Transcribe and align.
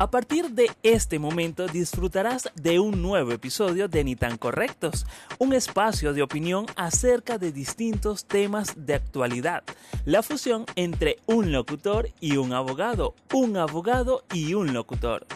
A 0.00 0.12
partir 0.12 0.44
de 0.50 0.66
este 0.84 1.18
momento 1.18 1.66
disfrutarás 1.66 2.52
de 2.54 2.78
un 2.78 3.02
nuevo 3.02 3.32
episodio 3.32 3.88
de 3.88 4.04
Ni 4.04 4.14
tan 4.14 4.38
Correctos, 4.38 5.04
un 5.40 5.52
espacio 5.52 6.12
de 6.12 6.22
opinión 6.22 6.66
acerca 6.76 7.36
de 7.36 7.50
distintos 7.50 8.28
temas 8.28 8.86
de 8.86 8.94
actualidad, 8.94 9.64
la 10.06 10.22
fusión 10.22 10.66
entre 10.76 11.16
un 11.26 11.50
locutor 11.50 12.06
y 12.20 12.36
un 12.36 12.52
abogado, 12.52 13.16
un 13.34 13.56
abogado 13.56 14.22
y 14.32 14.54
un 14.54 14.72
locutor. 14.72 15.26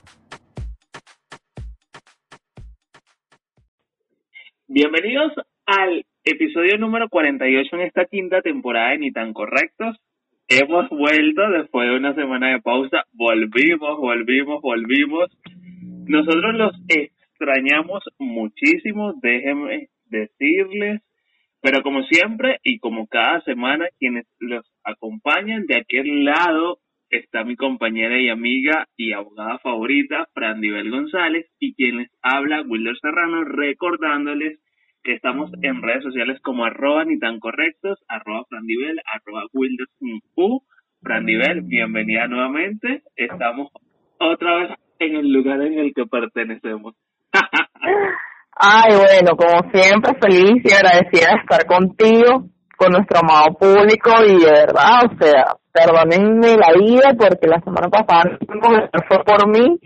Bienvenidos 4.69 5.33
al 5.67 6.07
episodio 6.23 6.79
número 6.79 7.09
48 7.09 7.69
en 7.75 7.83
esta 7.83 8.05
quinta 8.05 8.43
temporada 8.43 8.91
de 8.91 8.99
Ni 8.99 9.11
tan 9.11 9.33
Correctos. 9.33 9.97
Hemos 10.49 10.89
vuelto 10.91 11.51
después 11.51 11.89
de 11.89 11.97
una 11.97 12.15
semana 12.15 12.53
de 12.53 12.61
pausa, 12.61 13.05
volvimos, 13.13 13.99
volvimos, 13.99 14.61
volvimos. 14.61 15.31
Nosotros 16.07 16.55
los 16.55 16.73
extrañamos 16.89 18.03
muchísimo, 18.19 19.15
déjenme 19.23 19.89
decirles, 20.07 21.01
pero 21.61 21.83
como 21.83 22.03
siempre 22.03 22.59
y 22.63 22.79
como 22.81 23.07
cada 23.07 23.41
semana, 23.43 23.87
quienes 23.99 24.27
los 24.41 24.67
acompañan 24.85 25.67
de 25.67 25.77
aquel 25.77 26.25
lado 26.25 26.79
está 27.09 27.45
mi 27.45 27.57
compañera 27.57 28.19
y 28.19 28.29
amiga 28.29 28.89
y 28.97 29.13
abogada 29.13 29.59
favorita, 29.59 30.29
Fran 30.35 30.61
González, 30.91 31.47
y 31.61 31.75
quien 31.75 31.99
les 31.99 32.11
habla, 32.23 32.63
Wilder 32.63 32.99
Serrano, 33.01 33.45
recordándoles 33.45 34.59
que 35.03 35.15
estamos 35.15 35.51
en 35.63 35.83
redes 35.83 36.05
sociales 36.05 36.41
como 36.43 36.65
arroba 36.65 37.05
ni 37.05 37.19
tan 37.19 37.41
correctos, 37.41 37.99
arroba 38.09 38.45
frandivel, 38.49 39.01
arroba 39.13 39.43
wildersU. 39.53 40.63
Frandivel, 41.03 41.63
bienvenida 41.63 42.29
nuevamente. 42.29 43.03
Estamos 43.17 43.69
otra 44.19 44.57
vez 44.59 44.71
en 45.01 45.17
el 45.17 45.33
lugar 45.33 45.61
en 45.63 45.79
el 45.79 45.93
que 45.95 46.07
pertenecemos. 46.07 46.95
Ay, 48.55 48.93
bueno, 48.95 49.37
como 49.37 49.73
siempre, 49.73 50.13
feliz 50.21 50.63
y 50.65 50.73
agradecida 50.73 51.33
de 51.33 51.41
estar 51.41 51.67
contigo, 51.67 52.47
con 52.77 52.93
nuestro 52.93 53.19
amado 53.19 53.57
público 53.59 54.11
y 54.25 54.45
de 54.45 54.51
verdad, 54.53 55.07
o 55.11 55.17
sea, 55.19 55.57
perdónenme 55.73 56.57
la 56.57 56.73
vida 56.79 57.15
porque 57.19 57.49
la 57.49 57.61
semana 57.61 57.89
pasada 57.89 58.39
fue 59.09 59.25
por 59.25 59.49
mí, 59.49 59.81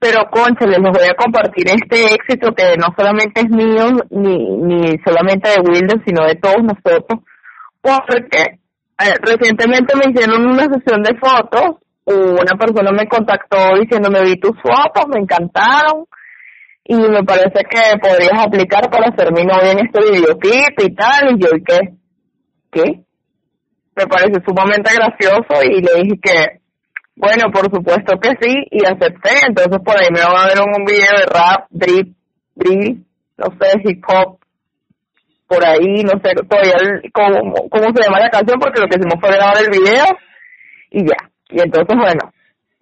pero 0.00 0.30
concha, 0.30 0.66
les 0.66 0.80
voy 0.80 1.08
a 1.08 1.14
compartir 1.14 1.66
este 1.68 2.14
éxito 2.14 2.54
que 2.54 2.74
no 2.78 2.86
solamente 2.96 3.42
es 3.42 3.50
mío, 3.50 3.84
ni, 4.08 4.56
ni 4.56 4.98
solamente 5.04 5.50
de 5.50 5.60
Wilder, 5.60 6.02
sino 6.06 6.26
de 6.26 6.36
todos 6.36 6.62
nosotros, 6.62 7.20
porque 7.82 8.60
eh, 8.98 9.14
recientemente 9.20 9.94
me 9.94 10.10
hicieron 10.10 10.46
una 10.46 10.64
sesión 10.72 11.02
de 11.02 11.18
fotos, 11.18 11.76
una 12.06 12.56
persona 12.58 12.90
me 12.92 13.06
contactó 13.06 13.78
diciéndome 13.78 14.22
vi 14.22 14.40
tus 14.40 14.56
fotos, 14.62 15.04
me 15.12 15.20
encantaron, 15.20 16.06
y 16.84 16.96
me 16.96 17.22
parece 17.22 17.62
que 17.68 17.98
podrías 18.00 18.42
aplicar 18.42 18.90
para 18.90 19.14
ser 19.14 19.32
mi 19.32 19.44
novia 19.44 19.72
en 19.72 19.86
este 19.86 20.00
videoclip 20.00 20.80
y 20.80 20.94
tal, 20.94 21.36
y 21.36 21.42
yo, 21.42 21.48
¿y 21.54 21.62
qué? 21.62 21.78
¿Qué? 22.72 23.04
Me 23.96 24.06
parece 24.06 24.40
sumamente 24.46 24.90
gracioso 24.94 25.62
y 25.62 25.82
le 25.82 26.02
dije 26.02 26.20
que 26.22 26.59
bueno, 27.20 27.52
por 27.52 27.70
supuesto 27.70 28.18
que 28.18 28.30
sí, 28.40 28.54
y 28.70 28.84
acepté, 28.84 29.30
entonces 29.46 29.78
por 29.84 29.96
ahí 29.96 30.08
me 30.10 30.20
van 30.20 30.36
a 30.36 30.46
ver 30.48 30.58
un, 30.60 30.84
video 30.84 31.12
de 31.18 31.26
rap, 31.26 31.66
drip, 31.70 32.16
drill, 32.54 33.04
no 33.36 33.46
sé, 33.60 33.80
hip 33.84 34.02
hop, 34.08 34.38
por 35.46 35.64
ahí, 35.64 36.02
no 36.02 36.16
sé 36.24 36.32
todavía 36.48 36.74
cómo, 37.12 37.68
cómo 37.68 37.86
se 37.94 38.02
llama 38.02 38.20
la 38.20 38.30
canción, 38.30 38.58
porque 38.58 38.80
lo 38.80 38.88
que 38.88 38.96
hicimos 38.96 39.20
fue 39.20 39.36
grabar 39.36 39.56
el 39.58 39.70
video, 39.70 40.06
y 40.90 41.04
ya, 41.04 41.28
y 41.50 41.60
entonces 41.60 41.96
bueno, 41.96 42.32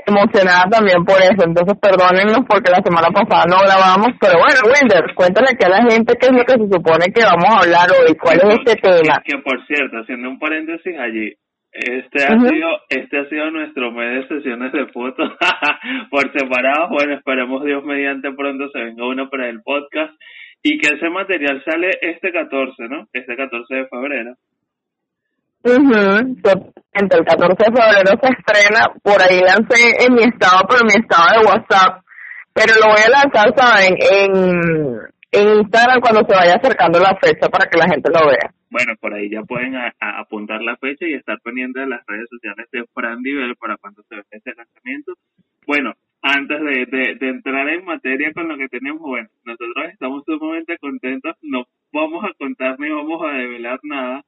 emocionada 0.06 0.70
también 0.70 1.04
por 1.04 1.18
eso, 1.18 1.42
entonces 1.44 1.74
perdónennos 1.82 2.46
porque 2.48 2.70
la 2.70 2.80
semana 2.80 3.08
pasada 3.10 3.44
no 3.50 3.58
grabamos, 3.58 4.14
pero 4.20 4.38
bueno, 4.38 4.70
Winder, 4.70 5.14
cuéntale 5.14 5.50
aquí 5.50 5.64
a 5.66 5.68
la 5.68 5.82
gente 5.90 6.14
qué 6.14 6.26
es 6.26 6.32
lo 6.32 6.44
que 6.46 6.62
se 6.62 6.68
supone 6.70 7.10
que 7.10 7.26
vamos 7.26 7.50
a 7.50 7.60
hablar 7.66 7.90
hoy, 7.90 8.14
cuál 8.14 8.38
es 8.38 8.54
este 8.54 8.78
tema. 8.78 9.18
Que 9.24 9.36
por 9.42 9.58
cierto, 9.66 9.98
haciendo 9.98 10.30
un 10.30 10.38
paréntesis 10.38 10.94
allí, 10.94 11.34
este 11.72 12.24
ha 12.24 12.38
sido 12.40 12.68
este 12.88 13.18
ha 13.18 13.28
sido 13.28 13.50
nuestro 13.50 13.92
mes 13.92 14.28
de 14.28 14.36
sesiones 14.36 14.72
de 14.72 14.86
fotos 14.86 15.32
por 16.10 16.32
separado. 16.32 16.88
Bueno, 16.90 17.14
esperemos 17.14 17.64
Dios 17.64 17.84
mediante 17.84 18.32
pronto 18.32 18.68
se 18.70 18.80
venga 18.80 19.06
uno 19.06 19.28
para 19.28 19.48
el 19.48 19.62
podcast 19.62 20.12
y 20.62 20.78
que 20.78 20.94
ese 20.94 21.08
material 21.10 21.62
sale 21.64 21.90
este 22.00 22.32
14, 22.32 22.88
¿no? 22.88 23.06
Este 23.12 23.36
14 23.36 23.74
de 23.74 23.86
febrero. 23.86 24.34
Uh 25.64 25.70
El 26.92 27.08
14 27.08 27.56
de 27.58 27.76
febrero 27.76 28.20
se 28.22 28.28
estrena, 28.32 28.86
por 29.02 29.20
ahí 29.22 29.40
lancé 29.40 30.04
en 30.04 30.14
mi 30.14 30.22
estado, 30.22 30.62
pero 30.68 30.80
en 30.80 30.86
mi 30.86 30.94
estado 30.94 31.40
de 31.40 31.46
WhatsApp, 31.46 32.02
pero 32.52 32.74
lo 32.74 32.88
voy 32.88 33.02
a 33.06 33.10
lanzar, 33.10 33.54
¿saben? 33.56 33.94
En, 34.00 34.98
en 35.32 35.58
Instagram 35.58 36.00
cuando 36.00 36.20
se 36.28 36.34
vaya 36.34 36.54
acercando 36.54 36.98
la 36.98 37.16
fecha 37.20 37.48
para 37.48 37.68
que 37.68 37.78
la 37.78 37.88
gente 37.88 38.10
lo 38.10 38.26
vea. 38.26 38.50
Bueno, 38.70 38.94
por 39.00 39.14
ahí 39.14 39.30
ya 39.30 39.42
pueden 39.42 39.74
apuntar 39.98 40.62
la 40.62 40.76
fecha 40.76 41.06
y 41.06 41.14
estar 41.14 41.40
pendientes 41.40 41.82
de 41.82 41.88
las 41.88 42.04
redes 42.06 42.28
sociales 42.28 42.66
de 42.70 42.84
Fran 42.92 43.22
para 43.58 43.76
cuando 43.78 44.02
se 44.02 44.16
vea 44.16 44.24
ese 44.30 44.54
lanzamiento. 44.54 45.14
Bueno, 45.66 45.94
antes 46.20 46.60
de, 46.60 47.16
de, 47.18 47.28
entrar 47.28 47.68
en 47.68 47.84
materia 47.84 48.32
con 48.32 48.48
lo 48.48 48.58
que 48.58 48.68
tenemos, 48.68 49.00
bueno, 49.00 49.28
nosotros 49.44 49.88
estamos 49.90 50.24
sumamente 50.26 50.76
contentos, 50.78 51.36
no 51.42 51.64
vamos 51.92 52.24
a 52.24 52.34
contar 52.34 52.78
ni 52.78 52.90
vamos 52.90 53.22
a 53.24 53.32
develar 53.32 53.78
nada, 53.84 54.22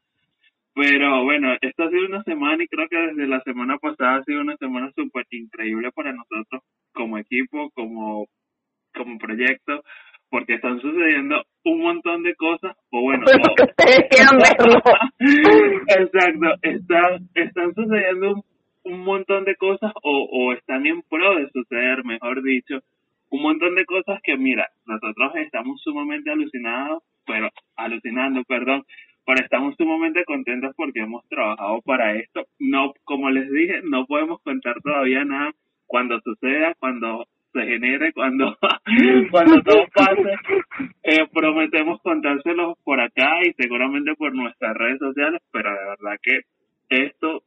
pero 0.75 1.25
bueno, 1.25 1.55
esta 1.61 1.85
ha 1.85 1.91
sido 1.91 2.07
una 2.07 2.23
semana 2.23 2.63
y 2.63 2.69
creo 2.69 2.89
que 2.89 2.97
desde 2.97 3.27
la 3.27 3.41
semana 3.43 3.77
pasada 3.79 4.17
ha 4.17 4.25
sido 4.25 4.41
una 4.41 4.57
semana 4.57 4.91
súper 4.95 5.27
increíble 5.31 5.91
para 5.93 6.13
nosotros 6.13 6.63
como 6.93 7.19
equipo, 7.19 7.71
como, 7.75 8.27
como 8.95 9.19
proyecto, 9.19 9.83
porque 10.31 10.55
están 10.55 10.81
sucediendo 10.81 11.43
un 11.65 11.81
montón 11.81 12.23
de 12.23 12.35
cosas, 12.37 12.77
o 12.91 13.03
bueno, 13.03 13.27
exacto, 15.89 16.47
están, 16.63 17.29
están 17.35 17.75
sucediendo 17.75 18.35
un, 18.35 18.43
un 18.85 19.05
montón 19.05 19.45
de 19.45 19.57
cosas 19.57 19.93
o, 20.03 20.29
o 20.31 20.53
están 20.53 20.87
en 20.87 21.03
pro 21.03 21.37
de 21.37 21.51
suceder, 21.51 22.05
mejor 22.05 22.43
dicho, 22.43 22.79
un 23.31 23.43
montón 23.43 23.75
de 23.75 23.85
cosas 23.85 24.21
que 24.23 24.37
mira, 24.37 24.69
nosotros 24.87 25.33
estamos 25.37 25.81
sumamente 25.83 26.31
alucinados, 26.31 27.03
pero 27.27 27.49
alucinando, 27.77 28.43
perdón, 28.45 28.85
pero 29.25 29.41
estamos 29.41 29.75
sumamente 29.77 30.25
contentos 30.25 30.75
porque 30.77 31.01
hemos 31.01 31.27
trabajado 31.29 31.81
para 31.83 32.17
esto. 32.17 32.47
No, 32.59 32.93
como 33.05 33.31
les 33.31 33.51
dije, 33.51 33.81
no 33.85 34.07
podemos 34.07 34.41
contar 34.43 34.81
todavía 34.83 35.25
nada. 35.25 35.53
Cuando 35.87 36.21
suceda, 36.21 36.75
cuando 36.79 37.27
se 37.53 37.63
genere, 37.63 38.13
cuando, 38.13 38.57
cuando 39.31 39.63
todo 39.63 39.87
pase, 39.95 40.35
eh, 41.03 41.27
prometemos 41.33 42.01
contárselos 42.03 42.79
por 42.85 43.01
acá 43.01 43.31
y 43.45 43.53
seguramente 43.55 44.15
por 44.15 44.35
nuestras 44.35 44.77
redes 44.77 44.99
sociales, 44.99 45.41
pero 45.53 45.71
de 45.71 45.85
verdad 45.89 46.19
que 46.23 46.41
esto, 46.89 47.43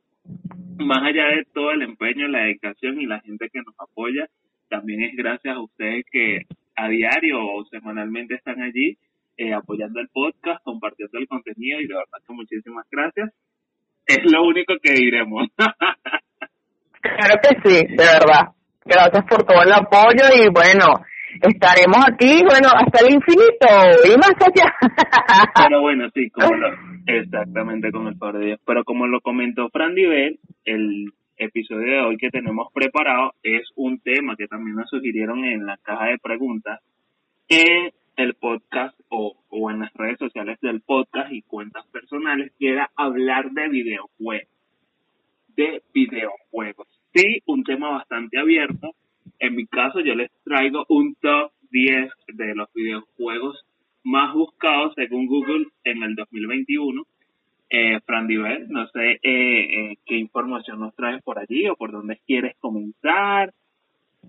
más 0.78 1.04
allá 1.04 1.28
de 1.28 1.46
todo 1.54 1.72
el 1.72 1.82
empeño, 1.82 2.28
la 2.28 2.44
dedicación 2.44 3.02
y 3.02 3.06
la 3.06 3.20
gente 3.22 3.50
que 3.52 3.62
nos 3.62 3.76
apoya, 3.80 4.28
también 4.70 5.04
es 5.04 5.16
gracias 5.16 5.56
a 5.56 5.62
ustedes 5.62 6.06
que 6.12 6.42
a 6.76 6.88
diario 6.88 7.46
o 7.46 7.64
semanalmente 7.66 8.36
están 8.36 8.62
allí 8.62 8.98
eh, 9.38 9.54
apoyando 9.54 10.00
el 10.00 10.10
podcast, 10.10 10.64
compartiendo 10.64 11.20
el 11.20 11.28
contenido 11.28 11.80
y 11.80 11.88
de 11.88 11.94
verdad 11.94 12.20
que 12.26 12.34
muchísimas 12.34 12.86
gracias. 12.90 13.32
Es 14.06 14.32
lo 14.32 14.44
único 14.44 14.74
que 14.82 14.94
diremos. 14.94 15.48
claro 15.58 17.36
que 17.42 17.70
sí, 17.70 17.86
de 17.88 17.96
verdad. 17.96 18.54
Gracias 18.86 19.26
por 19.26 19.44
todo 19.44 19.64
el 19.64 19.72
apoyo 19.72 20.26
y 20.36 20.50
bueno, 20.50 20.86
estaremos 21.42 21.98
aquí, 22.06 22.44
bueno, 22.44 22.68
hasta 22.74 23.06
el 23.06 23.14
infinito 23.14 23.68
y 24.06 24.18
más 24.18 24.34
allá. 24.40 24.74
Pero 25.68 25.82
bueno, 25.82 26.10
sí, 26.14 26.30
como 26.30 26.54
lo, 26.56 26.68
exactamente 27.08 27.92
con 27.92 28.08
el 28.08 28.18
favor 28.18 28.40
de 28.40 28.46
Dios. 28.48 28.60
Pero 28.66 28.84
como 28.84 29.08
lo 29.08 29.22
comentó 29.22 29.70
Fran 29.70 29.96
Divel, 29.96 30.40
el 30.66 31.14
episodio 31.38 31.92
de 31.94 32.02
hoy 32.02 32.18
que 32.18 32.30
tenemos 32.30 32.68
preparado 32.74 33.34
es 33.42 33.64
un 33.76 34.00
tema 34.00 34.36
que 34.36 34.48
también 34.48 34.76
nos 34.76 34.90
sugirieron 34.90 35.44
en 35.46 35.66
la 35.66 35.78
caja 35.78 36.08
de 36.08 36.18
preguntas 36.20 36.80
en 37.50 37.92
el 38.16 38.36
podcast 38.36 38.98
o, 39.10 39.36
o 39.50 39.72
en 39.72 39.80
las 39.80 39.94
redes 39.94 40.20
sociales 40.20 40.60
del 40.62 40.82
podcast 40.82 41.32
y 41.32 41.42
cuentas 41.42 41.86
personales, 41.88 42.52
que 42.60 42.70
era 42.70 42.92
hablar 42.96 43.50
de 43.52 43.70
videojuegos. 43.70 44.50
De 45.56 45.82
videojuegos 45.94 46.88
sí 47.14 47.42
un 47.46 47.64
tema 47.64 47.90
bastante 47.90 48.40
abierto. 48.40 48.92
En 49.40 49.56
mi 49.56 49.66
caso, 49.68 50.00
yo 50.00 50.16
les 50.16 50.32
traigo 50.44 50.86
un 50.90 51.16
top 51.16 51.52
10 51.72 52.12
de 52.28 52.56
los 52.56 52.72
videojuegos 52.74 53.66
más 54.04 54.34
buscados 54.34 54.94
según 54.96 55.28
Google 55.28 55.68
en 55.84 56.04
el 56.04 56.16
2021. 56.16 57.04
Eh, 57.70 58.00
Fran 58.06 58.28
Diver, 58.28 58.70
no 58.70 58.88
sé 58.90 59.14
eh, 59.14 59.20
eh, 59.24 59.98
qué 60.06 60.16
información 60.16 60.80
nos 60.80 60.96
traes 60.96 61.24
por 61.24 61.40
allí 61.40 61.68
o 61.68 61.76
por 61.76 61.92
dónde 61.92 62.20
quieres 62.28 62.56
comenzar. 62.60 63.52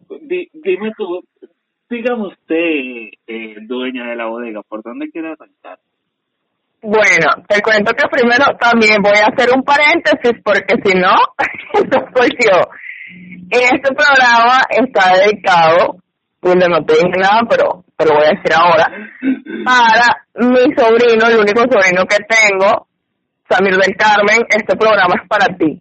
dime 0.09 0.93
tú, 0.97 1.23
digamos 1.91 2.33
usted, 2.33 3.11
eh, 3.27 3.57
dueña 3.63 4.09
de 4.09 4.17
la 4.17 4.27
bodega, 4.27 4.63
¿por 4.63 4.83
dónde 4.83 5.11
quieres 5.11 5.33
arrancar? 5.39 5.79
Bueno, 6.87 7.43
te 7.49 7.63
cuento 7.63 7.95
que 7.95 8.07
primero 8.09 8.45
también 8.61 9.01
voy 9.01 9.17
a 9.17 9.33
hacer 9.33 9.49
un 9.57 9.63
paréntesis 9.63 10.39
porque 10.45 10.75
si 10.85 10.93
no, 10.93 11.17
eso 11.73 12.07
soy 12.15 12.29
yo. 12.45 12.61
Este 13.49 13.95
programa 13.95 14.61
está 14.69 15.17
dedicado, 15.17 15.97
pues 16.41 16.57
no 16.57 16.85
te 16.85 16.93
dije 16.93 17.17
nada, 17.17 17.41
pero 17.49 17.85
te 17.97 18.05
lo 18.05 18.17
voy 18.17 18.27
a 18.27 18.37
decir 18.37 18.53
ahora, 18.53 18.85
para 19.65 20.27
mi 20.35 20.75
sobrino, 20.77 21.27
el 21.27 21.39
único 21.39 21.63
sobrino 21.63 22.05
que 22.05 22.19
tengo, 22.29 22.87
Samir 23.49 23.79
del 23.79 23.97
Carmen, 23.97 24.45
este 24.51 24.77
programa 24.77 25.15
es 25.23 25.27
para 25.27 25.57
ti. 25.57 25.81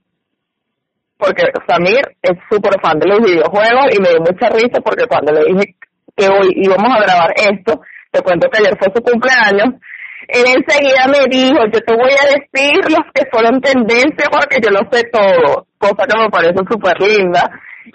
Porque 1.17 1.43
Samir 1.67 2.15
es 2.21 2.37
súper 2.49 2.79
fan 2.81 2.97
de 2.99 3.07
los 3.09 3.19
videojuegos 3.19 3.87
y 3.91 4.01
me 4.01 4.09
dio 4.09 4.19
mucha 4.19 4.47
risa 4.49 4.79
porque 4.81 5.05
cuando 5.07 5.33
le 5.33 5.51
dije 5.51 5.75
que 6.15 6.27
hoy 6.27 6.47
íbamos 6.55 6.95
a 6.95 7.01
grabar 7.01 7.33
esto, 7.35 7.81
te 8.09 8.21
cuento 8.21 8.47
que 8.49 8.59
ayer 8.59 8.77
fue 8.79 8.87
su 8.95 9.01
cumpleaños, 9.01 9.81
él 10.27 10.45
enseguida 10.55 11.07
me 11.07 11.25
dijo, 11.29 11.59
yo 11.71 11.79
te 11.81 11.93
voy 11.93 12.11
a 12.11 12.25
decir 12.25 12.77
los 12.89 13.05
que 13.13 13.25
fueron 13.31 13.61
tendencia 13.61 14.29
porque 14.31 14.57
yo 14.63 14.71
lo 14.71 14.81
sé 14.91 15.03
todo, 15.11 15.67
cosa 15.77 16.05
que 16.07 16.19
me 16.19 16.29
parece 16.29 16.59
súper 16.69 16.99
linda 17.01 17.49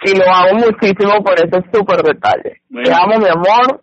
y 0.04 0.16
lo 0.16 0.24
hago 0.26 0.54
muchísimo 0.54 1.22
por 1.22 1.34
ese 1.34 1.62
súper 1.72 2.02
detalle. 2.02 2.60
Te 2.84 2.92
amo, 2.92 3.18
mi 3.18 3.28
amor, 3.28 3.80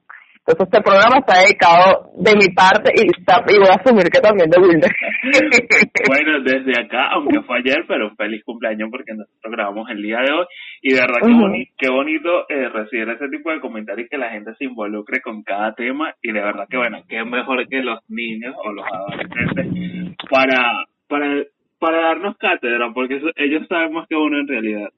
entonces 0.47 0.67
este 0.71 0.81
programa 0.83 1.17
está 1.17 1.41
dedicado 1.41 2.11
de 2.21 2.35
mi 2.35 2.53
parte 2.53 2.93
y, 2.93 3.01
y 3.01 3.57
voy 3.57 3.67
a 3.67 3.81
asumir 3.81 4.05
que 4.11 4.21
también 4.21 4.47
de 4.47 4.61
Wilder. 4.61 4.91
bueno, 6.07 6.39
desde 6.43 6.79
acá, 6.79 7.09
aunque 7.13 7.41
fue 7.47 7.57
ayer, 7.57 7.83
pero 7.87 8.13
feliz 8.15 8.43
cumpleaños 8.45 8.89
porque 8.91 9.13
nosotros 9.13 9.51
grabamos 9.51 9.89
el 9.89 10.03
día 10.03 10.19
de 10.21 10.31
hoy 10.31 10.45
y 10.87 10.93
de 10.93 11.01
verdad 11.01 11.17
que 11.19 11.65
qué 11.79 11.89
bonito 11.89 12.47
eh, 12.47 12.69
recibir 12.69 13.09
ese 13.09 13.27
tipo 13.29 13.49
de 13.49 13.59
comentarios 13.59 14.05
y 14.05 14.07
que 14.07 14.19
la 14.19 14.29
gente 14.29 14.53
se 14.53 14.65
involucre 14.65 15.19
con 15.19 15.41
cada 15.41 15.73
tema 15.73 16.13
y 16.21 16.31
de 16.31 16.39
verdad 16.39 16.67
que 16.69 16.77
bueno, 16.77 17.01
qué 17.09 17.23
mejor 17.23 17.67
que 17.67 17.81
los 17.81 17.99
niños 18.07 18.53
o 18.63 18.71
los 18.71 18.85
adolescentes 18.85 20.15
para, 20.29 20.85
para, 21.07 21.43
para 21.79 22.01
darnos 22.01 22.37
cátedra 22.37 22.91
porque 22.93 23.19
ellos 23.35 23.67
saben 23.67 23.93
más 23.93 24.07
que 24.07 24.15
uno 24.15 24.37
en 24.37 24.47
realidad. 24.47 24.89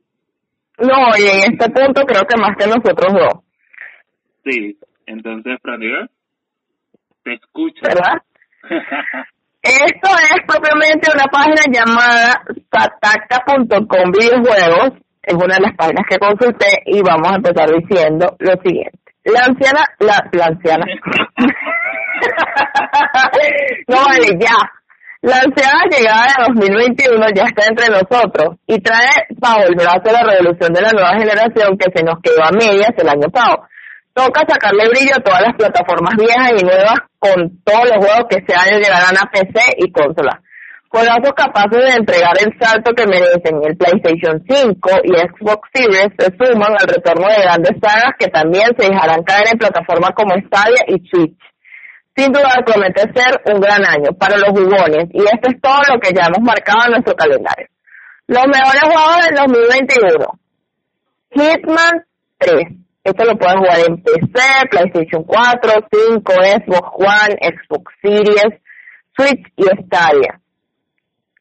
No, 0.77 1.17
y 1.17 1.23
en 1.23 1.53
este 1.53 1.69
punto 1.69 2.01
creo 2.01 2.23
que 2.25 2.35
más 2.35 2.57
que 2.57 2.67
nosotros 2.67 3.13
dos. 3.13 3.43
Sí, 4.43 4.77
entonces, 5.05 5.57
Frandiga, 5.61 6.09
te 7.23 7.35
escucho. 7.35 7.79
¿Verdad? 7.81 8.21
Esto 9.61 10.09
es 10.19 10.45
propiamente 10.45 11.09
una 11.13 11.27
página 11.31 11.61
llamada 11.71 12.43
satacta.com 12.73 14.11
videojuegos. 14.11 15.06
Es 15.27 15.35
una 15.35 15.55
de 15.55 15.61
las 15.61 15.75
páginas 15.75 16.05
que 16.09 16.17
consulté 16.17 16.81
y 16.85 17.01
vamos 17.01 17.29
a 17.29 17.35
empezar 17.35 17.69
diciendo 17.69 18.37
lo 18.39 18.53
siguiente. 18.63 18.97
La 19.25 19.41
anciana, 19.43 19.83
la, 19.99 20.25
la 20.31 20.45
anciana. 20.45 20.85
no 23.89 23.97
vale, 24.05 24.29
ya. 24.39 24.55
La 25.21 25.41
anciana 25.43 25.83
llegada 25.91 26.27
de 26.27 26.33
2021 26.53 27.25
ya 27.35 27.43
está 27.43 27.65
entre 27.67 27.89
nosotros 27.89 28.55
y 28.67 28.79
trae 28.79 29.27
bajo 29.37 29.63
el 29.67 29.75
brazo 29.75 30.13
la 30.13 30.23
revolución 30.23 30.71
de 30.71 30.81
la 30.81 30.91
nueva 30.91 31.19
generación 31.19 31.77
que 31.77 31.91
se 31.93 32.05
nos 32.05 32.21
quedó 32.21 32.45
a 32.45 32.51
medias 32.51 32.93
el 32.95 33.09
año 33.09 33.29
pasado 33.29 33.67
toca 34.17 34.41
sacarle 34.47 34.89
brillo 34.89 35.13
a 35.15 35.21
todas 35.21 35.41
las 35.41 35.55
plataformas 35.55 36.15
viejas 36.17 36.51
y 36.57 36.65
nuevas 36.65 36.97
con 37.19 37.61
todos 37.63 37.85
los 37.85 38.03
juegos 38.03 38.25
que 38.29 38.43
se 38.47 38.55
año 38.55 38.79
llegarán 38.79 39.15
a 39.15 39.29
PC 39.29 39.59
y 39.77 39.91
consola. 39.91 40.41
Juegazos 40.97 41.33
capaces 41.35 41.77
de 41.77 41.93
entregar 41.93 42.33
el 42.41 42.57
salto 42.59 42.91
que 42.95 43.05
merecen 43.05 43.61
el 43.61 43.77
PlayStation 43.77 44.41
5 44.49 44.89
y 45.03 45.13
Xbox 45.13 45.69
Series 45.71 46.09
se 46.17 46.25
suman 46.33 46.73
al 46.73 46.87
retorno 46.87 47.27
de 47.27 47.43
grandes 47.43 47.77
sagas 47.79 48.17
que 48.17 48.25
también 48.29 48.65
se 48.75 48.89
dejarán 48.89 49.21
caer 49.21 49.45
en 49.51 49.59
plataformas 49.59 50.09
como 50.15 50.33
Stadia 50.33 50.81
y 50.87 50.97
Switch. 51.07 51.37
Sin 52.15 52.31
duda 52.31 52.49
promete 52.65 53.01
ser 53.13 53.39
un 53.45 53.61
gran 53.61 53.85
año 53.85 54.09
para 54.17 54.37
los 54.37 54.49
jugones 54.49 55.05
y 55.13 55.21
esto 55.21 55.53
es 55.53 55.61
todo 55.61 55.77
lo 55.93 55.99
que 55.99 56.15
ya 56.15 56.25
hemos 56.25 56.41
marcado 56.41 56.85
en 56.85 56.91
nuestro 56.93 57.13
calendario. 57.13 57.67
Los 58.25 58.47
mejores 58.47 58.81
juegos 58.81 59.17
del 59.21 59.35
2021. 59.35 60.25
Hitman 61.29 62.05
3, 62.39 62.55
esto 63.03 63.23
lo 63.23 63.37
pueden 63.37 63.59
jugar 63.59 63.79
en 63.87 64.01
PC, 64.01 64.41
PlayStation 64.71 65.23
4, 65.23 65.71
5, 66.09 66.33
Xbox 66.33 66.89
One, 66.97 67.37
Xbox 67.53 67.93
Series, 68.01 68.61
Switch 69.15 69.45
y 69.57 69.63
Stadia. 69.85 70.41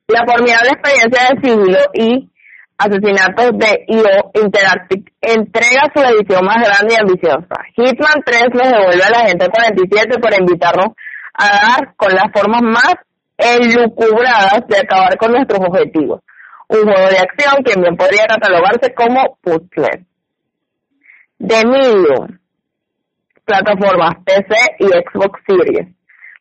La 0.09 0.25
formidable 0.25 0.71
experiencia 0.71 1.35
de 1.35 1.49
siglo 1.49 1.79
y 1.95 2.31
Asesinatos 2.79 3.59
de 3.59 3.85
IO 3.89 4.31
Interactive 4.35 5.11
entrega 5.21 5.91
su 5.93 6.01
edición 6.01 6.45
más 6.45 6.59
grande 6.63 6.95
y 6.95 7.01
ambiciosa. 7.01 7.57
Hitman 7.75 8.23
3 8.25 8.43
nos 8.55 8.71
devuelve 8.71 9.03
a 9.03 9.11
la 9.11 9.27
gente 9.27 9.49
47 9.49 10.19
por 10.21 10.33
invitarnos 10.39 10.89
a 11.35 11.47
dar 11.47 11.97
con 11.97 12.15
las 12.15 12.31
formas 12.33 12.63
más 12.63 12.95
elucubradas 13.37 14.63
de 14.69 14.79
acabar 14.79 15.17
con 15.17 15.33
nuestros 15.33 15.59
objetivos. 15.59 16.21
Un 16.69 16.83
juego 16.83 17.09
de 17.09 17.19
acción 17.19 17.65
que 17.65 17.81
bien 17.81 17.97
podría 17.97 18.27
catalogarse 18.27 18.95
como 18.95 19.39
puzzle. 19.43 20.07
The 21.39 21.67
Medium, 21.67 22.39
plataformas 23.45 24.17
PC 24.25 24.55
y 24.79 24.87
Xbox 24.87 25.41
Series. 25.49 25.96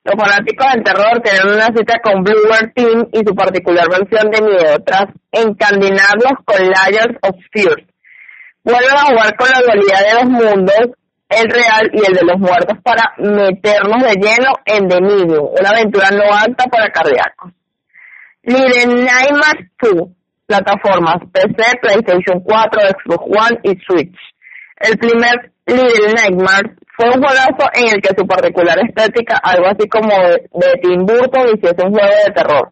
Los 0.05 0.13
fanáticos 0.21 0.67
del 0.71 0.83
terror 0.83 1.19
tienen 1.23 1.55
una 1.55 1.65
cita 1.75 1.99
con 2.03 2.23
Bluebird 2.23 2.73
Team 2.75 3.09
y 3.11 3.25
su 3.25 3.33
particular 3.33 3.87
versión 3.89 4.29
de 4.29 4.39
miedo 4.39 4.77
tras 4.85 5.05
encandinarlos 5.31 6.45
con 6.45 6.61
Layers 6.61 7.17
of 7.23 7.35
Fear. 7.51 7.83
Vuelven 8.63 8.93
a 8.93 9.05
jugar 9.09 9.35
con 9.35 9.49
la 9.49 9.61
dualidad 9.65 10.05
de 10.05 10.13
los 10.13 10.29
mundos, 10.29 10.95
el 11.27 11.49
real 11.49 11.89
y 11.91 12.05
el 12.05 12.13
de 12.13 12.23
los 12.23 12.37
muertos 12.37 12.77
para 12.83 13.15
meternos 13.17 14.03
de 14.03 14.13
lleno 14.21 14.53
en 14.65 14.87
The 14.87 15.01
Medium, 15.01 15.49
una 15.59 15.69
aventura 15.69 16.09
no 16.11 16.31
alta 16.31 16.65
para 16.65 16.89
cardíacos. 16.89 17.51
Little 18.43 18.85
Nightmares 18.85 19.71
2, 19.81 20.07
plataformas 20.45 21.15
PC, 21.33 21.79
PlayStation 21.81 22.41
4, 22.41 22.81
Xbox 22.93 23.23
One 23.25 23.59
y 23.63 23.69
Switch. 23.81 24.15
El 24.77 24.99
primer 24.99 25.51
Little 25.65 26.13
Nightmares 26.13 26.77
fue 26.97 27.07
un 27.07 27.21
juegazo 27.21 27.69
en 27.73 27.95
el 27.95 28.01
que 28.01 28.15
su 28.17 28.25
particular 28.25 28.77
estética, 28.79 29.37
algo 29.43 29.67
así 29.67 29.87
como 29.89 30.15
de, 30.15 30.73
Tim 30.81 31.05
Burton, 31.05 31.55
hiciese 31.55 31.85
un 31.85 31.91
juego 31.91 32.15
de 32.25 32.33
terror. 32.33 32.71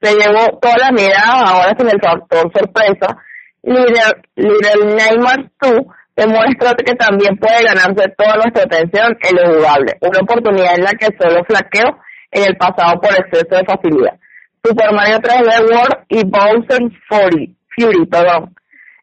Se 0.00 0.14
llevó 0.14 0.58
todas 0.60 0.78
las 0.78 0.92
miradas, 0.92 1.50
ahora 1.50 1.74
sin 1.76 1.88
el 1.88 2.00
factor 2.00 2.52
sorpresa. 2.52 3.16
Little, 3.62 4.22
Little 4.36 4.94
Nightmares 4.94 5.50
2 5.60 5.72
demuestra 6.16 6.74
que 6.74 6.94
también 6.94 7.36
puede 7.38 7.64
ganarse 7.64 8.12
toda 8.16 8.36
nuestra 8.36 8.62
atención 8.64 9.16
en 9.22 9.36
lo 9.36 9.58
jugable, 9.58 9.96
una 10.00 10.20
oportunidad 10.20 10.74
en 10.76 10.84
la 10.84 10.92
que 10.92 11.06
solo 11.18 11.42
flaqueo 11.44 11.98
en 12.30 12.48
el 12.48 12.56
pasado 12.56 13.00
por 13.00 13.12
exceso 13.12 13.56
de 13.56 13.64
facilidad. 13.64 14.18
Super 14.62 14.92
Mario 14.92 15.18
3D 15.18 15.60
World 15.70 16.04
y 16.08 16.22
Bowser 16.24 16.82
Fury, 17.08 17.56
Fury, 17.74 18.06
perdón. 18.06 18.54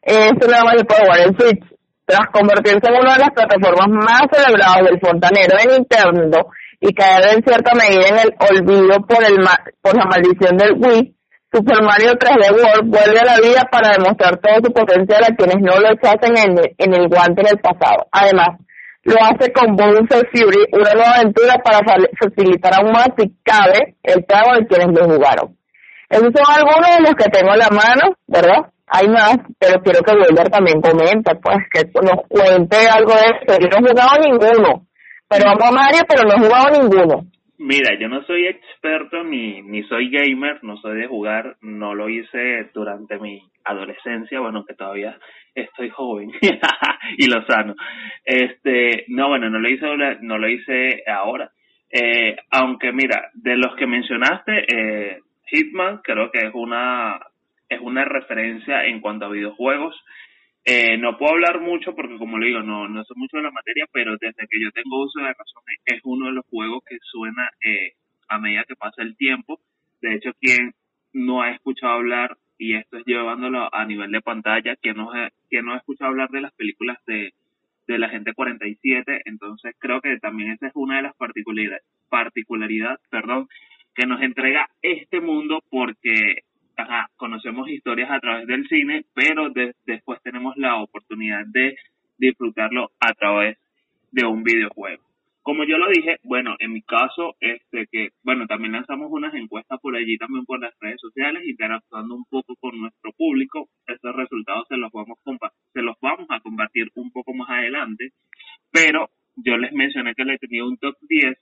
Eso 0.01 0.47
nada 0.49 0.63
más 0.63 0.75
se 0.77 0.85
puede 0.85 1.23
en 1.23 1.37
Switch 1.37 1.70
tras 2.11 2.27
convertirse 2.27 2.91
en 2.91 2.99
una 2.99 3.13
de 3.13 3.23
las 3.23 3.31
plataformas 3.31 3.87
más 3.87 4.23
celebradas 4.29 4.83
del 4.83 4.99
fontanero 4.99 5.55
de 5.55 5.77
Nintendo 5.77 6.47
y 6.81 6.93
caer 6.93 7.37
en 7.37 7.43
cierta 7.43 7.71
medida 7.73 8.07
en 8.09 8.19
el 8.19 8.31
olvido 8.35 8.99
por, 9.07 9.23
el 9.23 9.39
por 9.81 9.95
la 9.95 10.05
maldición 10.11 10.57
del 10.57 10.75
Wii, 10.75 11.15
Super 11.53 11.81
Mario 11.83 12.11
3D 12.19 12.51
World 12.51 12.89
vuelve 12.91 13.19
a 13.19 13.25
la 13.25 13.39
vida 13.39 13.63
para 13.71 13.95
demostrar 13.95 14.37
todo 14.37 14.55
su 14.63 14.73
potencial 14.73 15.23
a 15.23 15.35
quienes 15.35 15.57
no 15.59 15.79
lo 15.79 15.91
echasen 15.91 16.35
en, 16.35 16.59
en 16.77 16.93
el 16.93 17.07
guante 17.07 17.41
en 17.41 17.47
el 17.47 17.59
pasado. 17.59 18.07
Además, 18.11 18.59
lo 19.03 19.15
hace 19.23 19.51
con 19.51 19.75
Bowser 19.75 20.27
Fury, 20.31 20.67
una 20.73 20.93
nueva 20.93 21.15
aventura 21.15 21.55
para 21.63 21.79
facilitar 22.19 22.73
aún 22.75 22.91
más, 22.91 23.09
si 23.17 23.31
cabe, 23.43 23.95
el 24.03 24.25
trago 24.25 24.53
de 24.55 24.67
quienes 24.67 24.97
lo 24.97 25.05
jugaron. 25.09 25.57
Esos 26.09 26.31
son 26.35 26.45
algunos 26.47 26.89
de 26.97 27.01
los 27.03 27.15
que 27.15 27.29
tengo 27.31 27.53
en 27.53 27.59
la 27.59 27.69
mano, 27.69 28.15
¿verdad? 28.27 28.71
Hay 28.93 29.07
más, 29.07 29.37
pero 29.57 29.81
quiero 29.81 30.01
que 30.03 30.11
Wilder 30.11 30.49
también 30.49 30.81
comente, 30.81 31.31
pues 31.41 31.59
que 31.71 31.83
nos 32.01 32.27
cuente 32.27 32.75
algo 32.89 33.13
de 33.13 33.23
eso. 33.23 33.57
Yo 33.57 33.67
no 33.69 33.77
he 33.77 33.89
jugado 33.89 34.19
ninguno, 34.21 34.85
pero 35.29 35.45
vamos 35.45 35.63
a 35.63 35.71
Mario, 35.71 36.01
pero 36.09 36.27
no 36.27 36.35
he 36.35 36.45
jugado 36.45 36.81
ninguno. 36.81 37.31
Mira, 37.57 37.97
yo 37.97 38.09
no 38.09 38.21
soy 38.25 38.47
experto 38.47 39.23
ni, 39.23 39.61
ni 39.61 39.83
soy 39.83 40.09
gamer, 40.09 40.61
no 40.63 40.75
soy 40.77 40.99
de 40.99 41.07
jugar, 41.07 41.55
no 41.61 41.95
lo 41.95 42.09
hice 42.09 42.69
durante 42.73 43.17
mi 43.17 43.41
adolescencia, 43.63 44.41
bueno, 44.41 44.65
que 44.65 44.73
todavía 44.73 45.17
estoy 45.55 45.89
joven 45.89 46.31
y 47.17 47.27
lo 47.27 47.45
sano. 47.45 47.75
Este, 48.25 49.05
no, 49.07 49.29
bueno, 49.29 49.49
no 49.49 49.59
lo 49.59 49.69
hice, 49.69 49.85
no 50.21 50.37
lo 50.37 50.49
hice 50.49 51.03
ahora. 51.07 51.51
Eh, 51.89 52.35
aunque 52.49 52.91
mira, 52.91 53.29
de 53.35 53.55
los 53.55 53.73
que 53.75 53.87
mencionaste, 53.87 54.65
eh, 54.67 55.19
Hitman 55.45 55.99
creo 56.03 56.29
que 56.31 56.39
es 56.39 56.51
una 56.53 57.19
es 57.71 57.79
una 57.79 58.03
referencia 58.03 58.85
en 58.85 58.99
cuanto 58.99 59.25
a 59.25 59.29
videojuegos. 59.29 59.95
Eh, 60.65 60.97
no 60.97 61.17
puedo 61.17 61.33
hablar 61.33 61.61
mucho 61.61 61.95
porque, 61.95 62.17
como 62.17 62.37
le 62.37 62.47
digo, 62.47 62.61
no, 62.61 62.87
no 62.87 63.03
sé 63.03 63.13
mucho 63.15 63.37
de 63.37 63.43
la 63.43 63.51
materia, 63.51 63.85
pero 63.91 64.17
desde 64.19 64.47
que 64.47 64.61
yo 64.61 64.71
tengo 64.71 65.03
uso 65.03 65.19
de 65.19 65.27
razón 65.27 65.63
es 65.85 66.01
uno 66.03 66.27
de 66.27 66.33
los 66.33 66.45
juegos 66.47 66.83
que 66.87 66.97
suena 67.01 67.49
eh, 67.63 67.93
a 68.27 68.39
medida 68.39 68.65
que 68.67 68.75
pasa 68.75 69.01
el 69.01 69.15
tiempo. 69.15 69.59
De 70.01 70.15
hecho, 70.15 70.31
quien 70.39 70.73
no 71.13 71.41
ha 71.41 71.51
escuchado 71.51 71.93
hablar, 71.93 72.37
y 72.57 72.75
esto 72.75 72.97
es 72.97 73.05
llevándolo 73.05 73.73
a 73.73 73.85
nivel 73.85 74.11
de 74.11 74.21
pantalla, 74.21 74.75
quien 74.75 74.97
no, 74.97 75.11
quien 75.49 75.65
no 75.65 75.73
ha 75.73 75.77
escuchado 75.77 76.11
hablar 76.11 76.29
de 76.29 76.41
las 76.41 76.53
películas 76.53 76.97
de, 77.07 77.33
de 77.87 77.97
la 77.97 78.09
gente 78.09 78.33
47, 78.33 79.21
entonces 79.25 79.75
creo 79.79 80.01
que 80.01 80.17
también 80.19 80.51
esa 80.51 80.67
es 80.67 80.73
una 80.75 80.97
de 80.97 81.03
las 81.03 81.15
particularidades, 81.15 81.83
particularidad, 82.09 82.99
perdón, 83.09 83.47
que 83.95 84.05
nos 84.05 84.21
entrega 84.21 84.69
este 84.81 85.21
mundo 85.21 85.63
porque 85.69 86.43
conocemos 87.15 87.69
historias 87.69 88.09
a 88.11 88.19
través 88.19 88.47
del 88.47 88.67
cine, 88.67 89.05
pero 89.13 89.49
después 89.85 90.21
tenemos 90.23 90.55
la 90.57 90.77
oportunidad 90.81 91.45
de 91.47 91.75
disfrutarlo 92.17 92.91
a 92.99 93.13
través 93.13 93.57
de 94.11 94.25
un 94.25 94.43
videojuego. 94.43 95.03
Como 95.43 95.63
yo 95.63 95.77
lo 95.79 95.89
dije, 95.89 96.17
bueno, 96.23 96.55
en 96.59 96.71
mi 96.71 96.83
caso, 96.83 97.35
este 97.39 97.87
que, 97.91 98.09
bueno, 98.23 98.45
también 98.45 98.73
lanzamos 98.73 99.07
unas 99.11 99.33
encuestas 99.33 99.79
por 99.81 99.95
allí 99.95 100.15
también 100.17 100.45
por 100.45 100.59
las 100.59 100.73
redes 100.79 101.01
sociales, 101.01 101.43
interactuando 101.47 102.13
un 102.13 102.25
poco 102.25 102.55
con 102.59 102.79
nuestro 102.79 103.11
público. 103.13 103.67
Estos 103.87 104.15
resultados 104.15 104.67
se 104.69 104.77
los 104.77 104.91
vamos 104.91 105.17
se 105.73 105.81
los 105.81 105.95
vamos 105.99 106.27
a 106.29 106.39
compartir 106.41 106.89
un 106.93 107.11
poco 107.11 107.33
más 107.33 107.49
adelante, 107.49 108.11
pero 108.71 109.09
yo 109.35 109.57
les 109.57 109.73
mencioné 109.73 110.13
que 110.13 110.25
le 110.25 110.37
tenía 110.37 110.63
un 110.63 110.77
top 110.77 110.95
10 111.09 111.35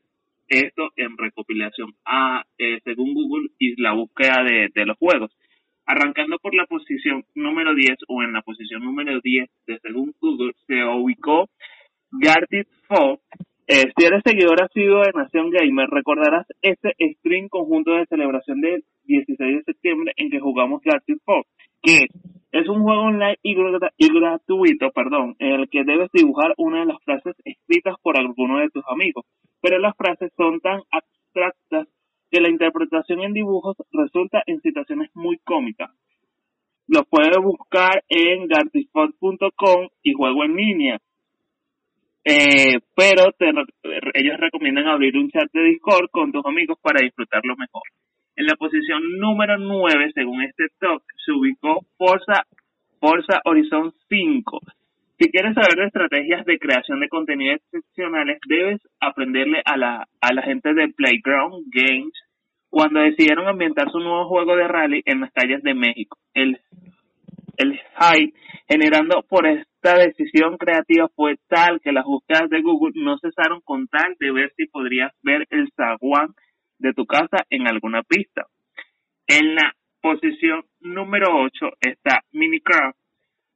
esto 0.50 0.90
en 0.96 1.18
recopilación 1.18 1.94
a 2.06 2.44
eh, 2.58 2.80
según 2.84 3.14
Google 3.14 3.50
y 3.58 3.82
la 3.82 3.94
búsqueda 3.94 4.44
de, 4.44 4.86
los 4.86 4.98
juegos. 4.98 5.32
Arrancando 5.86 6.38
por 6.40 6.54
la 6.56 6.66
posición 6.66 7.26
número 7.36 7.74
10 7.74 7.98
o 8.08 8.22
en 8.24 8.34
la 8.34 8.42
posición 8.42 8.84
número 8.84 9.20
10 9.24 9.50
de 9.68 9.80
según 9.80 10.14
Google 10.20 10.54
se 10.68 10.84
ubicó 10.84 11.50
Gartic 12.12 12.68
Fall. 12.88 13.20
Eh, 13.68 13.92
si 13.96 14.06
eres 14.06 14.24
seguidor 14.26 14.64
asiduo 14.64 15.04
de 15.04 15.12
Nación 15.14 15.52
Gamer, 15.52 15.90
recordarás 15.90 16.48
este 16.62 16.96
stream 17.18 17.50
conjunto 17.50 17.92
de 17.92 18.08
celebración 18.08 18.62
del 18.62 18.84
16 19.04 19.58
de 19.58 19.64
septiembre 19.64 20.14
en 20.18 20.32
que 20.32 20.40
jugamos 20.40 20.82
Gartic 20.84 21.20
Fall, 21.24 21.44
que 21.82 22.08
un 22.70 22.84
juego 22.84 23.02
online 23.02 23.38
y, 23.44 23.56
gratuito, 23.56 24.92
perdón, 24.92 25.36
en 25.40 25.62
el 25.62 25.70
que 25.70 25.84
debes 25.84 26.10
dibujar 26.12 26.54
una 26.58 26.80
de 26.80 26.86
las 26.88 27.04
frases 27.04 27.36
escritas 27.46 27.96
por 28.02 28.18
alguno 28.18 28.60
de 28.60 28.70
tus 28.70 28.84
amigos, 28.88 29.26
pero 29.62 29.80
las 29.80 29.96
frases 29.96 30.32
son 30.36 30.60
tan 30.60 30.82
abstractas 30.92 31.88
que 32.32 32.42
la 32.42 32.50
interpretación 32.50 33.22
en 33.22 33.34
dibujos 33.34 33.76
resulta 33.92 34.44
en 34.46 34.62
situaciones 34.62 35.10
muy 35.14 35.38
cómicas. 35.40 35.92
Lo 36.88 37.04
puedes 37.04 37.38
buscar 37.38 38.04
en 38.08 38.48
gartifod.com 38.48 39.88
y 40.04 40.14
juego 40.14 40.44
en 40.44 40.56
línea. 40.56 40.98
Eh, 42.24 42.80
pero 42.96 43.32
ellos 44.14 44.38
recomiendan 44.40 44.88
abrir 44.88 45.16
un 45.18 45.30
chat 45.30 45.52
de 45.54 45.64
Discord 45.64 46.10
con 46.12 46.32
tus 46.32 46.46
amigos 46.46 46.78
para 46.82 47.02
disfrutarlo 47.02 47.56
mejor. 47.56 47.84
En 48.40 48.46
la 48.46 48.56
posición 48.56 49.02
número 49.20 49.58
9, 49.58 50.14
según 50.16 50.42
este 50.44 50.68
top, 50.80 51.04
se 51.26 51.34
ubicó 51.34 51.86
Forza, 51.98 52.46
Forza 53.02 53.42
Horizon 53.44 53.92
5. 54.08 54.62
Si 55.20 55.30
quieres 55.30 55.54
saber 55.56 55.76
de 55.76 55.88
estrategias 55.88 56.46
de 56.46 56.58
creación 56.58 57.02
de 57.02 57.10
contenido 57.10 57.56
excepcionales, 57.56 58.40
debes 58.48 58.80
aprenderle 59.02 59.62
a 59.66 59.76
la, 59.76 60.08
a 60.22 60.34
la 60.34 60.42
gente 60.44 60.74
de 60.74 60.88
Playground 60.88 61.66
Games 61.70 62.14
cuando 62.70 63.02
decidieron 63.02 63.46
ambientar 63.46 63.92
su 63.92 64.00
nuevo 64.00 64.30
juego 64.30 64.56
de 64.56 64.70
rally 64.70 65.02
en 65.04 65.20
las 65.20 65.34
calles 65.34 65.62
de 65.62 65.74
México. 65.74 66.18
El, 66.34 66.62
el 67.58 67.74
hype 67.74 68.40
generando 68.70 69.22
por 69.28 69.48
esta 69.48 69.96
decisión 69.96 70.56
creativa 70.56 71.10
fue 71.14 71.36
tal 71.50 71.82
que 71.82 71.92
las 71.92 72.06
búsquedas 72.06 72.50
de 72.50 72.62
Google 72.62 72.94
no 72.96 73.18
cesaron 73.18 73.60
con 73.66 73.90
tal 73.90 74.16
de 74.18 74.32
ver 74.32 74.54
si 74.56 74.66
podrías 74.68 75.12
ver 75.24 75.46
el 75.50 75.70
zaguán 75.76 76.30
de 76.80 76.94
tu 76.94 77.06
casa 77.06 77.46
en 77.50 77.68
alguna 77.68 78.04
pista. 78.04 78.48
En 79.28 79.56
la 79.56 79.76
posición 80.02 80.64
número 80.82 81.28
8 81.42 81.78
está 81.82 82.24
Minecraft. 82.32 82.98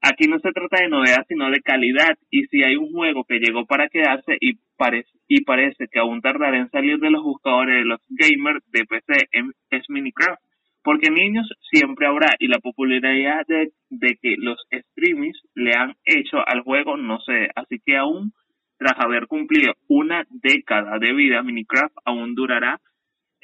Aquí 0.01 0.27
no 0.27 0.37
se 0.39 0.51
trata 0.51 0.81
de 0.81 0.89
novedad, 0.89 1.25
sino 1.27 1.49
de 1.49 1.61
calidad. 1.61 2.17
Y 2.29 2.45
si 2.47 2.61
hay 2.61 2.75
un 2.75 2.91
juego 2.91 3.23
que 3.23 3.39
llegó 3.39 3.65
para 3.65 3.87
quedarse 3.87 4.37
y 4.39 4.59
parece, 4.77 5.09
y 5.27 5.43
parece 5.45 5.87
que 5.87 5.99
aún 5.99 6.21
tardará 6.21 6.57
en 6.57 6.69
salir 6.69 6.99
de 6.99 7.09
los 7.09 7.23
buscadores 7.23 7.75
de 7.75 7.85
los 7.85 8.01
gamers 8.09 8.63
de 8.71 8.85
PC, 8.85 9.29
es 9.69 9.89
Minecraft. 9.89 10.41
Porque 10.83 11.09
niños 11.09 11.49
siempre 11.71 12.05
habrá 12.05 12.35
y 12.39 12.49
la 12.49 12.59
popularidad 12.59 13.45
de, 13.47 13.71
de 13.89 14.17
que 14.21 14.35
los 14.37 14.57
streamings 14.69 15.41
le 15.55 15.71
han 15.73 15.95
hecho 16.03 16.37
al 16.45 16.61
juego 16.61 16.97
no 16.97 17.21
sé. 17.21 17.47
Así 17.55 17.79
que 17.85 17.95
aún 17.95 18.33
tras 18.77 18.99
haber 18.99 19.27
cumplido 19.27 19.73
una 19.87 20.25
década 20.29 20.99
de 20.99 21.13
vida, 21.13 21.41
Minecraft 21.41 21.95
aún 22.03 22.35
durará 22.35 22.81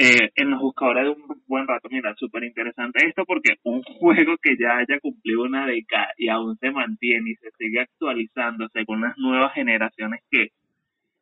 eh, 0.01 0.32
en 0.38 0.51
los 0.51 0.62
buscadores 0.62 1.03
de 1.03 1.10
un 1.10 1.41
buen 1.46 1.68
rato. 1.68 1.89
Mira, 1.91 2.15
súper 2.15 2.46
interesante 2.46 3.06
esto 3.06 3.25
porque 3.25 3.56
un 3.63 3.84
juego 4.00 4.38
que 4.41 4.56
ya 4.58 4.77
haya 4.77 5.00
cumplido 5.01 5.44
una 5.44 5.68
década 5.68 6.08
y 6.18 6.29
aún 6.29 6.58
se 6.58 6.72
mantiene 6.72 7.32
y 7.32 7.36
se 7.36 7.51
sigue 7.58 7.82
actualizando 7.82 8.70
según 8.70 9.01
las 9.01 9.18
nuevas 9.18 9.53
generaciones 9.53 10.22
que 10.32 10.48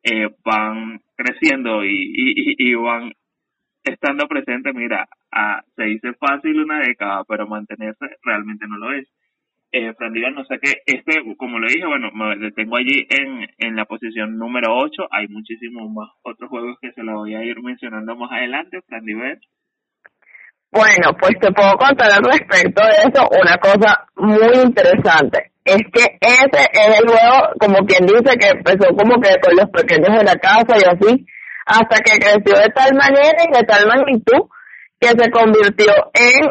eh, 0.04 0.28
van 0.44 1.00
creciendo 1.16 1.84
y, 1.84 1.90
y, 1.90 2.70
y, 2.70 2.74
van 2.74 3.12
estando 3.82 4.28
presentes, 4.28 4.72
mira, 4.74 5.08
a, 5.32 5.60
se 5.74 5.84
dice 5.84 6.12
fácil 6.14 6.60
una 6.60 6.78
década, 6.78 7.24
pero 7.24 7.48
mantenerse 7.48 8.06
realmente 8.22 8.66
no 8.68 8.78
lo 8.78 8.92
es 8.92 9.08
eh, 9.72 9.92
no 10.34 10.44
sé 10.44 10.58
qué, 10.62 10.82
este, 10.86 11.22
como 11.36 11.58
lo 11.58 11.68
dije, 11.68 11.86
bueno, 11.86 12.10
me 12.12 12.50
tengo 12.52 12.76
allí 12.76 13.06
en, 13.10 13.48
en 13.58 13.76
la 13.76 13.84
posición 13.84 14.38
número 14.38 14.76
8, 14.76 15.08
hay 15.10 15.28
muchísimos 15.28 15.90
más 15.90 16.08
otros 16.22 16.48
juegos 16.48 16.78
que 16.80 16.92
se 16.92 17.02
los 17.02 17.14
voy 17.16 17.34
a 17.34 17.44
ir 17.44 17.60
mencionando 17.62 18.16
más 18.16 18.32
adelante, 18.32 18.80
Frandiver. 18.86 19.38
Bueno, 20.70 21.16
pues 21.18 21.32
te 21.40 21.50
puedo 21.52 21.72
contar 21.76 22.10
al 22.12 22.22
respecto 22.24 22.82
de 22.82 23.08
eso 23.08 23.28
una 23.40 23.56
cosa 23.56 24.04
muy 24.16 24.62
interesante. 24.64 25.52
Es 25.64 25.82
que 25.92 26.16
ese 26.20 26.62
es 26.72 27.00
el 27.00 27.08
juego, 27.08 27.52
como 27.58 27.86
quien 27.86 28.06
dice, 28.06 28.36
que 28.38 28.48
empezó 28.48 28.88
como 28.96 29.20
que 29.20 29.34
con 29.40 29.56
los 29.56 29.68
pequeños 29.70 30.18
de 30.18 30.24
la 30.24 30.36
casa 30.36 30.76
y 30.76 30.84
así, 30.84 31.26
hasta 31.66 31.96
que 32.02 32.18
creció 32.18 32.62
de 32.62 32.68
tal 32.74 32.94
manera 32.94 33.44
y 33.44 33.52
de 33.52 33.64
tal 33.64 33.86
magnitud 33.86 34.48
que 35.00 35.08
se 35.08 35.30
convirtió 35.30 35.92
en, 36.12 36.50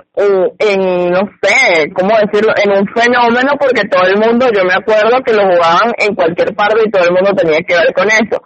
en, 0.59 1.11
no 1.11 1.21
sé, 1.41 1.91
¿cómo 1.93 2.15
decirlo?, 2.17 2.53
en 2.55 2.71
un 2.71 2.87
fenómeno 2.95 3.53
porque 3.59 3.87
todo 3.89 4.03
el 4.07 4.17
mundo, 4.17 4.47
yo 4.53 4.63
me 4.63 4.73
acuerdo 4.73 5.21
que 5.23 5.33
lo 5.33 5.43
jugaban 5.43 5.91
en 5.97 6.15
cualquier 6.15 6.55
parte 6.55 6.83
y 6.85 6.91
todo 6.91 7.03
el 7.03 7.13
mundo 7.13 7.33
tenía 7.33 7.59
que 7.67 7.75
ver 7.75 7.93
con 7.93 8.07
eso. 8.07 8.41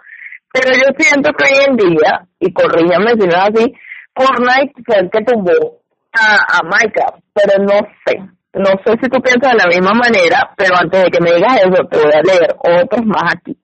Pero 0.52 0.70
yo 0.74 0.92
siento 0.98 1.30
que 1.32 1.44
hoy 1.44 1.64
en 1.66 1.76
día, 1.76 2.26
y 2.40 2.52
corríjame 2.52 3.12
si 3.12 3.26
no 3.26 3.34
es 3.34 3.36
así, 3.36 3.74
Fortnite 4.14 4.72
fue 4.84 4.98
el 4.98 5.10
que 5.10 5.24
tumbó 5.24 5.80
a, 6.12 6.58
a 6.58 6.62
Minecraft, 6.64 7.22
pero 7.32 7.64
no 7.64 7.78
sé. 8.04 8.18
No 8.54 8.70
sé 8.84 8.92
si 9.00 9.08
tú 9.08 9.22
piensas 9.22 9.52
de 9.52 9.58
la 9.58 9.66
misma 9.66 9.94
manera, 9.94 10.52
pero 10.56 10.76
antes 10.76 11.04
de 11.04 11.10
que 11.10 11.20
me 11.22 11.32
digas 11.32 11.56
eso, 11.58 11.84
te 11.90 11.98
voy 11.98 12.12
a 12.12 12.22
leer 12.22 12.54
otros 12.58 13.06
más 13.06 13.34
aquí. 13.34 13.56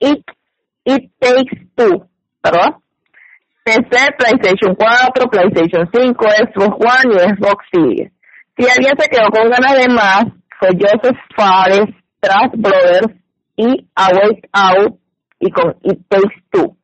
It, 0.00 0.24
it 0.84 1.10
Takes 1.18 1.68
Two, 1.74 2.06
¿verdad? 2.42 2.74
PC, 3.66 4.14
PlayStation 4.16 4.76
4, 4.76 5.26
PlayStation 5.26 5.90
5, 5.92 6.24
Xbox 6.54 6.78
One 6.78 7.14
y 7.14 7.18
Xbox 7.18 7.66
Series. 7.72 8.12
Si 8.56 8.62
alguien 8.62 8.94
se 8.96 9.08
quedó 9.08 9.28
con 9.30 9.50
ganas 9.50 9.74
de 9.74 9.88
más, 9.88 10.24
fue 10.60 10.70
Joseph 10.78 11.18
Fares, 11.36 11.90
Trust 12.20 12.54
Brothers 12.54 13.12
y 13.56 13.88
Awake 13.96 14.48
Out 14.52 15.00
y 15.40 15.50
con 15.50 15.74
It 15.82 15.98
Takes 16.08 16.44
Two. 16.52 16.76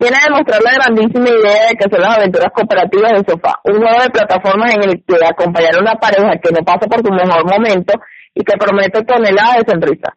Viene 0.00 0.16
a 0.16 0.32
demostrar 0.32 0.62
la 0.62 0.72
grandísima 0.72 1.28
idea 1.28 1.68
de 1.68 1.76
que 1.76 1.90
son 1.90 2.00
las 2.00 2.16
aventuras 2.16 2.50
cooperativas 2.54 3.12
de 3.12 3.30
sofá, 3.30 3.60
un 3.64 3.76
juego 3.76 4.02
de 4.02 4.10
plataformas 4.10 4.74
en 4.74 4.82
el 4.84 5.04
que 5.04 5.14
acompañar 5.26 5.76
a 5.76 5.80
una 5.80 5.94
pareja 5.96 6.40
que 6.42 6.50
no 6.50 6.64
pasa 6.64 6.88
por 6.88 7.04
su 7.04 7.12
mejor 7.12 7.44
momento 7.44 7.92
y 8.34 8.42
que 8.42 8.56
promete 8.56 9.04
toneladas 9.04 9.58
de 9.58 9.70
sonrisa. 9.70 10.16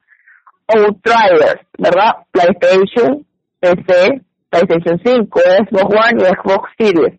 Outriders, 0.68 1.60
¿verdad? 1.78 2.24
PlayStation, 2.32 3.28
PC, 3.60 4.25
PlayStation 4.50 5.00
5, 5.04 5.40
Xbox 5.70 5.84
One 5.84 6.22
y 6.22 6.26
Xbox 6.26 6.70
Series. 6.78 7.14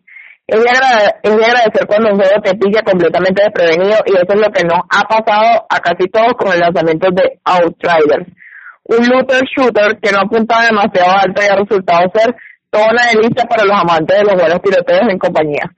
Es 0.47 0.63
de, 0.63 0.69
agradecer 0.69 1.85
cuando 1.87 2.11
un 2.11 2.19
juego 2.19 2.41
te 2.41 2.55
pilla 2.55 2.81
completamente 2.81 3.43
desprevenido 3.43 3.97
y 4.05 4.15
eso 4.15 4.33
es 4.33 4.39
lo 4.39 4.49
que 4.49 4.63
nos 4.63 4.79
ha 4.89 5.01
pasado 5.03 5.65
a 5.69 5.79
casi 5.79 6.07
todos 6.07 6.33
con 6.37 6.53
el 6.53 6.59
lanzamiento 6.59 7.09
de 7.11 7.39
Outriders. 7.43 8.27
Un 8.85 9.09
looter 9.09 9.43
shooter 9.43 9.99
que 9.99 10.11
no 10.13 10.21
apuntaba 10.21 10.65
demasiado 10.65 11.11
alto 11.11 11.41
y 11.43 11.47
ha 11.47 11.55
resultado 11.57 12.09
ser 12.13 12.33
toda 12.69 12.91
una 12.91 13.05
delicia 13.11 13.43
para 13.43 13.65
los 13.65 13.75
amantes 13.75 14.17
de 14.17 14.23
los 14.23 14.35
buenos 14.35 14.61
tiroteos 14.61 15.09
en 15.09 15.19
compañía. 15.19 15.71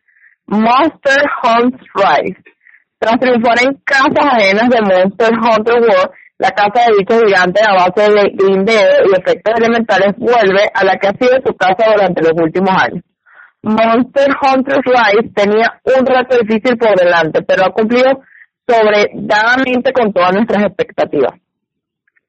Monster 0.46 1.24
Hunter 1.44 1.88
Rise. 1.96 2.44
Tras 3.00 3.20
triunfar 3.20 3.64
en 3.64 3.74
casas 3.84 4.34
ajenas 4.34 4.70
de 4.70 4.82
Monster 4.82 5.32
Hunter 5.34 5.82
World, 5.82 6.12
la 6.40 6.52
casa 6.52 6.86
de 6.88 6.98
bichos 6.98 7.22
gigantes 7.26 7.62
a 7.68 7.74
base 7.74 8.12
de 8.12 8.30
grindeo 8.34 8.90
y 9.06 9.12
efectos 9.12 9.54
elementales 9.58 10.16
vuelve 10.18 10.70
a 10.74 10.86
la 10.86 10.98
que 10.98 11.10
ha 11.10 11.12
sido 11.12 11.38
su 11.46 11.54
casa 11.56 11.92
durante 11.92 12.22
los 12.24 12.32
últimos 12.42 12.72
años. 12.82 13.04
Monster 13.62 14.30
Hunter 14.42 14.80
Rise 14.86 15.30
tenía 15.36 15.82
un 15.84 16.06
reto 16.06 16.38
difícil 16.38 16.78
por 16.78 16.96
delante, 16.96 17.42
pero 17.42 17.66
ha 17.66 17.74
cumplido 17.74 18.24
sobredadamente 18.66 19.92
con 19.92 20.14
todas 20.14 20.34
nuestras 20.34 20.64
expectativas. 20.64 21.34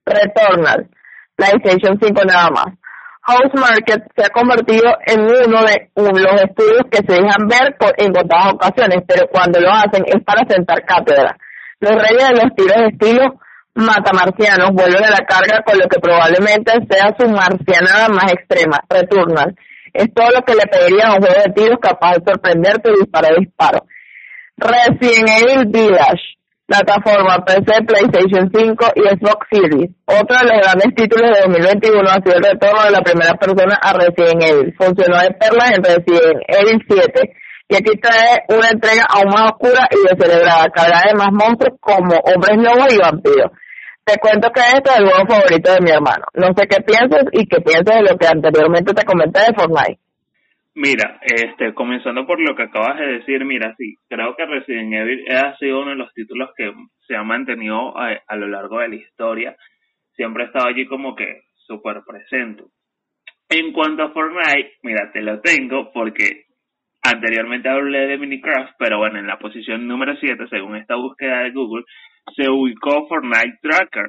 Returnal, 0.05 0.89
PlayStation 1.37 1.97
5 2.03 2.21
nada 2.27 2.51
más. 2.51 2.75
House 3.23 3.53
Market 3.55 4.03
se 4.17 4.25
ha 4.25 4.31
convertido 4.31 4.91
en 5.07 5.21
uno 5.21 5.63
de 5.63 5.91
los 5.95 6.43
estudios 6.43 6.83
que 6.91 6.99
se 7.07 7.23
dejan 7.23 7.47
ver 7.47 7.77
en 7.99 8.13
contadas 8.13 8.55
ocasiones, 8.55 9.05
pero 9.07 9.29
cuando 9.31 9.61
lo 9.61 9.71
hacen 9.71 10.03
es 10.05 10.25
para 10.25 10.45
sentar 10.49 10.85
cátedra. 10.85 11.37
Los 11.79 11.93
reyes 11.93 12.29
de 12.29 12.43
los 12.43 12.55
tiros 12.57 12.77
de 12.77 12.87
estilo 12.89 13.41
matamarcianos 13.75 14.73
vuelven 14.73 15.05
a 15.05 15.11
la 15.11 15.25
carga 15.27 15.63
con 15.65 15.79
lo 15.79 15.87
que 15.87 16.01
probablemente 16.01 16.73
sea 16.89 17.15
su 17.19 17.29
marcianada 17.29 18.09
más 18.09 18.33
extrema, 18.33 18.79
Returnal. 18.89 19.55
Es 19.93 20.13
todo 20.15 20.31
lo 20.31 20.43
que 20.43 20.55
le 20.55 20.67
pediría 20.67 21.09
a 21.09 21.15
un 21.15 21.21
juego 21.21 21.43
de 21.45 21.53
tiros 21.53 21.79
capaz 21.81 22.15
de 22.15 22.33
sorprenderte 22.33 22.91
y 22.91 23.01
disparo 23.01 23.37
disparo. 23.39 23.87
Resident 24.57 25.29
Evil 25.43 25.67
Village, 25.69 26.37
plataforma 26.67 27.45
PC, 27.45 27.83
PlayStation 27.87 28.51
5 28.55 28.87
y 28.95 29.01
Xbox 29.09 29.47
Series. 29.51 29.91
Otro 30.07 30.37
de 30.39 30.45
los 30.45 30.61
grandes 30.63 30.95
títulos 30.95 31.31
de 31.31 31.41
2021 31.41 32.09
ha 32.09 32.23
sido 32.23 32.37
el 32.37 32.45
retorno 32.45 32.85
de 32.85 32.91
la 32.91 33.01
primera 33.01 33.35
persona 33.35 33.79
a 33.83 33.93
Resident 33.95 34.45
Evil. 34.45 34.75
Funcionó 34.79 35.19
de 35.19 35.31
perla 35.33 35.65
en 35.75 35.83
Resident 35.83 36.43
Evil 36.47 36.85
7 36.89 37.33
y 37.71 37.77
aquí 37.77 37.97
trae 38.03 38.43
una 38.49 38.69
entrega 38.69 39.07
aún 39.09 39.31
más 39.31 39.53
oscura 39.53 39.87
y 39.95 40.03
descelebrada, 40.03 40.67
cargada 40.75 41.07
de 41.07 41.15
más 41.15 41.31
monstruos 41.31 41.79
como 41.79 42.19
hombres 42.19 42.59
lobos 42.59 42.91
y 42.93 42.99
vampiros. 42.99 43.55
Te 44.05 44.19
cuento 44.19 44.51
que 44.51 44.61
este 44.61 44.91
es 44.91 44.99
el 44.99 45.07
juego 45.07 45.25
favorito 45.31 45.73
de 45.73 45.81
mi 45.81 45.91
hermano. 45.93 46.27
No 46.35 46.49
sé 46.51 46.67
qué 46.67 46.83
piensas 46.83 47.31
y 47.31 47.47
qué 47.47 47.63
piensas 47.63 47.95
de 47.95 48.11
lo 48.11 48.19
que 48.19 48.27
anteriormente 48.27 48.93
te 48.93 49.07
comenté 49.07 49.39
de 49.47 49.55
Fortnite. 49.55 50.03
Mira, 50.75 51.21
este, 51.23 51.73
comenzando 51.75 52.27
por 52.27 52.41
lo 52.41 52.57
que 52.57 52.65
acabas 52.65 52.99
de 52.99 53.19
decir, 53.19 53.45
mira, 53.45 53.75
sí, 53.79 53.95
creo 54.09 54.35
que 54.35 54.47
Resident 54.47 54.93
Evil 54.93 55.25
ha 55.31 55.57
sido 55.59 55.83
uno 55.83 55.91
de 55.91 55.97
los 55.97 56.13
títulos 56.13 56.51
que 56.57 56.73
se 57.07 57.15
ha 57.15 57.23
mantenido 57.23 57.95
a, 57.97 58.37
lo 58.37 58.49
largo 58.49 58.81
de 58.81 58.89
la 58.89 58.95
historia. 58.97 59.57
Siempre 60.17 60.43
ha 60.43 60.47
estado 60.47 60.67
allí 60.67 60.87
como 60.87 61.15
que 61.15 61.43
súper 61.67 62.03
presente. 62.05 62.65
En 63.49 63.73
cuanto 63.73 64.03
a 64.03 64.11
Fortnite, 64.11 64.79
mira, 64.83 65.11
te 65.13 65.23
lo 65.23 65.41
tengo 65.41 65.93
porque 65.93 66.50
anteriormente 67.03 67.69
hablé 67.69 68.07
de 68.07 68.19
Minecraft, 68.19 68.75
pero 68.79 68.99
bueno, 68.99 69.19
en 69.19 69.27
la 69.27 69.39
posición 69.39 69.87
número 69.87 70.17
7, 70.17 70.47
según 70.49 70.77
esta 70.77 70.97
búsqueda 70.97 71.43
de 71.43 71.53
Google, 71.53 71.85
se 72.37 72.49
ubicó 72.49 73.07
Fortnite 73.09 73.59
Tracker. 73.63 74.09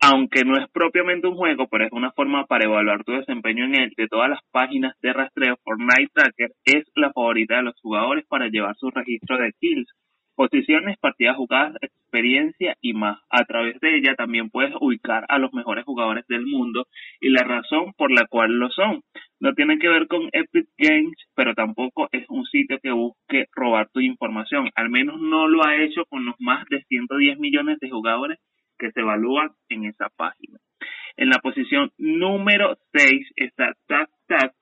Aunque 0.00 0.42
no 0.44 0.58
es 0.58 0.68
propiamente 0.70 1.26
un 1.26 1.36
juego, 1.36 1.66
pero 1.70 1.86
es 1.86 1.92
una 1.92 2.12
forma 2.12 2.44
para 2.44 2.64
evaluar 2.64 3.04
tu 3.04 3.12
desempeño 3.12 3.64
en 3.64 3.74
él, 3.74 3.92
de 3.96 4.08
todas 4.08 4.28
las 4.28 4.40
páginas 4.50 4.94
de 5.00 5.12
rastreo, 5.12 5.56
Fortnite 5.62 6.10
Tracker 6.12 6.50
es 6.64 6.84
la 6.94 7.12
favorita 7.12 7.56
de 7.56 7.62
los 7.62 7.80
jugadores 7.80 8.26
para 8.28 8.48
llevar 8.48 8.74
su 8.76 8.90
registro 8.90 9.38
de 9.38 9.52
kills, 9.58 9.88
posiciones, 10.34 10.98
partidas 10.98 11.36
jugadas, 11.36 11.74
experiencia 11.80 12.76
y 12.80 12.92
más. 12.92 13.18
A 13.30 13.44
través 13.44 13.80
de 13.80 13.96
ella 13.96 14.14
también 14.14 14.50
puedes 14.50 14.74
ubicar 14.80 15.24
a 15.28 15.38
los 15.38 15.52
mejores 15.52 15.84
jugadores 15.84 16.26
del 16.28 16.46
mundo 16.46 16.86
y 17.20 17.30
la 17.30 17.42
razón 17.42 17.92
por 17.96 18.10
la 18.10 18.26
cual 18.26 18.52
lo 18.52 18.70
son. 18.70 19.02
No 19.40 19.52
tiene 19.54 19.78
que 19.78 19.88
ver 19.88 20.06
con 20.06 20.28
Epic 20.32 20.68
Games, 20.78 21.16
pero 21.34 21.54
tampoco 21.54 22.08
es 22.12 22.24
un 22.28 22.44
sitio 22.46 22.78
que 22.82 22.92
busque 22.92 23.46
robar 23.52 23.88
tu 23.90 24.00
información. 24.00 24.70
Al 24.74 24.90
menos 24.90 25.20
no 25.20 25.48
lo 25.48 25.64
ha 25.64 25.76
hecho 25.76 26.04
con 26.06 26.24
los 26.24 26.36
más 26.38 26.64
de 26.70 26.82
110 26.84 27.38
millones 27.38 27.78
de 27.80 27.90
jugadores 27.90 28.38
que 28.78 28.90
se 28.92 29.00
evalúan 29.00 29.50
en 29.68 29.84
esa 29.84 30.08
página. 30.16 30.58
En 31.16 31.28
la 31.28 31.38
posición 31.38 31.90
número 31.96 32.76
6 32.92 33.32
está 33.36 33.72
Tag 33.86 34.52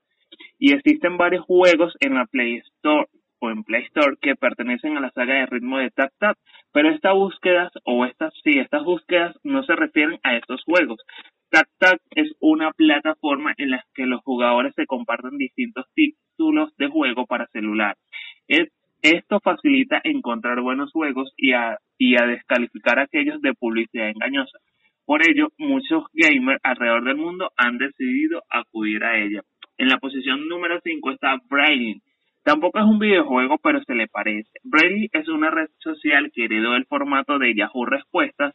y 0.59 0.75
existen 0.75 1.17
varios 1.17 1.45
juegos 1.45 1.95
en 2.01 2.15
la 2.15 2.27
Play 2.27 2.57
Store 2.77 3.07
o 3.43 3.51
en 3.51 3.65
Play 3.65 3.83
Store 3.87 4.17
que 4.21 4.37
pertenecen 4.37 4.97
a 4.97 5.01
la 5.01 5.11
saga 5.11 5.35
de 5.35 5.47
ritmo 5.47 5.79
de 5.79 5.91
Tag 5.91 6.13
Tag, 6.19 6.37
pero 6.73 6.91
estas 6.91 7.13
búsquedas 7.13 7.73
o 7.85 8.05
estas 8.07 8.33
sí, 8.45 8.59
estas 8.59 8.85
búsquedas 8.85 9.37
no 9.43 9.65
se 9.65 9.75
refieren 9.75 10.21
a 10.23 10.37
estos 10.37 10.63
juegos. 10.65 11.01
Tag 11.51 11.67
Tag 11.79 11.99
es 12.13 12.33
una 12.41 12.71
plataforma 12.71 13.53
en 13.59 13.71
la 13.71 13.85
que 13.95 14.07
los 14.07 14.23
jugadores 14.23 14.73
se 14.77 14.87
comparten 14.87 15.37
distintos 15.39 15.87
títulos 15.95 16.75
de 16.77 16.87
juego 16.87 17.27
para 17.27 17.49
celular. 17.49 17.97
Es 18.47 18.69
esto 19.03 19.41
facilita 19.41 20.01
encontrar 20.05 20.61
buenos 20.61 20.93
juegos 20.93 21.33
y 21.37 21.55
a, 21.55 21.77
y 21.99 22.15
a 22.15 22.25
descalificar 22.25 23.01
aquellos 23.01 23.43
de 23.43 23.53
publicidad 23.53 24.09
engañosa. 24.09 24.59
Por 25.05 25.29
ello, 25.29 25.49
muchos 25.59 26.05
gamers 26.13 26.61
alrededor 26.63 27.03
del 27.05 27.17
mundo 27.17 27.51
han 27.57 27.79
decidido 27.79 28.45
acudir 28.49 29.03
a 29.03 29.19
ella. 29.19 29.43
En 29.77 29.89
la 29.89 29.99
posición 29.99 30.47
número 30.47 30.81
5 30.85 31.11
está 31.11 31.37
Braille. 31.51 32.01
Tampoco 32.45 32.79
es 32.81 32.85
un 32.85 32.99
videojuego, 32.99 33.59
pero 33.59 33.81
se 33.85 33.95
le 33.95 34.09
parece. 34.09 34.51
Braille 34.65 35.09
es 35.13 35.29
una 35.29 35.51
red 35.51 35.69
social 35.79 36.31
que 36.35 36.45
heredó 36.45 36.75
el 36.75 36.87
formato 36.87 37.39
de 37.39 37.55
Yahoo 37.55 37.87
Respuestas. 37.87 38.55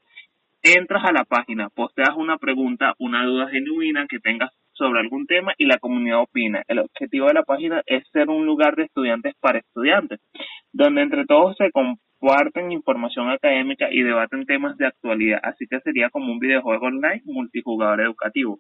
Entras 0.62 1.06
a 1.06 1.14
la 1.14 1.24
página, 1.24 1.70
posteas 1.70 2.16
una 2.18 2.38
pregunta, 2.38 2.96
una 3.00 3.24
duda 3.26 3.48
genuina 3.50 4.06
que 4.10 4.20
tengas 4.20 4.52
sobre 4.74 5.00
algún 5.00 5.26
tema 5.26 5.54
y 5.58 5.66
la 5.66 5.78
comunidad 5.78 6.22
opina. 6.22 6.64
El 6.68 6.80
objetivo 6.80 7.28
de 7.28 7.34
la 7.34 7.44
página 7.44 7.82
es 7.86 8.04
ser 8.12 8.30
un 8.30 8.46
lugar 8.46 8.76
de 8.76 8.84
estudiantes 8.84 9.36
para 9.40 9.60
estudiantes, 9.60 10.20
donde 10.74 11.02
entre 11.02 11.26
todos 11.26 11.56
se 11.58 11.72
comparten 11.72 12.72
información 12.72 13.30
académica 13.30 13.88
y 13.90 14.04
debaten 14.04 14.46
temas 14.46 14.78
de 14.78 14.88
actualidad. 14.88 15.40
Así 15.44 15.66
que 15.68 15.80
sería 15.80 16.10
como 16.10 16.32
un 16.32 16.40
videojuego 16.40 16.88
online 16.88 17.22
multijugador 17.26 18.02
educativo. 18.02 18.60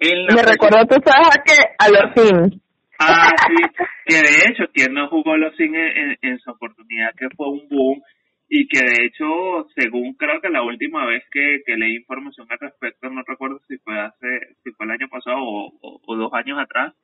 Me 0.00 0.42
recuerdo, 0.42 0.86
tú 0.86 0.96
sabes 1.04 1.28
a 1.36 1.42
que 1.42 1.54
a 1.78 1.88
los. 1.88 2.67
Ah, 2.98 3.30
sí, 3.46 3.84
que 4.06 4.16
de 4.16 4.50
hecho, 4.50 4.64
quien 4.72 4.92
no 4.94 5.08
jugó 5.08 5.36
los 5.36 5.54
Sims 5.56 5.76
en 6.22 6.38
su 6.40 6.50
oportunidad, 6.50 7.14
que 7.16 7.28
fue 7.36 7.48
un 7.48 7.68
boom, 7.68 8.02
y 8.48 8.66
que 8.66 8.78
de 8.78 9.04
hecho, 9.04 9.68
según 9.76 10.14
creo 10.14 10.40
que 10.40 10.48
la 10.48 10.62
última 10.62 11.04
vez 11.04 11.22
que, 11.30 11.60
leí 11.76 11.96
información 11.96 12.46
al 12.48 12.58
respecto, 12.58 13.10
no 13.10 13.22
recuerdo 13.26 13.60
si 13.68 13.76
fue 13.78 14.00
hace, 14.00 14.56
si 14.64 14.70
fue 14.72 14.86
el 14.86 14.92
año 14.92 15.08
pasado 15.08 15.36
o, 15.38 16.16
dos 16.16 16.32
años 16.32 16.58
atrás, 16.58 16.94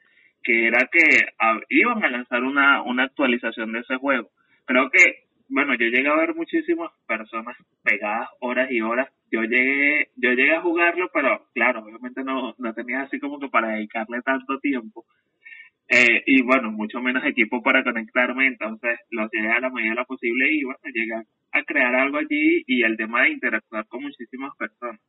que 0.43 0.69
era 0.69 0.89
que 0.91 1.01
iban 1.69 2.03
a 2.03 2.11
lanzar 2.11 2.43
una, 2.43 2.83
una 2.83 3.05
actualización 3.05 3.73
de 3.73 3.81
ese 3.81 3.97
juego. 3.97 4.31
Creo 4.65 4.91
que, 4.91 5.25
bueno, 5.49 5.75
yo 5.75 5.87
llegué 5.87 6.09
a 6.09 6.17
ver 6.17 6.35
muchísimas 6.35 6.91
personas 7.07 7.57
pegadas 7.83 8.31
horas 8.41 8.71
y 8.71 8.81
horas. 8.81 9.11
Yo 9.31 9.43
llegué, 9.43 10.09
yo 10.17 10.31
llegué 10.31 10.55
a 10.55 10.63
jugarlo, 10.63 11.11
pero 11.13 11.47
claro, 11.53 11.83
obviamente 11.85 12.25
no, 12.25 12.55
no 12.57 12.73
tenía 12.73 13.03
así 13.03 13.21
como 13.21 13.39
que 13.39 13.49
para 13.49 13.69
dedicarle 13.69 14.23
tanto 14.23 14.59
tiempo. 14.61 15.05
Eh, 15.89 16.23
y 16.27 16.43
bueno, 16.43 16.73
mucho 16.73 17.01
menos 17.01 17.25
equipo 17.25 17.63
para 17.63 17.85
conectarme, 17.85 18.47
entonces 18.47 18.99
lo 19.11 19.25
hacía 19.25 19.55
a 19.55 19.61
la 19.61 19.71
medida 19.71 19.95
lo 19.95 20.05
posible 20.07 20.51
y 20.51 20.65
bueno, 20.65 20.81
llegué 20.93 21.15
a 21.53 21.63
crear 21.63 21.95
algo 21.95 22.19
allí 22.19 22.65
y 22.67 22.83
el 22.83 22.97
tema 22.97 23.23
de 23.23 23.33
interactuar 23.33 23.87
con 23.87 24.03
muchísimas 24.03 24.57
personas. 24.57 25.01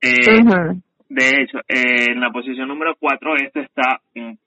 Eh, 0.00 0.44
de 1.08 1.42
hecho, 1.42 1.58
eh, 1.68 2.12
en 2.12 2.20
la 2.20 2.30
posición 2.30 2.68
número 2.68 2.94
4, 2.98 3.36
este 3.36 3.60
está 3.60 4.00
un 4.14 4.38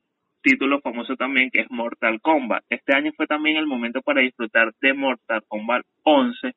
título 0.42 0.80
famoso 0.82 1.16
también 1.16 1.50
que 1.52 1.62
es 1.62 1.72
Mortal 1.72 2.22
Kombat. 2.22 2.64
Este 2.70 2.96
año 2.96 3.12
fue 3.16 3.28
también 3.28 3.58
el 3.58 3.68
momento 3.68 4.02
para 4.02 4.22
disfrutar 4.22 4.74
de 4.82 4.94
Mortal 4.94 5.44
Kombat 5.48 5.86
11 6.04 6.54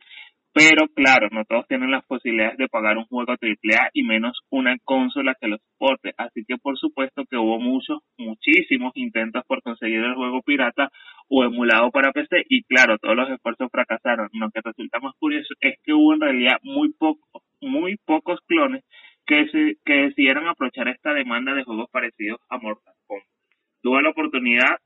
pero 0.57 0.89
claro, 0.89 1.29
no 1.33 1.45
todos 1.45 1.69
tienen 1.69 1.91
las 1.91 2.03
posibilidades 2.07 2.57
de 2.57 2.69
pagar 2.69 2.97
un 2.97 3.05
juego 3.05 3.31
AAA 3.31 3.91
y 3.93 4.05
menos 4.05 4.41
una 4.49 4.75
consola 4.85 5.37
que 5.39 5.49
lo 5.49 5.59
soporte. 5.59 6.15
Así 6.17 6.47
que 6.49 6.57
por 6.57 6.79
supuesto 6.79 7.25
que 7.29 7.37
hubo 7.37 7.61
muchos, 7.61 7.99
muchísimos 8.17 8.93
intentos 8.95 9.45
por 9.47 9.61
conseguir 9.61 9.99
el 9.99 10.15
juego 10.15 10.41
pirata 10.41 10.89
o 11.29 11.45
emulado 11.45 11.91
para 11.91 12.11
PC 12.11 12.47
y 12.49 12.63
claro, 12.63 12.97
todos 12.97 13.15
los 13.15 13.29
esfuerzos 13.29 13.69
fracasaron. 13.71 14.31
Lo 14.33 14.49
que 14.49 14.63
resulta 14.65 14.99
más 14.99 15.13
curioso 15.19 15.53
es 15.61 15.75
que 15.85 15.93
hubo 15.93 16.15
en 16.15 16.23
realidad 16.23 16.57
muy 16.63 16.91
pocos, 16.95 17.43
muy 17.61 17.99
pocos 18.07 18.41
clones 18.47 18.83
que, 19.27 19.49
se, 19.49 19.77
que 19.85 19.93
decidieron 20.09 20.49
aprovechar 20.49 20.89
esta 20.89 21.13
demanda 21.13 21.53
de 21.53 21.65
juegos 21.65 21.91
parecidos 21.91 22.41
a 22.49 22.57
Mortal 22.57 22.95
Kombat. 23.07 23.29
Tuve 23.83 24.03
la 24.03 24.09
oportunidad 24.09 24.79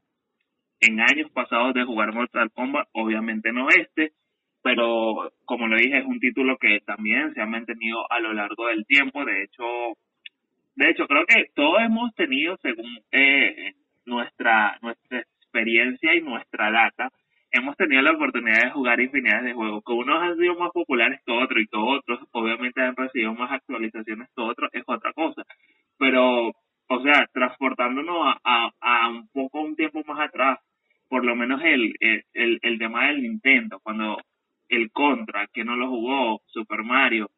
en 0.80 0.98
años 0.98 1.30
pasados 1.30 1.74
de 1.74 1.84
jugar 1.84 2.12
Mortal 2.12 2.50
Kombat, 2.50 2.88
obviamente 2.90 3.52
no 3.52 3.68
este, 3.68 4.14
pero 4.62 5.32
como 5.44 5.68
lo 5.68 5.76
dije, 5.76 5.98
es 5.98 6.04
un 6.04 6.20
título 6.20 6.56
que 6.58 6.80
también 6.80 7.32
se 7.34 7.40
ha 7.40 7.46
mantenido 7.46 8.10
a 8.10 8.20
lo 8.20 8.32
largo 8.32 8.66
del 8.68 8.84
tiempo. 8.86 9.24
De 9.24 9.42
hecho, 9.42 9.64
de 10.76 10.90
hecho 10.90 11.06
creo 11.06 11.24
que 11.26 11.46
todos 11.54 11.80
hemos 11.82 12.14
tenido, 12.14 12.56
según 12.62 13.00
eh, 13.12 13.72
nuestra 14.06 14.78
nuestra 14.82 15.20
experiencia 15.20 16.14
y 16.14 16.20
nuestra 16.20 16.70
data, 16.70 17.10
hemos 17.50 17.76
tenido 17.76 18.02
la 18.02 18.12
oportunidad 18.12 18.64
de 18.64 18.70
jugar 18.70 19.00
infinidad 19.00 19.42
de 19.42 19.54
juegos, 19.54 19.82
que 19.84 19.92
unos 19.92 20.22
han 20.22 20.36
sido 20.36 20.54
más 20.56 20.70
populares 20.72 21.20
que 21.26 21.32
otros 21.32 21.62
y 21.62 21.66
que 21.66 21.76
otros 21.76 22.20
obviamente 22.32 22.80
han 22.80 22.96
recibido 22.96 23.34
más 23.34 23.50
actualizaciones 23.52 24.28
que 24.34 24.42
otros, 24.42 24.70
es 24.72 24.84
otra 24.86 25.12
cosa. 25.12 25.42
Pero, 25.98 26.48
o 26.48 27.02
sea, 27.02 27.26
transportándonos 27.32 28.34
a, 28.44 28.70
a, 28.80 29.08
un 29.08 29.28
poco 29.32 29.60
un 29.62 29.76
tiempo 29.76 30.02
más 30.06 30.20
atrás, 30.20 30.58
por 31.08 31.24
lo 31.24 31.34
menos 31.34 31.60
el, 31.64 31.92
el, 32.00 32.58
el 32.62 32.78
tema 32.78 33.08
del 33.08 33.22
Nintendo, 33.22 33.80
cuando 33.82 34.18
el 34.70 34.90
Contra, 34.92 35.48
que 35.52 35.64
no 35.64 35.76
lo 35.76 35.88
jugó, 35.88 36.42
Super 36.46 36.82
Mario. 36.84 37.30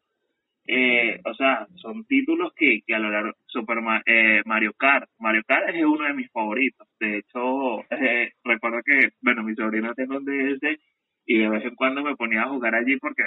Eh, 0.65 1.21
o 1.25 1.35
sea, 1.35 1.67
son 1.77 2.05
títulos 2.05 2.53
que, 2.55 2.83
que 2.87 2.95
a 2.95 2.99
lo 2.99 3.11
largo, 3.11 3.33
Super 3.47 3.79
eh, 4.07 4.43
Mario 4.45 4.73
Kart, 4.75 5.11
Mario 5.19 5.43
Kart 5.45 5.71
es 5.71 5.85
uno 5.85 6.05
de 6.07 6.15
mis 6.15 6.31
favoritos. 6.31 6.87
De 7.01 7.19
hecho, 7.19 7.81
eh, 7.91 8.33
recuerdo 8.45 8.81
que, 8.85 9.11
bueno, 9.23 9.43
mi 9.43 9.55
sobrina 9.55 9.93
tiene 9.95 10.17
un 10.17 10.25
DS 10.25 10.79
y 11.27 11.39
de 11.39 11.49
vez 11.49 11.65
en 11.65 11.75
cuando 11.75 12.03
me 12.03 12.17
ponía 12.17 12.43
a 12.43 12.49
jugar 12.49 12.75
allí 12.75 12.97
porque 12.99 13.25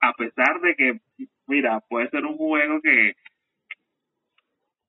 a 0.00 0.12
pesar 0.14 0.60
de 0.60 0.74
que, 0.74 1.00
mira, 1.46 1.80
puede 1.88 2.08
ser 2.10 2.24
un 2.24 2.36
juego 2.36 2.80
que, 2.80 3.14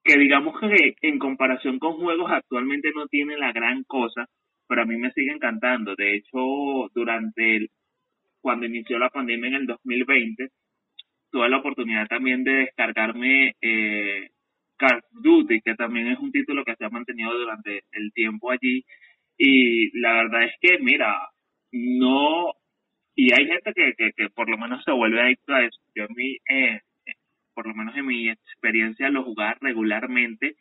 que 0.04 0.18
digamos 0.18 0.60
que 0.60 0.96
en 1.02 1.20
comparación 1.20 1.80
con 1.80 1.94
juegos 1.98 2.32
actualmente 2.32 2.92
no 2.96 3.08
tiene 3.08 3.38
la 3.38 3.52
gran 3.52 3.84
cosa, 3.84 4.28
pero 4.68 4.82
a 4.84 4.86
mí 4.86 4.98
me 4.98 5.12
sigue 5.12 5.32
encantando. 5.32 5.96
De 5.96 6.16
hecho, 6.16 6.90
durante 6.94 7.58
el, 7.58 7.70
cuando 8.46 8.68
inició 8.68 9.00
la 9.00 9.10
pandemia 9.10 9.48
en 9.48 9.56
el 9.56 9.66
2020, 9.66 10.50
tuve 11.32 11.50
la 11.50 11.58
oportunidad 11.58 12.06
también 12.06 12.44
de 12.44 12.52
descargarme 12.58 13.56
eh, 13.60 14.30
Call 14.78 15.00
of 15.00 15.24
Duty, 15.24 15.62
que 15.62 15.74
también 15.74 16.10
es 16.10 16.20
un 16.20 16.32
título 16.32 16.64
que 16.64 16.76
se 16.76 16.86
ha 16.86 16.90
mantenido 16.92 17.34
durante 17.34 17.82
el 17.92 18.14
tiempo 18.14 18.52
allí. 18.52 18.86
Y 19.36 20.00
la 20.00 20.14
verdad 20.14 20.44
es 20.44 20.54
que, 20.62 20.78
mira, 20.78 21.28
no, 21.72 22.54
y 23.16 23.34
hay 23.34 23.48
gente 23.48 23.74
que, 23.74 23.94
que, 23.98 24.12
que 24.16 24.30
por 24.30 24.48
lo 24.48 24.60
menos 24.60 24.84
se 24.84 24.92
vuelve 24.92 25.24
adicto 25.24 25.52
a 25.56 25.66
eso. 25.66 25.82
Yo 25.96 26.04
en 26.04 26.14
mi, 26.16 26.38
eh, 26.48 26.82
por 27.56 27.66
lo 27.66 27.74
menos 27.74 27.98
en 27.98 28.06
mi 28.06 28.30
experiencia 28.30 29.10
lo 29.10 29.24
jugaba 29.24 29.58
regularmente, 29.60 30.56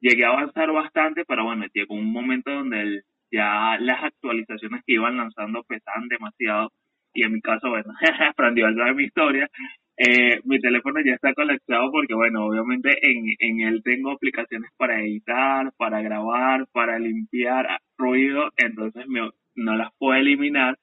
llegué 0.00 0.24
a 0.24 0.30
avanzar 0.30 0.72
bastante, 0.72 1.24
pero 1.24 1.44
bueno, 1.44 1.64
llegó 1.72 1.94
un 1.94 2.10
momento 2.10 2.50
donde 2.50 3.02
ya 3.30 3.78
las 3.78 4.02
actualizaciones 4.02 4.82
que 4.84 4.94
iban 4.94 5.16
lanzando 5.16 5.62
pesaban 5.62 6.08
demasiado 6.08 6.72
y 7.12 7.24
en 7.24 7.32
mi 7.32 7.40
caso, 7.40 7.68
bueno, 7.70 7.92
aprendió 8.30 8.66
algo 8.66 8.84
de 8.84 8.94
mi 8.94 9.04
historia. 9.04 9.48
Eh, 9.96 10.40
mi 10.44 10.58
teléfono 10.60 11.00
ya 11.04 11.12
está 11.14 11.34
conectado 11.34 11.90
porque, 11.92 12.14
bueno, 12.14 12.46
obviamente 12.46 12.90
en, 13.02 13.34
en 13.38 13.60
él 13.68 13.82
tengo 13.82 14.12
aplicaciones 14.12 14.70
para 14.76 15.00
editar, 15.02 15.72
para 15.76 16.00
grabar, 16.00 16.66
para 16.72 16.98
limpiar 16.98 17.66
ruido, 17.98 18.50
entonces 18.56 19.06
me, 19.08 19.30
no 19.56 19.76
las 19.76 19.90
puedo 19.98 20.18
eliminar. 20.18 20.78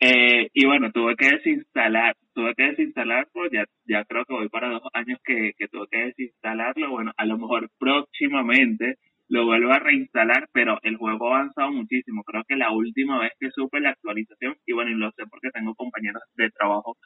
Eh, 0.00 0.48
y 0.54 0.64
bueno, 0.64 0.92
tuve 0.92 1.16
que 1.16 1.28
desinstalar, 1.28 2.14
tuve 2.32 2.54
que 2.54 2.64
desinstalarlo, 2.68 3.50
ya, 3.50 3.64
ya 3.84 4.04
creo 4.04 4.24
que 4.24 4.32
voy 4.32 4.48
para 4.48 4.70
dos 4.70 4.82
años 4.94 5.18
que, 5.24 5.52
que 5.58 5.68
tuve 5.68 5.86
que 5.90 5.98
desinstalarlo, 6.06 6.90
bueno, 6.90 7.12
a 7.16 7.26
lo 7.26 7.36
mejor 7.36 7.68
próximamente 7.78 8.96
lo 9.28 9.44
vuelvo 9.44 9.72
a 9.72 9.78
reinstalar, 9.78 10.48
pero 10.52 10.78
el 10.82 10.96
juego 10.96 11.32
ha 11.34 11.40
avanzado 11.40 11.70
muchísimo. 11.70 12.24
Creo 12.24 12.44
que 12.44 12.56
la 12.56 12.72
última 12.72 13.20
vez 13.20 13.32
que 13.38 13.50
supe 13.50 13.80
la 13.80 13.90
actualización, 13.90 14.56
y 14.66 14.72
bueno, 14.72 14.90
y 14.90 14.94
lo 14.94 15.10
sé 15.12 15.24
porque 15.30 15.50
tengo 15.50 15.74
compañeros 15.74 16.22
de 16.34 16.50
trabajo 16.50 16.96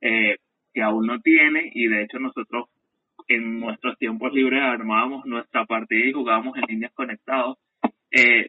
eh, 0.00 0.36
que 0.72 0.82
aún 0.82 1.06
no 1.06 1.20
tiene, 1.20 1.70
y 1.74 1.88
de 1.88 2.02
hecho 2.02 2.18
nosotros 2.18 2.66
en 3.28 3.60
nuestros 3.60 3.96
tiempos 3.98 4.32
libres 4.32 4.62
armábamos 4.62 5.24
nuestra 5.24 5.64
partida 5.64 6.06
y 6.06 6.12
jugábamos 6.12 6.56
en 6.56 6.64
líneas 6.68 6.92
conectados. 6.94 7.58
Eh, 8.10 8.48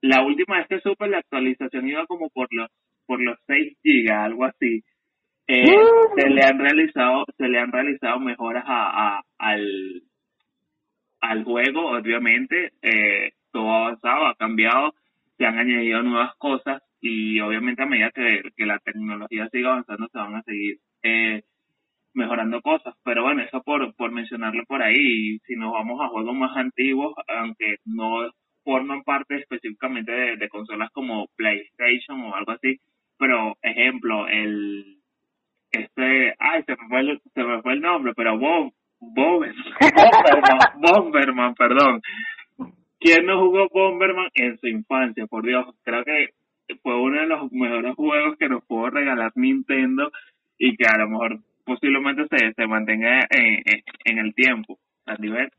la 0.00 0.22
última 0.22 0.58
vez 0.58 0.66
que 0.68 0.80
supe 0.80 1.08
la 1.08 1.18
actualización 1.18 1.88
iba 1.88 2.06
como 2.06 2.28
por 2.30 2.48
los 2.50 2.68
por 3.06 3.20
los 3.20 3.38
6 3.46 3.76
gigas, 3.82 4.24
algo 4.24 4.44
así. 4.44 4.82
Eh, 5.46 5.66
se 6.16 6.30
le 6.30 6.42
han 6.42 6.58
realizado 6.58 7.26
se 7.36 7.48
le 7.48 7.58
han 7.58 7.70
realizado 7.70 8.18
mejoras 8.18 8.64
a, 8.66 9.18
a 9.18 9.22
al 9.38 10.02
al 11.30 11.44
juego, 11.44 11.90
obviamente, 11.96 12.72
eh, 12.82 13.32
todo 13.50 13.70
ha 13.70 13.86
avanzado, 13.86 14.26
ha 14.26 14.34
cambiado, 14.34 14.94
se 15.38 15.46
han 15.46 15.58
añadido 15.58 16.02
nuevas 16.02 16.34
cosas 16.36 16.82
y 17.00 17.40
obviamente 17.40 17.82
a 17.82 17.86
medida 17.86 18.10
que, 18.10 18.42
que 18.56 18.66
la 18.66 18.78
tecnología 18.78 19.48
siga 19.50 19.70
avanzando 19.70 20.08
se 20.08 20.18
van 20.18 20.36
a 20.36 20.42
seguir 20.42 20.78
eh, 21.02 21.42
mejorando 22.14 22.60
cosas. 22.60 22.94
Pero 23.04 23.22
bueno, 23.22 23.42
eso 23.42 23.62
por, 23.62 23.94
por 23.94 24.10
mencionarlo 24.12 24.64
por 24.66 24.82
ahí. 24.82 25.38
si 25.46 25.56
nos 25.56 25.72
vamos 25.72 26.00
a 26.00 26.08
juegos 26.08 26.34
más 26.34 26.56
antiguos, 26.56 27.14
aunque 27.28 27.76
no 27.86 28.30
forman 28.64 29.02
parte 29.02 29.36
específicamente 29.36 30.12
de, 30.12 30.48
consolas 30.48 30.90
como 30.90 31.28
PlayStation 31.36 32.20
o 32.22 32.34
algo 32.34 32.52
así, 32.52 32.80
pero 33.18 33.56
ejemplo, 33.62 34.26
el 34.28 34.98
este, 35.70 36.34
ay, 36.38 36.62
se 36.64 36.72
me 36.76 36.88
fue 36.88 37.00
el, 37.00 37.20
se 37.34 37.44
me 37.44 37.62
fue 37.62 37.74
el 37.74 37.80
nombre, 37.80 38.12
pero 38.14 38.38
Bob, 38.38 38.72
Bomberman, 39.12 39.54
Bomberman, 40.80 41.54
perdón. 41.54 42.00
¿Quién 42.98 43.26
no 43.26 43.38
jugó 43.38 43.68
Bomberman 43.68 44.28
en 44.34 44.58
su 44.58 44.66
infancia? 44.66 45.26
Por 45.26 45.44
Dios, 45.44 45.66
creo 45.82 46.04
que 46.04 46.30
fue 46.82 46.98
uno 46.98 47.20
de 47.20 47.26
los 47.26 47.52
mejores 47.52 47.94
juegos 47.94 48.38
que 48.38 48.48
nos 48.48 48.64
pudo 48.64 48.90
regalar 48.90 49.30
Nintendo 49.34 50.10
y 50.58 50.76
que 50.76 50.86
a 50.86 50.96
lo 50.98 51.08
mejor 51.08 51.38
posiblemente 51.64 52.24
se, 52.30 52.52
se 52.54 52.66
mantenga 52.66 53.20
en, 53.30 53.62
en, 54.04 54.18
el 54.18 54.34
tiempo. 54.34 54.78
a 55.06 55.14
nivel 55.16 55.50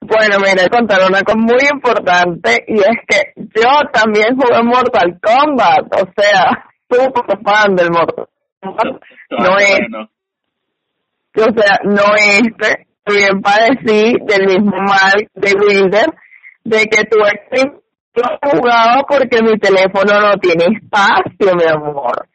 Bueno, 0.00 0.36
mira, 0.38 0.68
contar 0.68 1.00
una 1.08 1.22
cosa 1.22 1.38
muy 1.38 1.62
importante 1.72 2.64
y 2.68 2.78
es 2.78 2.98
que 3.08 3.32
yo 3.36 3.70
también 3.92 4.36
jugué 4.36 4.62
Mortal 4.62 5.18
Kombat, 5.20 5.86
o 5.94 6.12
sea, 6.16 6.64
súper 6.88 7.38
fan 7.44 7.74
del 7.74 7.90
Mortal 7.90 8.26
Kombat. 8.60 8.86
No 9.30 9.58
es, 9.58 9.80
o 11.36 11.52
sea, 11.54 11.78
no 11.84 12.14
este, 12.16 12.86
bien 13.06 13.40
padecí 13.40 14.16
del 14.26 14.46
mismo 14.46 14.76
mal 14.82 15.28
de 15.34 15.52
Wilder, 15.54 16.06
de 16.64 16.86
que 16.86 17.04
tú 17.04 17.18
has 17.22 18.52
jugado 18.52 19.04
porque 19.08 19.42
mi 19.42 19.58
teléfono 19.58 20.20
no 20.20 20.36
tiene 20.38 20.66
espacio, 20.76 21.54
mi 21.54 21.64
amor 21.64 22.28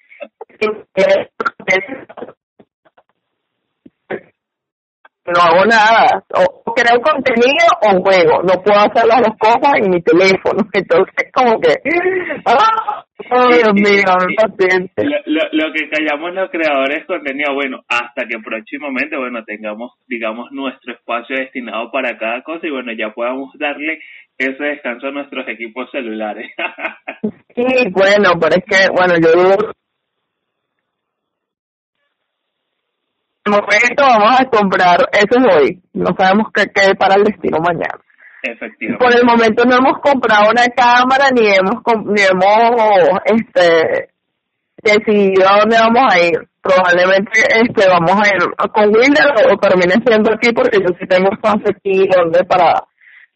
no 5.25 5.41
hago 5.41 5.65
nada, 5.65 6.23
o 6.35 6.73
creo 6.73 7.01
contenido 7.01 7.65
o 7.81 8.01
juego, 8.03 8.43
no 8.43 8.61
puedo 8.61 8.79
hacer 8.79 9.05
las 9.07 9.21
dos 9.21 9.35
cosas 9.39 9.79
en 9.81 9.89
mi 9.89 10.01
teléfono, 10.01 10.67
entonces 10.73 11.31
como 11.33 11.59
que, 11.59 11.73
¡ah! 12.45 13.03
oh, 13.31 13.47
Dios 13.47 13.73
mío, 13.73 14.03
paciente. 14.37 15.03
Lo, 15.25 15.41
lo, 15.51 15.73
que 15.73 15.89
callamos 15.89 16.33
los 16.33 16.49
creadores 16.51 16.99
de 16.99 17.05
contenido, 17.05 17.53
bueno, 17.55 17.81
hasta 17.87 18.27
que 18.27 18.37
próximamente, 18.43 19.17
bueno, 19.17 19.43
tengamos, 19.45 19.93
digamos, 20.07 20.51
nuestro 20.51 20.93
espacio 20.93 21.37
destinado 21.37 21.91
para 21.91 22.17
cada 22.17 22.43
cosa 22.43 22.67
y 22.67 22.71
bueno, 22.71 22.91
ya 22.93 23.09
podamos 23.11 23.49
darle 23.57 23.99
ese 24.37 24.63
descanso 24.63 25.07
a 25.07 25.11
nuestros 25.11 25.47
equipos 25.47 25.89
celulares. 25.91 26.51
sí, 27.55 27.65
bueno, 27.91 28.33
pero 28.39 28.55
es 28.57 28.65
que, 28.65 28.89
bueno, 28.93 29.15
yo 29.17 29.57
momento 33.51 34.03
vamos 34.03 34.39
a 34.39 34.45
comprar, 34.45 34.97
eso 35.11 35.39
es 35.39 35.55
hoy, 35.55 35.81
no 35.93 36.15
sabemos 36.17 36.47
qué 36.53 36.65
quede 36.73 36.95
para 36.95 37.15
el 37.15 37.23
destino 37.23 37.59
mañana. 37.59 37.99
Efectivamente. 38.41 39.03
Por 39.03 39.15
el 39.15 39.25
momento 39.25 39.65
no 39.65 39.77
hemos 39.77 39.99
comprado 39.99 40.51
una 40.51 40.65
cámara 40.67 41.29
ni 41.31 41.47
hemos 41.47 41.81
ni 42.05 42.21
hemos 42.21 43.19
este 43.25 44.09
decidido 44.83 45.49
a 45.49 45.59
dónde 45.59 45.77
vamos 45.77 46.13
a 46.13 46.19
ir. 46.19 46.47
Probablemente 46.61 47.41
este 47.49 47.87
vamos 47.87 48.15
a 48.21 48.27
ir 48.27 48.41
con 48.71 48.85
Wilder 48.85 49.51
o, 49.51 49.57
termine 49.57 49.95
siendo 50.05 50.33
aquí 50.33 50.51
porque 50.53 50.79
yo 50.79 50.93
sí 50.99 51.07
tengo 51.07 51.29
espacio 51.31 51.69
aquí 51.69 52.07
donde 52.07 52.43
para, 52.43 52.83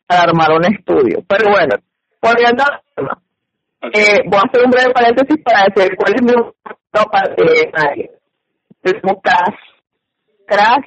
armar 0.08 0.52
un 0.52 0.66
estudio. 0.66 1.24
Pero 1.28 1.52
bueno, 1.52 1.76
volviendo 2.22 2.64
eh, 3.94 4.22
voy 4.26 4.40
a 4.40 4.48
hacer 4.48 4.66
un 4.66 4.72
breve 4.72 4.92
paréntesis 4.92 5.44
para 5.44 5.66
decir 5.66 5.96
cuál 5.96 6.14
es 6.16 6.22
mi 6.22 6.34
para 6.92 7.34
eh, 7.36 8.10
el 8.84 9.02
cash 9.24 9.69
Crash 10.50 10.86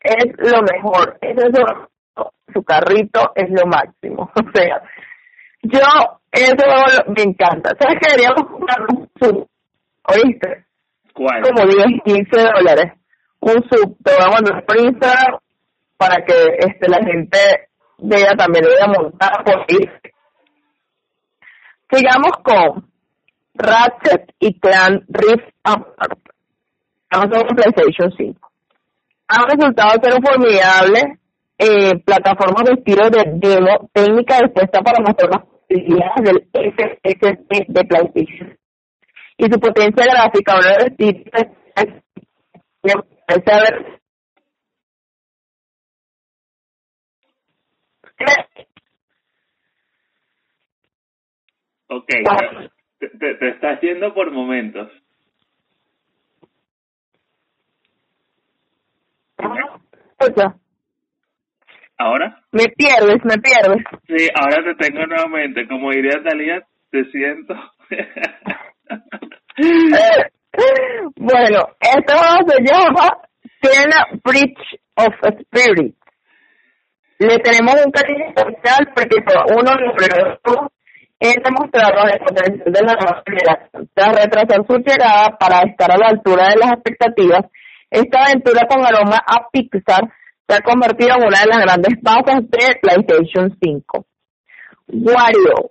es 0.00 0.26
lo 0.38 0.62
mejor, 0.62 1.18
es 1.20 1.36
eso, 1.36 1.88
su 2.52 2.62
carrito 2.62 3.32
es 3.34 3.50
lo 3.50 3.66
máximo, 3.66 4.30
o 4.34 4.50
sea, 4.54 4.82
yo 5.62 5.80
eso 6.30 7.04
me 7.08 7.22
encanta, 7.22 7.70
¿sabes 7.78 7.96
qué 8.00 8.10
deberíamos 8.10 8.50
comprar 8.50 8.80
un 8.82 9.10
sub? 9.18 9.48
¿Oíste? 10.04 10.66
¿Cuál? 11.12 11.42
Como 11.42 11.66
10, 11.66 12.02
15 12.04 12.28
dólares, 12.54 12.92
un 13.40 13.54
sub, 13.68 13.96
te 14.04 14.12
voy 14.14 14.24
a 14.24 14.30
por 14.30 15.40
para 15.96 16.24
que 16.24 16.34
este 16.58 16.88
la 16.88 16.98
gente 16.98 17.38
vea 17.98 18.34
también 18.36 18.64
lo 18.64 18.70
voy 18.70 18.82
a 18.82 19.00
montar 19.00 19.44
por 19.44 19.60
ahí. 19.60 19.90
Sigamos 21.90 22.32
con 22.42 22.90
Ratchet 23.54 24.34
y 24.38 24.58
Clan 24.58 25.04
Rift 25.08 25.48
Apart. 25.64 26.18
Amazon 27.10 27.46
PlayStation 27.54 28.10
5. 28.16 28.50
Ha 29.28 29.46
resultado 29.46 30.00
ser 30.02 30.14
un 30.14 30.22
formidable 30.22 31.18
eh, 31.58 31.98
plataforma 32.04 32.62
de 32.64 32.72
estilo 32.74 33.10
de 33.10 33.24
demo 33.34 33.88
técnica 33.92 34.40
dispuesta 34.40 34.80
para 34.82 35.00
mostrar 35.00 35.30
las 35.30 35.44
posibilidades 35.44 36.22
del 36.22 36.48
SSD 36.52 37.64
de 37.68 37.84
PlayStation. 37.84 38.58
Y 39.38 39.44
su 39.44 39.60
potencia 39.60 40.04
gráfica, 40.06 40.54
una 40.58 40.76
de 40.78 40.86
Ok, 51.88 52.06
te, 52.98 53.08
te, 53.10 53.34
te 53.34 53.48
está 53.48 53.70
haciendo 53.70 54.12
por 54.12 54.30
momentos. 54.32 54.90
¿Ahora? 61.98 62.42
Me 62.52 62.64
pierdes, 62.76 63.24
me 63.24 63.38
pierdes. 63.38 63.82
Sí, 64.06 64.28
ahora 64.34 64.62
te 64.64 64.74
tengo 64.86 65.06
nuevamente. 65.06 65.66
Como 65.66 65.90
diría 65.90 66.22
Talía, 66.22 66.62
te 66.90 67.04
siento. 67.10 67.54
bueno, 71.16 71.68
esto 71.80 72.14
se 72.48 72.62
llama 72.62 73.08
Tiena 73.60 74.06
Bridge 74.24 74.78
of 74.96 75.14
Spirit. 75.22 75.94
Le 77.18 77.38
tenemos 77.38 77.82
un 77.84 77.90
cariño 77.90 78.26
especial 78.26 78.92
porque 78.94 79.16
uno 79.54 79.70
de 79.70 79.80
los 79.86 79.96
primeros 79.96 80.38
es 81.18 81.34
demostrarnos 81.42 82.12
el 82.12 82.18
potencial 82.18 82.72
de 82.72 82.82
la 82.82 82.92
nueva 82.92 83.22
generación, 83.26 83.88
tras 83.94 84.14
retrasar 84.16 84.66
su 84.66 84.76
llegada 84.76 85.34
para 85.38 85.62
estar 85.62 85.90
a 85.90 85.96
la 85.96 86.08
altura 86.08 86.50
de 86.50 86.56
las 86.56 86.72
expectativas 86.72 87.46
esta 87.90 88.24
aventura 88.24 88.66
con 88.68 88.84
aroma 88.84 89.16
a 89.16 89.48
Pixar 89.50 90.08
se 90.48 90.54
ha 90.54 90.60
convertido 90.60 91.16
en 91.16 91.26
una 91.26 91.40
de 91.40 91.46
las 91.46 91.58
grandes 91.58 92.02
bases 92.02 92.50
de 92.50 92.78
PlayStation 92.80 93.56
5. 93.60 94.06
Wario, 94.88 95.70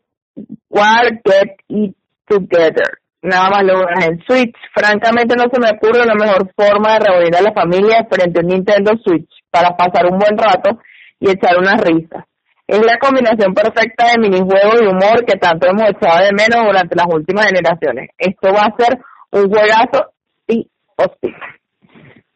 War 0.70 1.22
Get 1.24 1.56
It 1.70 1.96
Together. 2.28 3.00
Nada 3.22 3.50
más 3.50 3.64
lo 3.64 3.90
en 3.90 4.24
Switch. 4.26 4.56
Francamente 4.74 5.36
no 5.36 5.46
se 5.52 5.60
me 5.60 5.72
ocurre 5.72 6.04
una 6.04 6.14
mejor 6.14 6.52
forma 6.56 6.94
de 6.94 7.06
reunir 7.06 7.36
a 7.36 7.42
la 7.42 7.54
familia 7.54 8.06
frente 8.10 8.40
a 8.40 8.44
un 8.44 8.50
Nintendo 8.50 8.92
Switch 9.04 9.30
para 9.50 9.76
pasar 9.76 10.06
un 10.12 10.20
buen 10.20 10.38
rato 10.38 10.80
y 11.20 11.32
echar 11.32 11.58
unas 11.58 11.82
risas. 11.82 12.26
Es 12.68 12.84
la 12.84 12.98
combinación 12.98 13.54
perfecta 13.54 14.12
de 14.12 14.20
minijuegos 14.20 14.82
y 14.82 14.86
humor 14.86 15.24
que 15.26 15.38
tanto 15.38 15.68
hemos 15.68 15.90
echado 15.90 16.24
de 16.24 16.34
menos 16.34 16.66
durante 16.66 16.96
las 16.96 17.06
últimas 17.08 17.46
generaciones. 17.46 18.10
Esto 18.18 18.50
va 18.54 18.64
a 18.64 18.76
ser 18.78 19.00
un 19.32 19.50
juegazo 19.50 20.12
sí 20.48 20.70
o 20.98 21.04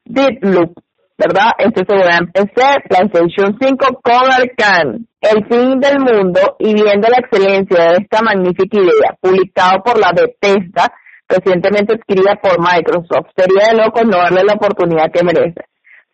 sí. 0.09 0.13
Deadloop, 0.13 0.73
¿verdad? 1.17 1.51
Este 1.59 1.85
se 1.87 1.95
a 1.95 2.17
empezar 2.17 2.83
PlayStation 2.87 3.57
5 3.59 4.01
con 4.01 4.31
Arcan. 4.31 5.07
El 5.21 5.45
fin 5.47 5.79
del 5.79 5.99
mundo 5.99 6.55
y 6.59 6.73
viendo 6.73 7.07
la 7.09 7.17
excelencia 7.17 7.91
de 7.91 7.97
esta 7.97 8.21
magnífica 8.21 8.77
idea, 8.77 9.17
publicado 9.19 9.83
por 9.83 9.99
la 9.99 10.11
Bethesda, 10.13 10.93
recientemente 11.27 11.95
adquirida 11.95 12.35
por 12.41 12.59
Microsoft. 12.59 13.31
Sería 13.35 13.71
de 13.71 13.83
loco 13.83 14.03
no 14.03 14.17
darle 14.17 14.43
la 14.43 14.53
oportunidad 14.53 15.11
que 15.11 15.23
merece. 15.23 15.61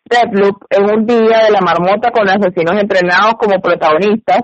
Deadloop 0.06 0.58
es 0.70 0.80
un 0.80 1.06
día 1.06 1.46
de 1.46 1.52
la 1.52 1.62
marmota 1.62 2.12
con 2.12 2.30
asesinos 2.30 2.80
entrenados 2.80 3.36
como 3.40 3.60
protagonistas. 3.60 4.42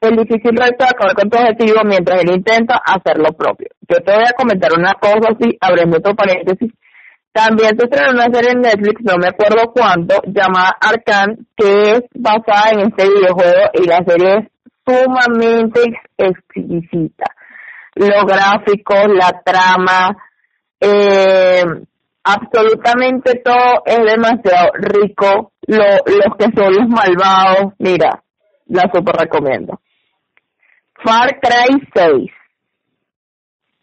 El 0.00 0.16
difícil 0.16 0.56
reto 0.56 0.84
de 0.84 0.90
acabar 0.90 1.14
con 1.14 1.28
tu 1.28 1.38
objetivo 1.38 1.80
mientras 1.84 2.22
él 2.22 2.30
intenta 2.30 2.80
hacer 2.84 3.18
lo 3.18 3.32
propio. 3.32 3.68
Yo 3.88 3.96
te 4.02 4.12
voy 4.12 4.24
a 4.24 4.32
comentar 4.32 4.70
una 4.76 4.94
cosa 4.94 5.32
así, 5.32 5.56
abriendo 5.60 5.98
otro 5.98 6.14
paréntesis. 6.14 6.72
También 7.32 7.78
se 7.78 7.84
estrenó 7.84 8.10
una 8.12 8.32
serie 8.32 8.52
en 8.52 8.60
Netflix, 8.60 9.02
no 9.02 9.16
me 9.16 9.28
acuerdo 9.28 9.72
cuánto, 9.72 10.20
llamada 10.26 10.76
Arcan, 10.80 11.46
que 11.56 11.92
es 11.92 12.02
basada 12.14 12.70
en 12.72 12.80
este 12.80 13.08
videojuego 13.08 13.70
y 13.74 13.86
la 13.86 14.04
serie 14.04 14.38
es 14.38 14.48
sumamente 14.84 15.80
exquisita. 16.18 17.26
Los 17.94 18.24
gráficos, 18.24 19.06
la 19.14 19.42
trama, 19.44 20.16
eh, 20.80 21.62
absolutamente 22.24 23.40
todo 23.44 23.82
es 23.86 23.98
demasiado 23.98 24.70
rico. 24.74 25.52
Lo, 25.66 25.84
los 25.84 26.36
que 26.36 26.46
son 26.56 26.74
los 26.74 26.88
malvados, 26.88 27.74
mira, 27.78 28.22
la 28.66 28.90
super 28.92 29.14
recomiendo. 29.14 29.80
Far 31.04 31.38
Cry 31.40 31.86
6. 31.94 32.39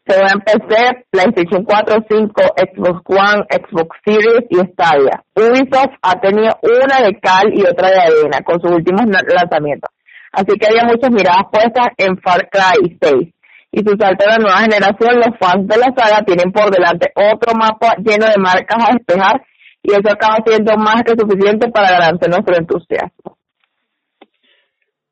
Se 0.07 0.21
va 0.21 0.27
a 0.27 0.33
empezar 0.33 1.03
PlayStation 1.11 1.63
4, 1.63 2.05
5, 2.09 2.41
Xbox 2.55 3.01
One, 3.07 3.43
Xbox 3.49 3.97
Series 4.05 4.45
y 4.49 4.55
Stadia. 4.71 5.23
Ubisoft 5.35 5.95
ha 6.01 6.19
tenido 6.21 6.57
una 6.63 7.01
de 7.05 7.19
cal 7.19 7.51
y 7.53 7.61
otra 7.61 7.89
de 7.89 7.99
arena 7.99 8.39
con 8.45 8.61
sus 8.61 8.71
últimos 8.71 9.05
lanzamientos. 9.05 9.91
Así 10.31 10.57
que 10.57 10.67
había 10.67 10.83
muchas 10.85 11.11
miradas 11.11 11.45
puestas 11.51 11.87
en 11.97 12.17
Far 12.19 12.49
Cry 12.49 12.97
6 13.01 13.33
y 13.71 13.79
su 13.79 13.95
salto 13.97 14.25
a 14.25 14.31
la 14.31 14.37
nueva 14.37 14.59
generación, 14.59 15.17
los 15.17 15.37
fans 15.39 15.67
de 15.67 15.77
la 15.77 15.93
saga 15.95 16.23
tienen 16.23 16.51
por 16.51 16.71
delante 16.71 17.11
otro 17.15 17.53
mapa 17.53 17.95
lleno 17.97 18.27
de 18.27 18.37
marcas 18.37 18.89
a 18.89 18.93
despejar 18.93 19.41
y 19.83 19.91
eso 19.91 20.09
acaba 20.09 20.37
siendo 20.45 20.75
más 20.77 21.03
que 21.03 21.13
suficiente 21.17 21.69
para 21.69 21.91
ganarse 21.91 22.29
nuestro 22.29 22.55
entusiasmo. 22.55 23.37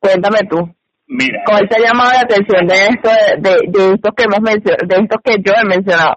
Cuéntame 0.00 0.38
tú. 0.48 0.75
Mira. 1.08 1.42
¿Cuál 1.46 1.68
te 1.68 1.76
ha 1.76 1.86
llamado 1.86 2.10
la 2.12 2.20
atención 2.20 2.66
de 2.66 2.74
esto, 2.74 3.10
de, 3.38 3.50
de 3.70 3.94
estos 3.94 4.14
que 4.16 4.24
hemos 4.24 4.40
mencionado, 4.40 4.86
de 4.86 4.96
estos 5.02 5.22
que 5.22 5.36
yo 5.42 5.52
he 5.54 5.64
mencionado? 5.64 6.16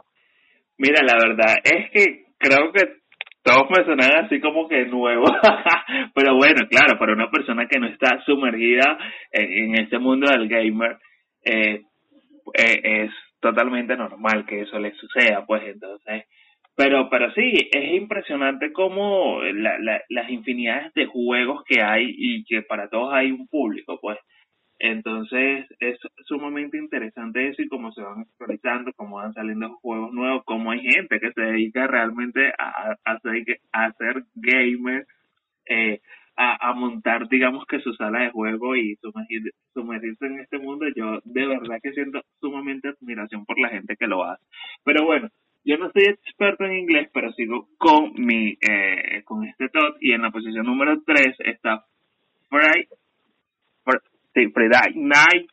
Mira, 0.78 1.02
la 1.04 1.14
verdad 1.20 1.56
es 1.64 1.92
que 1.92 2.26
creo 2.40 2.72
que 2.72 3.00
todos 3.44 3.70
me 3.70 3.84
sonan 3.86 4.26
así 4.26 4.40
como 4.40 4.68
que 4.68 4.86
nuevos, 4.86 5.32
pero 6.16 6.36
bueno, 6.36 6.68
claro, 6.70 6.98
para 6.98 7.14
una 7.14 7.30
persona 7.30 7.68
que 7.68 7.80
no 7.80 7.88
está 7.88 8.22
sumergida 8.26 8.98
en, 9.32 9.76
en 9.76 9.84
este 9.84 10.00
mundo 10.00 10.30
del 10.32 10.48
gamer, 10.48 10.98
eh, 11.44 11.82
eh, 12.54 12.82
es 12.84 13.12
totalmente 13.40 13.96
normal 13.96 14.46
que 14.46 14.62
eso 14.62 14.80
le 14.80 14.94
suceda, 14.94 15.46
pues 15.46 15.64
entonces, 15.66 16.26
pero, 16.76 17.10
pero 17.10 17.32
sí, 17.34 17.70
es 17.72 17.94
impresionante 17.94 18.72
como 18.72 19.42
la, 19.44 19.78
la, 19.80 20.02
las 20.08 20.30
infinidades 20.30 20.94
de 20.94 21.08
juegos 21.08 21.64
que 21.66 21.82
hay 21.82 22.06
y 22.08 22.46
que 22.46 22.62
para 22.62 22.88
todos 22.88 23.14
hay 23.14 23.32
un 23.32 23.48
público, 23.48 24.00
pues. 24.02 24.18
Entonces 24.80 25.66
es 25.80 26.00
sumamente 26.26 26.78
interesante 26.78 27.50
eso 27.50 27.62
y 27.62 27.68
cómo 27.68 27.92
se 27.92 28.02
van 28.02 28.22
actualizando, 28.22 28.94
cómo 28.94 29.18
van 29.18 29.34
saliendo 29.34 29.76
juegos 29.82 30.14
nuevos, 30.14 30.44
cómo 30.46 30.72
hay 30.72 30.80
gente 30.80 31.20
que 31.20 31.34
se 31.34 31.42
dedica 31.42 31.86
realmente 31.86 32.48
a, 32.58 32.96
a, 33.04 33.12
hacer, 33.12 33.60
a 33.74 33.86
hacer 33.88 34.24
gamer, 34.36 35.06
eh, 35.66 36.00
a, 36.38 36.74
montar, 36.74 37.28
digamos 37.28 37.66
que 37.66 37.82
su 37.82 37.94
sala 37.96 38.22
de 38.22 38.32
juego 38.32 38.74
y 38.78 38.96
sumergir, 39.02 39.52
sumergirse 39.74 40.26
en 40.26 40.40
este 40.40 40.58
mundo, 40.58 40.86
yo 40.96 41.20
de 41.26 41.46
verdad 41.46 41.80
que 41.84 41.92
siento 41.92 42.22
sumamente 42.40 42.88
admiración 42.88 43.46
por 43.46 43.60
la 43.60 43.68
gente 43.68 43.98
que 43.98 44.08
lo 44.08 44.24
hace. 44.24 44.42
Pero 44.86 45.04
bueno, 45.04 45.28
yo 45.66 45.78
no 45.78 45.92
soy 45.92 46.06
experto 46.06 46.64
en 46.64 46.78
inglés, 46.78 47.10
pero 47.14 47.34
sigo 47.34 47.68
con 47.78 48.14
mi, 48.14 48.58
eh, 48.62 49.22
con 49.26 49.44
este 49.44 49.68
top 49.68 49.98
y 50.00 50.14
en 50.14 50.22
la 50.22 50.32
posición 50.32 50.66
número 50.66 51.02
3 51.06 51.36
está 51.40 51.84
Friday, 54.40 54.52
Friday 54.52 54.94
Night 54.96 55.50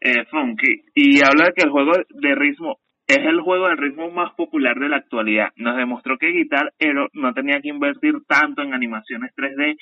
eh, 0.00 0.24
Funky 0.30 0.82
y 0.94 1.18
habla 1.24 1.46
de 1.46 1.52
que 1.54 1.64
el 1.64 1.70
juego 1.70 1.92
de 2.08 2.34
ritmo 2.34 2.78
es 3.06 3.18
el 3.18 3.40
juego 3.40 3.68
de 3.68 3.76
ritmo 3.76 4.10
más 4.10 4.32
popular 4.34 4.78
de 4.78 4.88
la 4.88 4.96
actualidad. 4.96 5.48
Nos 5.56 5.76
demostró 5.76 6.16
que 6.18 6.32
Guitar 6.32 6.72
Hero 6.78 7.08
no 7.12 7.34
tenía 7.34 7.60
que 7.60 7.68
invertir 7.68 8.14
tanto 8.26 8.62
en 8.62 8.72
animaciones 8.72 9.30
3D 9.36 9.76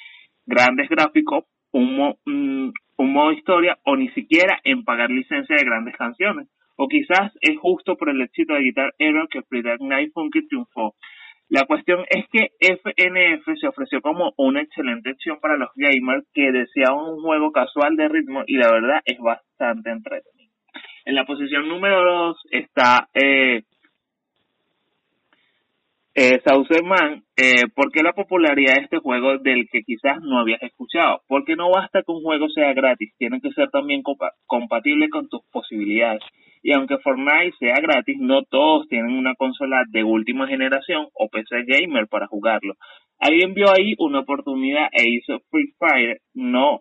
grandes 0.44 0.88
gráficos, 0.88 1.44
un, 1.70 2.14
un 2.96 3.12
modo 3.12 3.32
historia 3.32 3.78
o 3.84 3.96
ni 3.96 4.08
siquiera 4.10 4.60
en 4.64 4.84
pagar 4.84 5.10
licencia 5.10 5.56
de 5.56 5.64
grandes 5.64 5.96
canciones. 5.96 6.48
O 6.76 6.88
quizás 6.88 7.32
es 7.40 7.56
justo 7.58 7.96
por 7.96 8.10
el 8.10 8.20
éxito 8.22 8.54
de 8.54 8.62
Guitar 8.62 8.92
Hero 8.98 9.28
que 9.30 9.42
Friday 9.42 9.76
Night 9.80 10.12
Funky 10.12 10.46
triunfó. 10.48 10.96
La 11.52 11.66
cuestión 11.66 12.02
es 12.08 12.24
que 12.32 12.52
FNF 12.60 13.60
se 13.60 13.68
ofreció 13.68 14.00
como 14.00 14.32
una 14.38 14.62
excelente 14.62 15.12
opción 15.12 15.38
para 15.38 15.58
los 15.58 15.68
gamers 15.76 16.24
que 16.32 16.50
deseaban 16.50 17.04
un 17.10 17.20
juego 17.20 17.52
casual 17.52 17.94
de 17.94 18.08
ritmo 18.08 18.42
y 18.46 18.56
la 18.56 18.72
verdad 18.72 19.02
es 19.04 19.18
bastante 19.18 19.90
entretenido. 19.90 20.50
En 21.04 21.14
la 21.14 21.26
posición 21.26 21.68
número 21.68 22.02
2 22.28 22.36
está 22.52 23.10
eh, 23.12 23.64
eh, 26.14 26.40
eh, 27.36 27.68
¿por 27.74 27.92
qué 27.92 28.02
la 28.02 28.14
popularidad 28.14 28.76
de 28.76 28.84
este 28.84 28.98
juego 29.00 29.36
del 29.36 29.68
que 29.70 29.82
quizás 29.82 30.22
no 30.22 30.40
habías 30.40 30.62
escuchado? 30.62 31.20
Porque 31.28 31.54
no 31.54 31.68
basta 31.68 32.02
que 32.02 32.12
un 32.12 32.22
juego 32.22 32.48
sea 32.48 32.72
gratis, 32.72 33.12
tiene 33.18 33.42
que 33.42 33.52
ser 33.52 33.68
también 33.68 34.02
compatible 34.46 35.10
con 35.10 35.28
tus 35.28 35.42
posibilidades. 35.52 36.22
Y 36.62 36.72
aunque 36.72 36.98
Fortnite 36.98 37.56
sea 37.58 37.74
gratis, 37.80 38.16
no 38.20 38.42
todos 38.44 38.88
tienen 38.88 39.12
una 39.12 39.34
consola 39.34 39.84
de 39.88 40.04
última 40.04 40.46
generación 40.46 41.08
o 41.14 41.28
PC 41.28 41.64
gamer 41.66 42.06
para 42.08 42.28
jugarlo. 42.28 42.74
Alguien 43.18 43.54
vio 43.54 43.70
ahí 43.70 43.94
una 43.98 44.20
oportunidad 44.20 44.88
e 44.92 45.08
hizo 45.08 45.40
Free 45.50 45.72
Fire, 45.78 46.20
no 46.34 46.80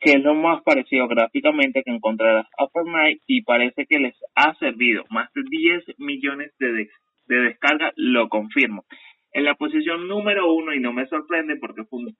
que 0.00 0.10
es 0.10 0.24
lo 0.24 0.34
más 0.34 0.60
parecido 0.64 1.06
gráficamente 1.06 1.84
que 1.84 1.92
encontrarás 1.92 2.46
a 2.58 2.66
Fortnite 2.66 3.20
y 3.28 3.42
parece 3.42 3.86
que 3.86 4.00
les 4.00 4.16
ha 4.34 4.54
servido 4.54 5.04
más 5.08 5.32
de 5.34 5.42
10 5.48 5.98
millones 5.98 6.52
de 6.58 6.88
de 7.30 7.40
descarga 7.42 7.92
lo 7.96 8.28
confirmo. 8.28 8.84
En 9.32 9.44
la 9.44 9.54
posición 9.54 10.08
número 10.08 10.52
uno, 10.52 10.74
y 10.74 10.80
no 10.80 10.92
me 10.92 11.06
sorprende 11.06 11.56
porque 11.56 11.84
fue 11.84 12.00
un 12.00 12.16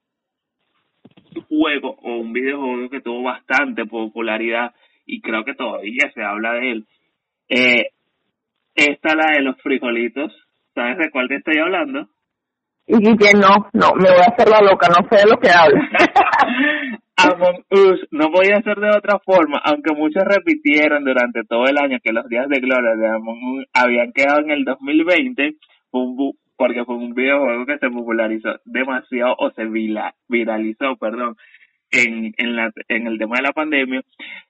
juego 1.49 1.97
o 2.03 2.19
un 2.19 2.33
videojuego 2.33 2.89
que 2.89 3.01
tuvo 3.01 3.25
bastante 3.25 3.85
popularidad 3.85 4.73
y 5.11 5.21
creo 5.21 5.45
que 5.45 5.55
todavía 5.55 6.11
se 6.15 6.23
habla 6.23 6.53
de 6.55 6.71
él. 6.71 6.87
Eh, 7.49 7.87
esta 8.75 9.15
la 9.15 9.35
de 9.35 9.43
los 9.43 9.61
frijolitos. 9.61 10.33
¿Sabes 10.75 10.99
de 10.99 11.11
cuál 11.11 11.29
te 11.29 11.37
estoy 11.37 11.59
hablando? 11.59 12.09
Y 12.87 13.17
que 13.17 13.33
no, 13.35 13.69
no, 13.73 13.93
me 13.95 14.09
voy 14.09 14.21
a 14.21 14.33
hacer 14.33 14.49
la 14.49 14.61
loca, 14.61 14.89
no 14.89 15.07
sé 15.09 15.25
de 15.25 15.31
lo 15.31 15.39
que 15.39 15.51
habla. 15.51 15.81
Among 17.17 17.65
Us 17.71 18.01
no 18.13 18.31
podía 18.31 18.63
ser 18.63 18.79
de 18.79 18.89
otra 18.97 19.19
forma, 19.19 19.61
aunque 19.65 19.95
muchos 19.95 20.25
repitieron 20.25 21.05
durante 21.05 21.45
todo 21.45 21.67
el 21.67 21.77
año 21.77 21.99
que 22.03 22.13
los 22.13 22.27
días 22.29 22.49
de 22.49 22.61
gloria 22.61 22.97
de 22.97 23.09
Among 23.09 23.59
Us 23.59 23.67
habían 23.75 24.13
quedado 24.13 24.41
en 24.41 24.51
el 24.53 24.65
2020, 24.65 25.57
porque 26.57 26.85
fue 26.85 26.95
un 26.95 27.15
videojuego 27.15 27.67
que 27.67 27.79
se 27.79 27.91
popularizó 27.91 28.49
demasiado 28.65 29.35
o 29.39 29.51
se 29.51 29.67
viralizó, 30.29 30.97
perdón, 30.97 31.37
en, 31.91 32.35
en, 32.37 32.57
la, 32.57 32.71
en 32.89 33.07
el 33.07 33.19
tema 33.19 33.37
de 33.37 33.43
la 33.43 33.53
pandemia, 33.53 34.03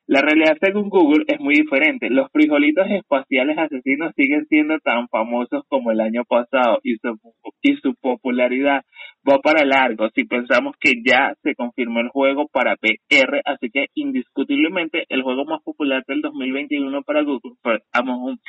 la 0.06 0.20
realidad 0.22 0.56
según 0.60 0.88
Google 0.88 1.24
es 1.28 1.40
muy 1.40 1.54
diferente. 1.54 2.10
Los 2.10 2.30
frijolitos 2.32 2.86
espaciales 2.90 3.56
asesinos 3.58 4.12
siguen 4.16 4.46
siendo 4.46 4.78
tan 4.80 5.08
famosos 5.08 5.64
como 5.68 5.90
el 5.90 6.00
año 6.00 6.24
pasado 6.24 6.80
y 6.82 6.96
su, 6.96 7.18
y 7.62 7.76
su 7.76 7.94
popularidad 7.94 8.84
va 9.28 9.38
para 9.38 9.64
largo 9.64 10.08
si 10.14 10.24
pensamos 10.24 10.74
que 10.80 10.94
ya 11.04 11.34
se 11.42 11.54
confirmó 11.54 12.00
el 12.00 12.08
juego 12.08 12.48
para 12.48 12.76
PR, 12.76 13.42
así 13.44 13.70
que 13.70 13.86
indiscutiblemente 13.94 15.04
el 15.08 15.22
juego 15.22 15.44
más 15.44 15.62
popular 15.62 16.02
del 16.06 16.22
2021 16.22 17.02
para 17.02 17.22
Google 17.22 17.56
fue 17.62 17.80
Among 17.92 18.32
Us. 18.32 18.40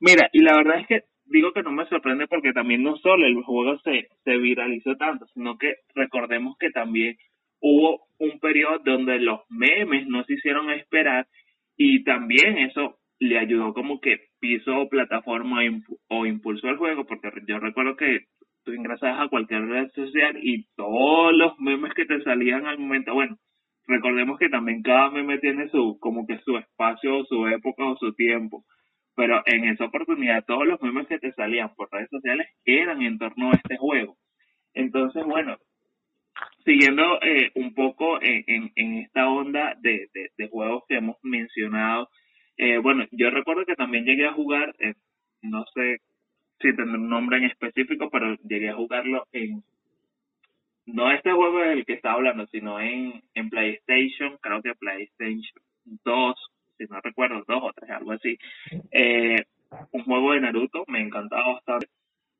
Mira, 0.00 0.28
y 0.32 0.42
la 0.42 0.56
verdad 0.56 0.80
es 0.80 0.86
que 0.86 1.00
digo 1.26 1.52
que 1.52 1.62
no 1.62 1.72
me 1.72 1.86
sorprende 1.88 2.26
porque 2.26 2.52
también 2.52 2.82
no 2.82 2.96
solo 2.98 3.26
el 3.26 3.42
juego 3.42 3.78
se, 3.80 4.08
se 4.24 4.36
viralizó 4.36 4.96
tanto, 4.96 5.26
sino 5.34 5.56
que 5.58 5.74
recordemos 5.94 6.56
que 6.58 6.70
también 6.70 7.16
hubo 7.60 8.06
un 8.18 8.38
periodo 8.40 8.78
donde 8.84 9.18
los 9.20 9.40
memes 9.48 10.06
no 10.06 10.24
se 10.24 10.34
hicieron 10.34 10.70
esperar 10.70 11.26
y 11.76 12.04
también 12.04 12.58
eso 12.58 12.98
le 13.20 13.38
ayudó 13.38 13.72
como 13.74 14.00
que 14.00 14.20
piso 14.40 14.88
plataforma 14.88 15.60
o 16.08 16.26
impulso 16.26 16.68
al 16.68 16.76
juego, 16.76 17.04
porque 17.06 17.30
yo 17.46 17.58
recuerdo 17.58 17.96
que 17.96 18.26
tú 18.64 18.72
ingresabas 18.72 19.22
a 19.22 19.28
cualquier 19.28 19.66
red 19.66 19.90
social 19.92 20.38
y 20.42 20.66
todos 20.76 21.32
los 21.34 21.58
memes 21.58 21.94
que 21.94 22.04
te 22.04 22.22
salían 22.22 22.66
al 22.66 22.78
momento, 22.78 23.14
bueno, 23.14 23.36
recordemos 23.86 24.38
que 24.38 24.48
también 24.48 24.82
cada 24.82 25.10
meme 25.10 25.38
tiene 25.38 25.68
su, 25.70 25.98
como 26.00 26.26
que 26.26 26.38
su 26.40 26.56
espacio, 26.56 27.24
su 27.24 27.46
época 27.48 27.84
o 27.84 27.96
su 27.96 28.12
tiempo, 28.14 28.64
pero 29.16 29.42
en 29.46 29.64
esa 29.64 29.86
oportunidad 29.86 30.44
todos 30.46 30.66
los 30.66 30.80
memes 30.82 31.08
que 31.08 31.18
te 31.18 31.32
salían 31.32 31.74
por 31.74 31.88
redes 31.90 32.10
sociales 32.10 32.46
eran 32.64 33.02
en 33.02 33.18
torno 33.18 33.50
a 33.50 33.56
este 33.56 33.76
juego. 33.76 34.16
Entonces, 34.74 35.24
bueno, 35.24 35.56
siguiendo 36.64 37.20
eh, 37.22 37.50
un 37.54 37.74
poco 37.74 38.20
en, 38.20 38.72
en, 38.74 38.94
esta 38.98 39.28
onda 39.28 39.74
de, 39.80 40.08
de, 40.36 40.48
juegos 40.48 40.84
que 40.88 40.96
hemos 40.96 41.16
mencionado, 41.22 42.08
eh, 42.56 42.78
bueno, 42.78 43.06
yo 43.12 43.30
recuerdo 43.30 43.64
que 43.64 43.74
también 43.74 44.04
llegué 44.04 44.26
a 44.26 44.32
jugar, 44.32 44.74
eh, 44.78 44.94
no 45.42 45.64
sé 45.74 46.00
si 46.60 46.74
tendrá 46.74 46.98
un 46.98 47.08
nombre 47.08 47.38
en 47.38 47.44
específico, 47.44 48.10
pero 48.10 48.36
llegué 48.42 48.70
a 48.70 48.74
jugarlo 48.74 49.26
en, 49.32 49.62
no 50.86 51.10
este 51.10 51.32
juego 51.32 51.60
del 51.60 51.86
que 51.86 51.94
estaba 51.94 52.16
hablando, 52.16 52.46
sino 52.48 52.80
en, 52.80 53.22
en 53.34 53.50
PlayStation, 53.50 54.36
creo 54.40 54.60
que 54.62 54.74
PlayStation 54.74 55.62
2, 56.04 56.34
si 56.76 56.84
no 56.84 57.00
recuerdo, 57.00 57.44
dos 57.46 57.62
o 57.62 57.72
tres, 57.72 57.90
algo 57.90 58.12
así. 58.12 58.38
un 59.92 60.04
juego 60.04 60.32
de 60.32 60.40
Naruto, 60.40 60.84
me 60.88 61.00
encantaba 61.00 61.54
bastante 61.54 61.86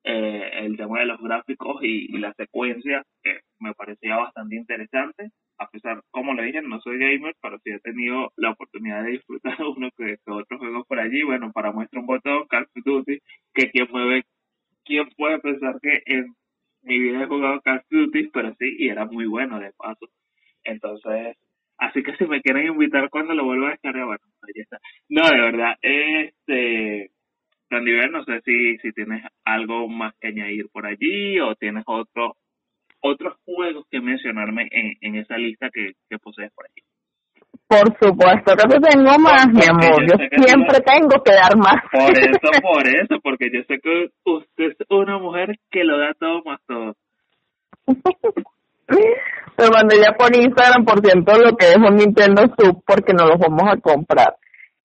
eh, 0.03 0.51
el 0.65 0.77
tema 0.77 0.99
de 0.99 1.05
los 1.07 1.21
gráficos 1.21 1.83
y, 1.83 2.17
la 2.17 2.33
secuencia, 2.33 3.03
que 3.21 3.39
me 3.59 3.73
parecía 3.73 4.17
bastante 4.17 4.55
interesante. 4.55 5.31
A 5.57 5.69
pesar, 5.69 6.01
como 6.11 6.33
le 6.33 6.43
dije, 6.43 6.61
no 6.61 6.79
soy 6.79 6.97
gamer, 6.97 7.35
pero 7.41 7.59
sí 7.59 7.71
he 7.71 7.79
tenido 7.79 8.31
la 8.37 8.51
oportunidad 8.51 9.03
de 9.03 9.11
disfrutar 9.11 9.57
de 9.57 9.63
uno 9.77 9.89
que, 9.97 10.03
de 10.05 10.19
otros 10.25 10.59
juegos 10.59 10.87
por 10.87 10.99
allí. 10.99 11.23
Bueno, 11.23 11.51
para 11.51 11.71
muestra 11.71 11.99
un 11.99 12.05
botón, 12.07 12.47
Call 12.47 12.63
of 12.63 12.83
Duty, 12.85 13.19
que 13.53 13.71
quien 13.71 13.87
mueve, 13.91 14.23
quién 14.85 15.09
puede 15.17 15.39
pensar 15.39 15.79
que 15.81 16.01
en 16.05 16.33
mi 16.83 16.99
vida 16.99 17.23
he 17.23 17.27
jugado 17.27 17.61
Call 17.61 17.79
of 17.79 17.85
Duty, 17.89 18.29
pero 18.29 18.55
sí, 18.57 18.75
y 18.79 18.87
era 18.87 19.05
muy 19.05 19.25
bueno 19.25 19.59
de 19.59 19.73
paso. 19.73 20.07
Entonces, 20.63 21.35
así 21.77 22.03
que 22.03 22.15
si 22.15 22.25
me 22.25 22.41
quieren 22.41 22.67
invitar 22.67 23.09
cuando 23.09 23.33
lo 23.33 23.43
vuelva 23.43 23.67
a 23.67 23.71
descargar, 23.71 24.05
bueno, 24.05 24.23
ahí 24.43 24.61
está. 24.61 24.79
No, 25.09 25.27
de 25.27 25.41
verdad, 25.41 25.75
este 25.81 27.11
Randiver, 27.69 28.11
no 28.11 28.23
sé 28.23 28.41
si, 28.45 28.77
si 28.79 28.91
tienes 28.91 29.23
algo 29.45 29.87
más 29.87 30.13
que 30.19 30.29
añadir 30.29 30.67
por 30.71 30.85
allí 30.85 31.39
o 31.39 31.55
tienes 31.55 31.83
otro, 31.87 32.35
otros 33.01 33.35
juegos 33.45 33.85
que 33.89 34.01
mencionarme 34.01 34.67
en, 34.71 34.93
en 35.01 35.15
esa 35.15 35.37
lista 35.37 35.69
que, 35.73 35.93
que 36.09 36.17
posees 36.17 36.51
por 36.53 36.65
allí. 36.65 36.83
Por 37.67 37.85
supuesto 38.01 38.55
que 38.55 38.67
te 38.67 38.79
tengo 38.79 39.19
más, 39.19 39.47
mi 39.47 39.61
amor. 39.69 40.01
Yo, 40.01 40.17
siempre 40.43 40.79
tengo 40.81 41.21
que 41.23 41.33
dar 41.33 41.55
más. 41.55 41.77
Por 41.91 42.17
eso, 42.17 42.39
por 42.63 42.87
eso, 42.87 43.19
porque 43.21 43.51
yo 43.53 43.61
sé 43.67 43.79
que 43.79 44.09
usted 44.25 44.71
es 44.79 44.87
una 44.89 45.19
mujer 45.19 45.55
que 45.69 45.83
lo 45.83 45.99
da 45.99 46.13
todo 46.19 46.41
más 46.43 46.59
todo. 46.65 46.95
Te 49.55 49.69
mandé 49.69 49.97
ya 49.99 50.13
por 50.13 50.35
Instagram, 50.35 50.83
por 50.83 51.05
ciento, 51.05 51.37
lo 51.37 51.55
que 51.55 51.67
es 51.67 51.77
un 51.77 51.95
Nintendo 51.95 52.43
Sub, 52.57 52.81
porque 52.87 53.13
no 53.13 53.25
lo 53.27 53.37
vamos 53.37 53.71
a 53.71 53.77
comprar. 53.77 54.33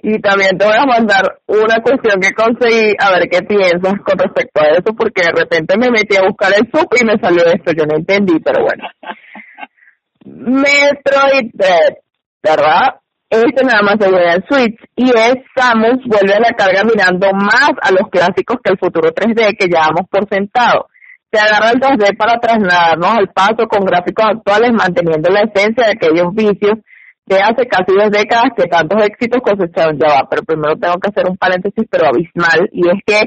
Y 0.06 0.20
también 0.20 0.58
te 0.58 0.66
voy 0.66 0.76
a 0.76 0.84
mandar 0.84 1.40
una 1.46 1.80
cuestión 1.82 2.20
que 2.20 2.34
conseguí, 2.34 2.92
a 3.00 3.10
ver 3.12 3.26
qué 3.26 3.40
piensas 3.40 3.94
con 4.04 4.18
respecto 4.18 4.60
a 4.60 4.76
eso, 4.76 4.94
porque 4.94 5.22
de 5.22 5.32
repente 5.32 5.78
me 5.78 5.90
metí 5.90 6.14
a 6.14 6.28
buscar 6.28 6.52
el 6.52 6.68
sub 6.70 6.86
y 7.00 7.06
me 7.06 7.16
salió 7.16 7.42
esto, 7.46 7.72
yo 7.72 7.86
no 7.86 7.96
entendí, 7.96 8.38
pero 8.40 8.62
bueno. 8.64 8.84
Metroid 10.26 11.48
Dread, 11.54 11.94
¿verdad? 12.42 13.00
Este 13.30 13.64
nada 13.64 13.80
más 13.80 13.96
se 13.98 14.10
ve 14.10 14.30
en 14.30 14.44
Switch 14.46 14.78
y 14.94 15.08
es 15.08 15.36
Samus 15.56 16.04
vuelve 16.04 16.34
a 16.34 16.40
la 16.40 16.52
carga 16.52 16.84
mirando 16.84 17.32
más 17.32 17.72
a 17.80 17.90
los 17.90 18.10
clásicos 18.10 18.58
que 18.62 18.72
el 18.72 18.78
futuro 18.78 19.08
3D 19.08 19.56
que 19.58 19.68
llevamos 19.68 20.06
por 20.10 20.28
sentado. 20.28 20.88
Se 21.32 21.40
agarra 21.40 21.70
el 21.70 21.80
2D 21.80 22.14
para 22.18 22.38
trasladarnos 22.38 23.10
al 23.10 23.28
paso 23.32 23.66
con 23.66 23.86
gráficos 23.86 24.26
actuales 24.36 24.70
manteniendo 24.74 25.30
la 25.30 25.48
esencia 25.48 25.86
de 25.86 25.92
aquellos 25.92 26.34
vicios 26.34 26.76
de 27.26 27.36
hace 27.36 27.66
casi 27.66 27.92
dos 27.96 28.10
décadas 28.10 28.50
que 28.56 28.64
tantos 28.64 29.02
éxitos 29.02 29.40
cosecharon 29.42 29.98
ya 29.98 30.08
va, 30.08 30.28
pero 30.28 30.42
primero 30.42 30.76
tengo 30.76 30.96
que 30.98 31.10
hacer 31.10 31.28
un 31.28 31.36
paréntesis 31.36 31.84
pero 31.90 32.08
abismal 32.08 32.68
y 32.72 32.86
es 32.88 33.00
que 33.06 33.20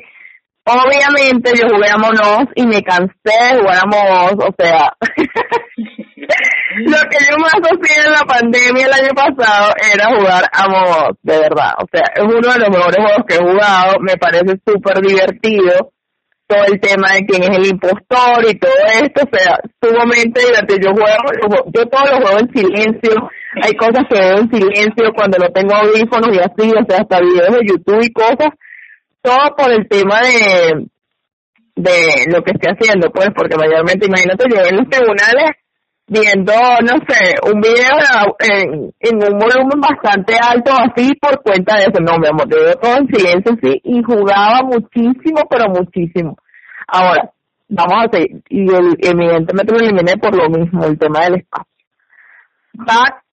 obviamente 0.65 1.53
yo 1.55 1.67
jugué 1.67 1.89
a 1.89 1.97
Monos 1.97 2.49
y 2.55 2.67
me 2.67 2.81
cansé 2.83 3.13
de 3.23 3.59
jugar 3.59 3.79
a 3.81 3.87
Monos, 3.87 4.35
o 4.45 4.53
sea, 4.57 4.91
lo 6.77 6.99
que 7.09 7.17
yo 7.25 7.37
más 7.39 7.53
hacía 7.55 8.05
en 8.05 8.11
la 8.11 8.25
pandemia 8.27 8.85
el 8.85 8.93
año 8.93 9.13
pasado 9.15 9.73
era 9.93 10.15
jugar 10.15 10.43
a 10.51 10.67
Monos, 10.67 11.17
de 11.23 11.39
verdad, 11.39 11.73
o 11.79 11.87
sea, 11.91 12.03
es 12.15 12.23
uno 12.23 12.53
de 12.53 12.59
los 12.59 12.69
mejores 12.69 12.97
juegos 12.97 13.25
que 13.27 13.35
he 13.35 13.39
jugado, 13.39 13.99
me 14.01 14.17
parece 14.17 14.59
súper 14.65 15.01
divertido, 15.01 15.91
todo 16.47 16.63
el 16.65 16.79
tema 16.79 17.13
de 17.13 17.25
quién 17.25 17.43
es 17.43 17.57
el 17.57 17.67
impostor 17.67 18.45
y 18.47 18.57
todo 18.57 18.71
esto, 19.03 19.21
o 19.21 19.37
sea, 19.37 19.59
sumamente 19.81 20.39
divertido. 20.39 20.79
Yo 20.81 20.91
juego, 20.93 21.65
yo 21.73 21.85
todo 21.87 22.05
lo 22.05 22.21
juego 22.21 22.39
en 22.39 22.53
silencio, 22.53 23.29
hay 23.61 23.73
cosas 23.73 24.05
que 24.09 24.19
veo 24.19 24.37
en 24.37 24.49
silencio 24.49 25.13
cuando 25.15 25.37
no 25.37 25.49
tengo 25.51 25.75
audífonos 25.75 26.35
y 26.35 26.39
así, 26.39 26.71
o 26.71 26.85
sea, 26.87 27.01
hasta 27.01 27.19
videos 27.19 27.51
de 27.51 27.67
YouTube 27.67 28.03
y 28.03 28.11
cosas, 28.11 28.49
todo 29.21 29.55
por 29.57 29.71
el 29.71 29.87
tema 29.87 30.21
de 30.21 30.87
de 31.77 32.25
lo 32.33 32.41
que 32.41 32.51
estoy 32.51 32.73
haciendo, 32.73 33.11
pues, 33.11 33.29
porque 33.35 33.55
mayormente, 33.55 34.07
imagínate, 34.07 34.45
yo 34.49 34.61
en 34.65 34.77
los 34.77 34.89
tribunales 34.89 35.51
viendo, 36.07 36.53
no 36.53 36.95
sé, 37.07 37.35
un 37.43 37.61
video 37.61 38.35
en, 38.39 39.15
un 39.15 39.37
volumen 39.37 39.79
bastante 39.79 40.35
alto 40.41 40.71
así 40.71 41.13
por 41.15 41.41
cuenta 41.43 41.75
de 41.75 41.83
eso, 41.83 41.99
no, 42.01 42.17
mi 42.17 42.27
amor, 42.27 42.47
yo 42.49 42.73
todo 42.79 42.97
en 42.97 43.07
silencio 43.07 43.53
así 43.53 43.81
y 43.83 44.01
jugaba 44.01 44.63
muchísimo, 44.63 45.41
pero 45.49 45.69
muchísimo. 45.69 46.37
Ahora, 46.87 47.29
vamos 47.67 48.05
a 48.05 48.09
seguir, 48.11 48.41
y 48.49 48.61
evidentemente 49.05 49.73
lo 49.73 49.79
eliminé 49.79 50.17
por 50.17 50.35
lo 50.35 50.49
mismo, 50.49 50.85
el 50.85 50.97
tema 50.97 51.25
del 51.25 51.35
espacio. 51.35 51.67
Back 52.73 53.23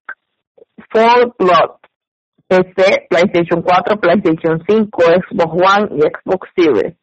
for 0.91 1.33
Blood, 1.37 1.79
PC, 2.47 3.07
PlayStation 3.09 3.61
4, 3.61 3.97
PlayStation 3.97 4.63
5, 4.67 4.89
Xbox 4.91 5.51
One 5.51 5.89
y 5.97 6.01
Xbox 6.01 6.49
Series. 6.55 6.95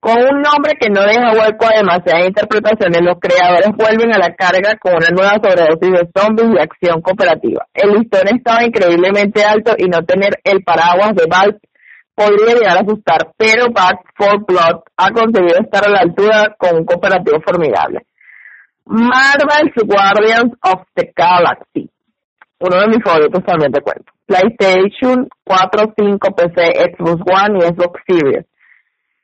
Con 0.00 0.18
un 0.18 0.42
nombre 0.42 0.74
que 0.80 0.90
no 0.90 1.02
deja 1.02 1.30
hueco 1.32 1.64
a 1.64 1.78
demasiadas 1.78 2.26
interpretaciones, 2.26 3.02
los 3.02 3.20
creadores 3.20 3.70
vuelven 3.76 4.12
a 4.12 4.18
la 4.18 4.34
carga 4.34 4.74
con 4.80 4.94
una 4.94 5.10
nueva 5.10 5.38
sobredosis 5.38 5.92
de 5.92 6.10
zombies 6.12 6.48
y 6.50 6.58
acción 6.58 7.00
cooperativa. 7.00 7.66
El 7.72 7.92
listón 7.92 8.26
estaba 8.26 8.64
increíblemente 8.64 9.44
alto 9.44 9.76
y 9.78 9.84
no 9.84 10.02
tener 10.04 10.40
el 10.42 10.64
paraguas 10.64 11.14
de 11.14 11.26
Valve 11.30 11.60
podría 12.16 12.54
llegar 12.54 12.78
a 12.78 12.80
asustar, 12.80 13.32
pero 13.36 13.66
Back 13.72 14.00
4 14.18 14.44
Blood 14.46 14.80
ha 14.96 15.10
conseguido 15.10 15.58
estar 15.60 15.86
a 15.86 15.90
la 15.90 16.00
altura 16.00 16.54
con 16.58 16.78
un 16.78 16.84
cooperativo 16.84 17.40
formidable. 17.40 18.00
Marvel's 18.84 19.74
Guardians 19.86 20.52
of 20.64 20.82
the 20.94 21.12
Galaxy, 21.14 21.88
uno 22.62 22.80
de 22.80 22.88
mis 22.88 23.04
favoritos 23.04 23.44
también 23.44 23.72
te 23.72 23.80
cuento. 23.80 24.12
PlayStation 24.26 25.28
4, 25.44 25.94
5, 25.96 26.34
PC, 26.34 26.94
Xbox 26.96 27.22
One 27.26 27.58
y 27.58 27.62
Xbox 27.62 28.00
Series 28.06 28.46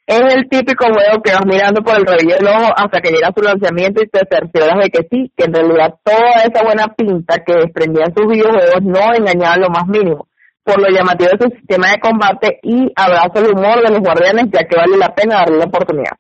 es 0.09 0.35
el 0.35 0.49
típico 0.49 0.87
juego 0.87 1.23
que 1.23 1.33
vas 1.33 1.45
mirando 1.45 1.83
por 1.83 1.95
el 1.95 2.07
rabillo 2.07 2.37
del 2.39 2.49
ojo 2.49 2.73
hasta 2.75 2.99
que 3.03 3.11
llega 3.11 3.29
su 3.37 3.43
lanzamiento 3.43 4.03
y 4.03 4.09
te 4.09 4.21
cercioras 4.25 4.79
de 4.83 4.89
que 4.89 5.07
sí, 5.11 5.31
que 5.37 5.45
en 5.45 5.53
realidad 5.53 5.97
toda 6.03 6.45
esa 6.49 6.65
buena 6.65 6.87
pinta 6.97 7.45
que 7.45 7.53
desprendían 7.53 8.15
sus 8.17 8.27
videojuegos 8.27 8.81
no 8.85 9.13
engañaba 9.15 9.59
lo 9.59 9.69
más 9.69 9.87
mínimo, 9.87 10.27
por 10.65 10.81
lo 10.81 10.89
llamativo 10.89 11.29
de 11.29 11.45
su 11.45 11.51
sistema 11.59 11.91
de 11.91 12.01
combate 12.01 12.59
y 12.63 12.91
abrazo 12.97 13.45
el 13.45 13.53
humor 13.53 13.85
de 13.85 13.93
los 13.93 14.01
guardianes, 14.01 14.47
ya 14.51 14.65
que 14.65 14.77
vale 14.77 14.97
la 14.97 15.15
pena 15.15 15.45
darle 15.45 15.59
la 15.59 15.67
oportunidad. 15.67 16.17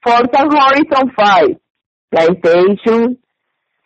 Forza 0.00 0.44
Horizon 0.46 1.10
5, 1.10 1.60
PlayStation, 2.10 3.18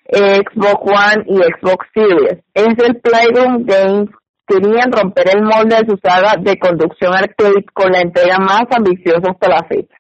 Xbox 0.04 0.80
One 0.82 1.24
y 1.26 1.36
Xbox 1.36 1.86
Series. 1.94 2.44
Es 2.54 2.74
el 2.78 3.00
Playroom 3.00 3.64
Games 3.64 4.10
querían 4.46 4.92
romper 4.92 5.36
el 5.36 5.42
molde 5.42 5.76
de 5.76 5.86
su 5.88 5.96
saga 6.02 6.34
de 6.38 6.58
conducción 6.58 7.14
arcade 7.14 7.64
con 7.72 7.92
la 7.92 8.00
entrega 8.00 8.38
más 8.38 8.64
ambiciosa 8.70 9.30
hasta 9.30 9.48
la 9.48 9.64
fecha. 9.64 9.96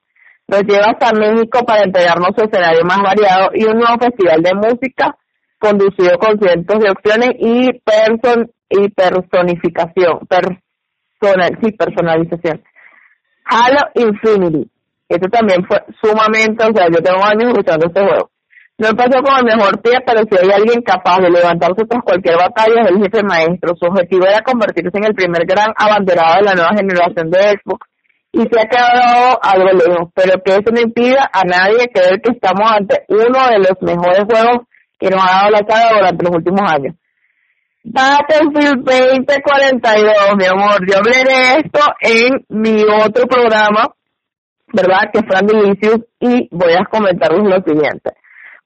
Nos 0.46 0.62
lleva 0.64 0.92
hasta 0.92 1.18
México 1.18 1.64
para 1.64 1.82
entregarnos 1.82 2.30
su 2.36 2.44
escenario 2.44 2.84
más 2.84 2.98
variado 2.98 3.50
y 3.54 3.64
un 3.64 3.78
nuevo 3.78 3.96
festival 3.98 4.42
de 4.42 4.54
música 4.54 5.16
conducido 5.58 6.18
con 6.18 6.38
cientos 6.38 6.78
de 6.78 6.90
opciones 6.90 7.30
y 7.38 7.72
person 7.80 8.50
y 8.68 8.90
personificación, 8.90 10.20
personal, 10.28 11.58
sí, 11.62 11.72
personalización. 11.72 12.62
Halo 13.46 13.80
Infinity. 13.94 14.70
Esto 15.08 15.28
también 15.28 15.64
fue 15.66 15.82
sumamente, 16.02 16.64
o 16.64 16.74
sea, 16.74 16.88
yo 16.90 17.00
tengo 17.00 17.24
años 17.24 17.48
escuchando 17.48 17.86
este 17.86 18.00
juego. 18.00 18.30
No 18.76 18.88
empezó 18.88 19.22
con 19.22 19.36
el 19.38 19.56
mejor 19.56 19.80
pie, 19.82 20.00
pero 20.04 20.20
si 20.28 20.36
hay 20.36 20.50
alguien 20.50 20.82
capaz 20.82 21.20
de 21.20 21.30
levantarse 21.30 21.84
tras 21.86 22.02
cualquier 22.02 22.36
batalla 22.36 22.82
es 22.82 22.90
el 22.90 23.02
jefe 23.02 23.22
maestro. 23.22 23.74
Su 23.78 23.86
objetivo 23.86 24.26
era 24.26 24.42
convertirse 24.42 24.98
en 24.98 25.04
el 25.04 25.14
primer 25.14 25.46
gran 25.46 25.72
abanderado 25.76 26.34
de 26.36 26.42
la 26.42 26.54
nueva 26.54 26.74
generación 26.74 27.30
de 27.30 27.38
Xbox 27.54 27.86
y 28.32 28.40
se 28.40 28.60
ha 28.60 28.68
quedado 28.68 29.38
algo 29.40 29.70
lejos, 29.70 30.10
pero 30.12 30.42
que 30.42 30.52
eso 30.52 30.72
no 30.72 30.80
impida 30.80 31.30
a 31.32 31.44
nadie 31.44 31.86
creer 31.94 32.20
que 32.20 32.32
estamos 32.32 32.68
ante 32.68 33.04
uno 33.08 33.46
de 33.48 33.58
los 33.58 33.78
mejores 33.80 34.24
juegos 34.26 34.66
que 34.98 35.08
nos 35.08 35.22
ha 35.22 35.36
dado 35.36 35.50
la 35.50 35.62
saga 35.68 35.96
durante 35.96 36.24
los 36.24 36.34
últimos 36.34 36.72
años. 36.72 36.96
Battlefield 37.84 38.82
2042, 38.82 40.36
mi 40.36 40.46
amor. 40.46 40.80
Yo 40.90 40.98
hablé 40.98 41.22
de 41.22 41.60
esto 41.60 41.80
en 42.00 42.44
mi 42.48 42.82
otro 42.82 43.26
programa, 43.26 43.94
¿verdad? 44.72 45.10
Que 45.12 45.20
fue 45.20 45.36
Andilicius, 45.36 46.00
y 46.18 46.48
voy 46.50 46.72
a 46.72 46.84
comentarles 46.86 47.44
lo 47.44 47.62
siguiente. 47.62 48.10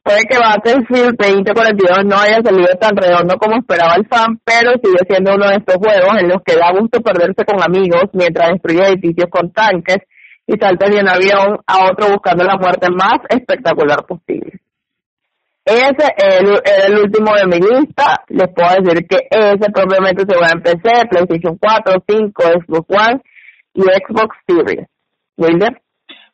Puede 0.09 0.25
que 0.25 0.39
Battlefield 0.39 1.19
2042 1.19 2.07
no 2.07 2.17
haya 2.17 2.41
salido 2.43 2.69
tan 2.81 2.97
redondo 2.97 3.37
como 3.37 3.59
esperaba 3.59 3.93
el 3.95 4.09
fan, 4.09 4.41
pero 4.43 4.73
sigue 4.83 5.05
siendo 5.07 5.35
uno 5.35 5.51
de 5.51 5.57
estos 5.57 5.77
juegos 5.77 6.17
en 6.19 6.29
los 6.31 6.41
que 6.43 6.57
da 6.57 6.73
gusto 6.73 7.03
perderse 7.03 7.45
con 7.45 7.63
amigos 7.63 8.05
mientras 8.15 8.49
destruye 8.53 8.89
edificios 8.89 9.29
con 9.29 9.53
tanques 9.53 9.99
y 10.47 10.57
salta 10.59 10.89
de 10.89 11.01
un 11.01 11.09
avión 11.11 11.59
a 11.67 11.91
otro 11.91 12.09
buscando 12.09 12.43
la 12.43 12.57
muerte 12.57 12.87
más 12.91 13.19
espectacular 13.29 14.07
posible. 14.07 14.59
Ese 15.67 16.09
es 16.17 16.89
el, 16.89 16.99
último 17.05 17.35
de 17.37 17.45
mi 17.45 17.61
lista. 17.61 18.25
Les 18.29 18.49
puedo 18.49 18.81
decir 18.81 19.07
que 19.07 19.29
ese 19.29 19.71
probablemente 19.71 20.25
se 20.27 20.41
va 20.41 20.47
a 20.47 20.53
empezar 20.53 21.07
PlayStation 21.11 21.59
4, 21.61 22.03
5, 22.09 22.43
Xbox 22.65 22.87
One 22.89 23.21
y 23.75 23.83
Xbox 23.83 24.37
Series. 24.47 24.89
Wilder. 25.37 25.83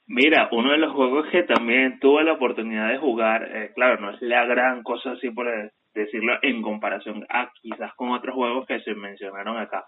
Mira, 0.07 0.48
uno 0.52 0.72
de 0.72 0.78
los 0.78 0.92
juegos 0.92 1.26
que 1.30 1.44
también 1.44 1.98
tuve 1.98 2.24
la 2.24 2.32
oportunidad 2.32 2.90
de 2.90 2.98
jugar, 2.98 3.48
eh, 3.50 3.72
claro, 3.74 4.00
no 4.00 4.11
es 4.11 4.20
la 4.20 4.44
gran 4.44 4.82
cosa 4.82 5.12
así 5.12 5.30
por 5.30 5.46
decirlo 5.94 6.38
en 6.42 6.61
comparación 6.61 7.24
a 7.30 7.50
quizás 7.62 7.94
con 7.94 8.11
otros 8.11 8.34
juegos 8.34 8.66
que 8.66 8.80
se 8.80 8.94
mencionaron 8.94 9.57
acá, 9.57 9.84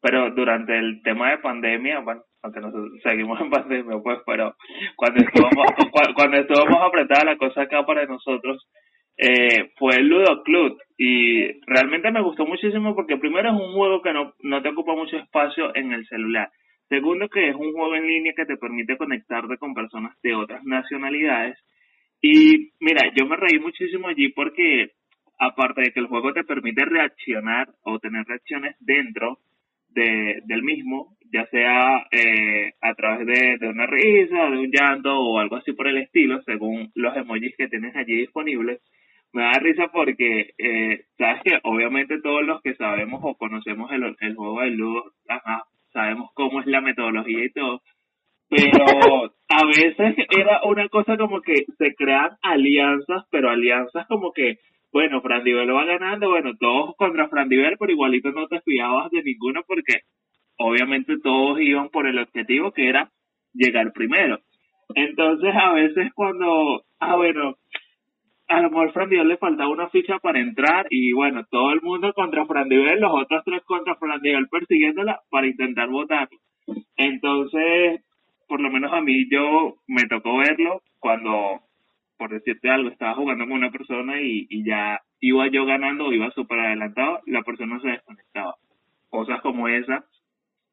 pero 0.00 0.30
durante 0.30 0.76
el 0.76 1.00
tema 1.02 1.30
de 1.30 1.38
pandemia, 1.38 2.00
bueno, 2.00 2.22
aunque 2.42 2.60
nosotros 2.60 2.90
seguimos 3.04 3.40
en 3.40 3.50
pandemia, 3.50 3.98
pues, 4.02 4.18
pero 4.26 4.56
cuando 4.96 5.20
estuvimos, 5.22 5.66
cuando 6.16 6.36
estuvimos 6.38 6.82
apretada 6.82 7.24
la 7.24 7.36
cosa 7.36 7.62
acá 7.62 7.86
para 7.86 8.04
nosotros, 8.06 8.68
eh, 9.16 9.70
fue 9.78 9.94
el 9.96 10.08
Ludo 10.08 10.42
Club 10.42 10.76
y 10.98 11.60
realmente 11.66 12.10
me 12.10 12.22
gustó 12.22 12.46
muchísimo 12.46 12.96
porque 12.96 13.18
primero 13.18 13.50
es 13.50 13.54
un 13.54 13.74
juego 13.74 14.02
que 14.02 14.12
no, 14.12 14.32
no 14.40 14.62
te 14.62 14.70
ocupa 14.70 14.94
mucho 14.94 15.16
espacio 15.16 15.70
en 15.76 15.92
el 15.92 16.04
celular. 16.08 16.50
Segundo 16.92 17.26
que 17.30 17.48
es 17.48 17.54
un 17.54 17.72
juego 17.72 17.94
en 17.94 18.06
línea 18.06 18.34
que 18.36 18.44
te 18.44 18.58
permite 18.58 18.98
conectarte 18.98 19.56
con 19.56 19.72
personas 19.72 20.14
de 20.22 20.34
otras 20.34 20.62
nacionalidades. 20.62 21.56
Y 22.20 22.72
mira, 22.80 23.10
yo 23.16 23.24
me 23.24 23.36
reí 23.36 23.58
muchísimo 23.58 24.08
allí 24.08 24.28
porque 24.28 24.90
aparte 25.38 25.80
de 25.80 25.92
que 25.92 26.00
el 26.00 26.08
juego 26.08 26.34
te 26.34 26.44
permite 26.44 26.84
reaccionar 26.84 27.70
o 27.84 27.98
tener 27.98 28.26
reacciones 28.26 28.76
dentro 28.78 29.38
de, 29.88 30.42
del 30.44 30.62
mismo, 30.62 31.16
ya 31.32 31.46
sea 31.46 32.06
eh, 32.10 32.74
a 32.82 32.92
través 32.92 33.26
de, 33.26 33.56
de 33.56 33.68
una 33.70 33.86
risa, 33.86 34.50
de 34.50 34.58
un 34.58 34.70
llanto 34.70 35.18
o 35.18 35.38
algo 35.38 35.56
así 35.56 35.72
por 35.72 35.88
el 35.88 35.96
estilo, 35.96 36.42
según 36.42 36.92
los 36.94 37.16
emojis 37.16 37.56
que 37.56 37.68
tienes 37.68 37.96
allí 37.96 38.16
disponibles, 38.16 38.82
me 39.32 39.44
da 39.44 39.52
risa 39.52 39.88
porque, 39.90 40.52
eh, 40.58 41.06
sabes 41.16 41.40
que 41.42 41.58
obviamente 41.62 42.20
todos 42.20 42.44
los 42.44 42.60
que 42.60 42.74
sabemos 42.74 43.20
o 43.22 43.34
conocemos 43.38 43.90
el, 43.92 44.14
el 44.20 44.36
juego 44.36 44.60
de 44.60 44.70
Ludo, 44.72 45.12
sabemos 45.92 46.30
cómo 46.34 46.60
es 46.60 46.66
la 46.66 46.80
metodología 46.80 47.44
y 47.44 47.52
todo, 47.52 47.80
pero 48.48 48.84
a 49.48 49.66
veces 49.66 50.16
era 50.30 50.60
una 50.64 50.88
cosa 50.88 51.16
como 51.16 51.40
que 51.40 51.64
se 51.78 51.94
crean 51.94 52.30
alianzas, 52.42 53.24
pero 53.30 53.50
alianzas 53.50 54.06
como 54.08 54.32
que, 54.32 54.58
bueno, 54.92 55.22
Frandivel 55.22 55.74
va 55.74 55.84
ganando, 55.84 56.28
bueno, 56.28 56.52
todos 56.58 56.94
contra 56.96 57.28
Frandivel, 57.28 57.76
pero 57.78 57.92
igualito 57.92 58.30
no 58.32 58.46
te 58.48 58.60
fiabas 58.60 59.10
de 59.10 59.22
ninguno 59.22 59.62
porque 59.66 60.00
obviamente 60.58 61.18
todos 61.22 61.60
iban 61.60 61.88
por 61.88 62.06
el 62.06 62.18
objetivo 62.18 62.72
que 62.72 62.88
era 62.88 63.10
llegar 63.54 63.92
primero. 63.92 64.38
Entonces 64.94 65.54
a 65.54 65.72
veces 65.72 66.12
cuando, 66.14 66.82
ah 67.00 67.16
bueno, 67.16 67.56
a 68.52 68.60
lo 68.60 68.70
mejor 68.70 68.92
Frandivel 68.92 69.28
le 69.28 69.36
faltaba 69.38 69.70
una 69.70 69.88
ficha 69.88 70.18
para 70.18 70.40
entrar 70.40 70.86
y 70.90 71.12
bueno, 71.12 71.44
todo 71.50 71.72
el 71.72 71.80
mundo 71.80 72.12
contra 72.12 72.46
Frandivel, 72.46 73.00
los 73.00 73.12
otros 73.12 73.42
tres 73.44 73.62
contra 73.64 73.96
Frandivel 73.96 74.48
persiguiéndola 74.48 75.20
para 75.30 75.46
intentar 75.46 75.88
votar. 75.88 76.28
Entonces, 76.96 78.04
por 78.46 78.60
lo 78.60 78.70
menos 78.70 78.92
a 78.92 79.00
mí 79.00 79.28
yo 79.30 79.76
me 79.86 80.06
tocó 80.08 80.36
verlo 80.36 80.82
cuando, 80.98 81.60
por 82.18 82.30
decirte 82.30 82.68
algo, 82.70 82.90
estaba 82.90 83.14
jugando 83.14 83.44
con 83.44 83.54
una 83.54 83.70
persona 83.70 84.20
y, 84.20 84.46
ya 84.64 85.00
iba 85.20 85.48
yo 85.48 85.64
ganando 85.64 86.12
iba 86.12 86.30
súper 86.32 86.60
adelantado, 86.60 87.20
la 87.26 87.42
persona 87.42 87.80
se 87.80 87.88
desconectaba. 87.88 88.56
Cosas 89.08 89.40
como 89.40 89.68
esa. 89.68 90.04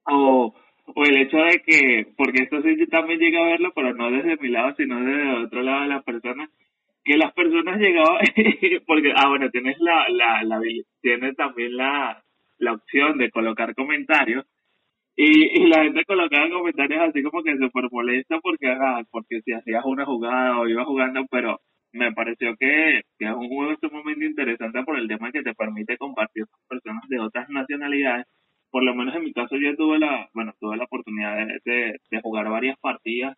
O, 0.05 0.53
o 0.85 1.03
el 1.05 1.17
hecho 1.17 1.37
de 1.37 1.61
que, 1.65 2.07
porque 2.17 2.43
esto 2.43 2.61
sí 2.61 2.87
también 2.87 3.19
llega 3.19 3.39
a 3.39 3.49
verlo, 3.51 3.71
pero 3.73 3.93
no 3.93 4.11
desde 4.11 4.37
mi 4.37 4.49
lado, 4.49 4.73
sino 4.75 4.99
desde 4.99 5.21
el 5.21 5.45
otro 5.45 5.61
lado 5.61 5.81
de 5.81 5.87
la 5.87 6.01
persona, 6.01 6.49
que 7.09 7.17
las 7.17 7.33
personas 7.33 7.79
llegaban, 7.79 8.19
porque, 8.85 9.11
ah, 9.15 9.29
bueno, 9.29 9.49
tienes 9.49 9.79
la, 9.79 10.07
la, 10.09 10.43
la, 10.43 10.61
tienes 11.01 11.35
también 11.35 11.75
la, 11.75 12.23
la 12.59 12.73
opción 12.73 13.17
de 13.17 13.31
colocar 13.31 13.73
comentarios, 13.73 14.45
y, 15.15 15.63
y 15.63 15.67
la 15.69 15.85
gente 15.85 16.05
colocaba 16.05 16.47
comentarios 16.51 17.01
así 17.09 17.23
como 17.23 17.41
que 17.41 17.57
súper 17.57 17.85
molesta 17.91 18.39
porque, 18.41 18.77
porque 19.09 19.41
si 19.41 19.53
hacías 19.53 19.83
una 19.85 20.05
jugada 20.05 20.59
o 20.59 20.67
ibas 20.67 20.85
jugando, 20.85 21.25
pero 21.31 21.57
me 21.93 22.11
pareció 22.13 22.55
que, 22.57 23.01
que 23.17 23.25
es 23.25 23.31
un 23.31 23.47
juego 23.47 23.75
sumamente 23.81 24.25
interesante 24.27 24.83
por 24.83 24.99
el 24.99 25.07
tema 25.07 25.31
que 25.31 25.41
te 25.41 25.55
permite 25.55 25.97
compartir 25.97 26.45
con 26.45 26.61
personas 26.77 27.03
de 27.09 27.19
otras 27.21 27.49
nacionalidades. 27.49 28.27
Por 28.69 28.83
lo 28.83 28.93
menos 28.93 29.15
en 29.15 29.23
mi 29.23 29.33
caso 29.33 29.55
yo 29.57 29.75
tuve 29.75 29.97
la, 29.97 30.29
bueno, 30.35 30.53
tuve 30.59 30.77
la 30.77 30.83
oportunidad 30.83 31.37
de, 31.65 31.97
de 32.11 32.21
jugar 32.21 32.47
varias 32.49 32.77
partidas 32.79 33.35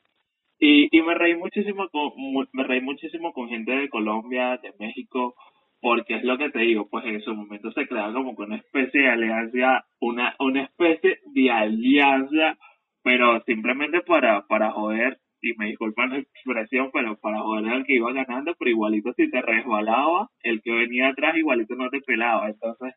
y, 0.62 0.96
y 0.96 1.02
me 1.02 1.16
reí 1.16 1.36
muchísimo 1.36 1.90
con, 1.90 2.12
me 2.54 2.64
reí 2.64 2.82
muchísimo 2.82 3.34
con 3.34 3.50
gente 3.50 3.72
de 3.72 3.90
Colombia, 3.90 4.60
de 4.62 4.72
México, 4.80 5.34
porque 5.82 6.18
es 6.18 6.24
lo 6.24 6.38
que 6.38 6.52
te 6.52 6.60
digo, 6.60 6.88
pues 6.88 7.04
en 7.06 7.20
su 7.22 7.34
momento 7.34 7.72
se 7.72 7.88
creaba 7.88 8.14
como 8.14 8.36
que 8.36 8.44
una 8.44 8.58
especie 8.58 9.02
de 9.02 9.10
alianza, 9.10 9.86
una, 10.00 10.36
una 10.38 10.62
especie 10.66 11.20
de 11.34 11.50
alianza, 11.50 12.60
pero 13.02 13.42
simplemente 13.46 14.02
para, 14.02 14.46
para 14.46 14.72
joder, 14.72 15.18
y 15.42 15.58
me 15.58 15.66
disculpan 15.66 16.12
la 16.12 16.20
expresión, 16.20 16.92
pero 16.94 17.18
para 17.20 17.40
joder 17.40 17.74
al 17.74 17.84
que 17.84 17.96
iba 17.96 18.14
ganando, 18.14 18.54
pero 18.60 18.70
igualito 18.70 19.14
si 19.14 19.32
te 19.32 19.42
resbalaba, 19.42 20.30
el 20.44 20.62
que 20.62 20.72
venía 20.72 21.08
atrás 21.08 21.36
igualito 21.38 21.74
no 21.74 21.90
te 21.90 22.02
pelaba, 22.02 22.48
entonces 22.48 22.94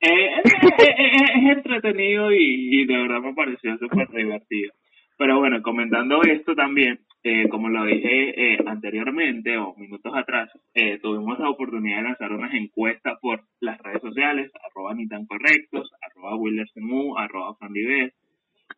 eh, 0.00 0.40
es, 0.42 0.52
es, 0.88 1.56
entretenido 1.56 2.32
y, 2.32 2.80
y 2.80 2.84
de 2.84 2.96
verdad 2.96 3.20
me 3.20 3.32
pareció 3.32 3.78
súper 3.78 4.08
divertido. 4.08 4.72
Pero 5.16 5.38
bueno, 5.38 5.62
comentando 5.62 6.22
esto 6.22 6.54
también, 6.54 7.00
eh, 7.22 7.48
como 7.48 7.68
lo 7.68 7.84
dije 7.84 8.54
eh, 8.54 8.58
anteriormente 8.66 9.56
o 9.56 9.74
minutos 9.76 10.12
atrás, 10.14 10.50
eh, 10.74 10.98
tuvimos 11.00 11.38
la 11.38 11.50
oportunidad 11.50 11.98
de 11.98 12.02
lanzar 12.02 12.32
unas 12.32 12.52
encuestas 12.54 13.18
por 13.20 13.42
las 13.60 13.78
redes 13.78 14.02
sociales, 14.02 14.50
arroba 14.68 14.94
ni 14.94 15.06
tan 15.06 15.24
correctos, 15.26 15.90
arroba 16.02 16.36
Wildersemu, 16.36 17.16
arroba 17.16 17.54
Frandives. 17.54 18.12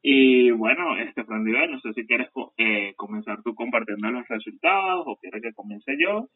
Y 0.03 0.51
bueno, 0.51 0.97
este 0.99 1.25
Frandives, 1.25 1.71
no 1.71 1.81
sé 1.81 1.93
si 1.95 2.07
quieres 2.07 2.29
eh, 2.59 2.93
comenzar 2.97 3.43
tú 3.43 3.55
compartiendo 3.55 4.11
los 4.11 4.29
resultados 4.29 5.05
o 5.07 5.17
quieres 5.17 5.43
que 5.43 5.53
comience 5.55 5.93
yo. 5.99 6.29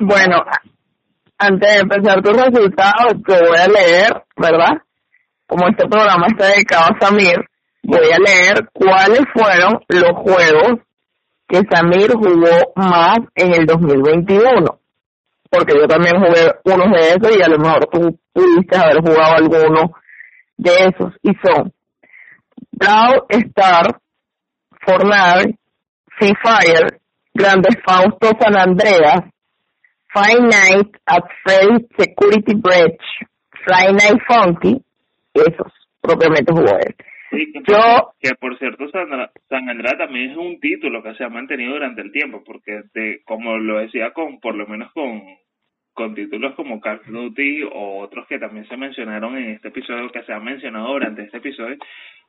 bueno, 0.00 0.44
antes 1.38 1.74
de 1.74 1.80
empezar 1.80 2.22
tus 2.22 2.36
resultados, 2.36 3.22
te 3.26 3.34
voy 3.34 3.58
a 3.58 3.68
leer, 3.68 4.22
¿verdad? 4.36 4.80
Como 5.46 5.68
este 5.68 5.86
programa 5.88 6.26
está 6.28 6.46
dedicado 6.46 6.94
a 6.94 6.98
Samir, 6.98 7.44
voy 7.84 8.10
a 8.12 8.18
leer 8.18 8.68
cuáles 8.72 9.20
fueron 9.32 9.80
los 9.88 10.12
juegos 10.22 10.80
que 11.46 11.62
Samir 11.70 12.12
jugó 12.12 12.72
más 12.76 13.18
en 13.34 13.54
el 13.54 13.66
2021. 13.66 14.78
Porque 15.50 15.74
yo 15.78 15.86
también 15.86 16.16
jugué 16.16 16.52
unos 16.64 16.90
de 16.90 17.08
esos 17.10 17.36
y 17.36 17.42
a 17.42 17.48
lo 17.48 17.58
mejor 17.58 17.86
tú 17.92 18.18
pudiste 18.32 18.76
haber 18.76 19.00
jugado 19.00 19.36
alguno 19.36 19.94
de 20.56 20.72
esos. 20.72 21.12
Y 21.22 21.30
son 21.44 21.72
Brawl 22.72 23.24
Star, 23.28 24.00
Fortnite, 24.84 25.58
Free 26.18 26.34
Fire, 26.42 27.00
Grandes 27.34 27.76
Fausto 27.86 28.30
San 28.40 28.56
Andreas, 28.56 29.22
Five 30.12 30.40
Nights 30.40 30.98
at 31.06 31.22
Freddy's 31.44 31.86
Security 31.98 32.54
Breach, 32.54 33.02
Friday 33.64 33.92
Night 33.92 34.22
Funky, 34.26 34.82
esos 35.34 35.72
propiamente 36.00 36.52
jugó 36.52 36.76
él 36.78 36.94
que, 37.36 37.62
Yo, 37.66 38.12
que 38.20 38.34
por 38.34 38.58
cierto, 38.58 38.88
San, 38.90 39.08
San 39.48 39.68
Andrés 39.68 39.98
también 39.98 40.30
es 40.30 40.36
un 40.36 40.58
título 40.60 41.02
que 41.02 41.14
se 41.14 41.24
ha 41.24 41.28
mantenido 41.28 41.72
durante 41.74 42.02
el 42.02 42.12
tiempo, 42.12 42.42
porque 42.44 42.82
de, 42.94 43.22
como 43.24 43.56
lo 43.58 43.78
decía, 43.78 44.12
con 44.12 44.40
por 44.40 44.54
lo 44.54 44.66
menos 44.66 44.92
con, 44.92 45.22
con 45.92 46.14
títulos 46.14 46.54
como 46.54 46.80
Call 46.80 47.00
of 47.00 47.06
Duty 47.06 47.62
o 47.72 47.98
otros 48.00 48.26
que 48.26 48.38
también 48.38 48.66
se 48.68 48.76
mencionaron 48.76 49.36
en 49.36 49.50
este 49.50 49.68
episodio, 49.68 50.10
que 50.10 50.22
se 50.24 50.32
han 50.32 50.44
mencionado 50.44 50.88
durante 50.92 51.22
este 51.22 51.38
episodio, 51.38 51.76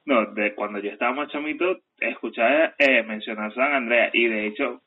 no, 0.06 0.26
de 0.34 0.53
cuando 0.53 0.80
yo 0.80 0.91
estaba 0.91 1.14
más 1.14 1.32
chamito, 1.32 1.80
escuchaba 1.99 2.76
eh, 2.78 3.03
mencionar 3.03 3.53
San 3.53 3.74
Andreas 3.74 4.12
y 4.14 4.28
de 4.28 4.47
hecho, 4.47 4.82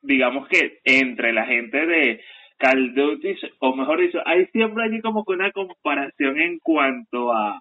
digamos 0.00 0.48
que 0.48 0.78
entre 0.84 1.32
la 1.32 1.44
gente 1.44 1.86
de 1.86 2.20
Call 2.56 2.90
of 2.90 2.94
Duty, 2.94 3.36
o 3.60 3.76
mejor 3.76 4.00
dicho, 4.00 4.18
hay 4.24 4.46
siempre 4.46 4.84
allí 4.84 5.00
como 5.00 5.24
que 5.24 5.32
una 5.32 5.52
comparación 5.52 6.40
en 6.40 6.58
cuanto 6.58 7.32
a 7.32 7.60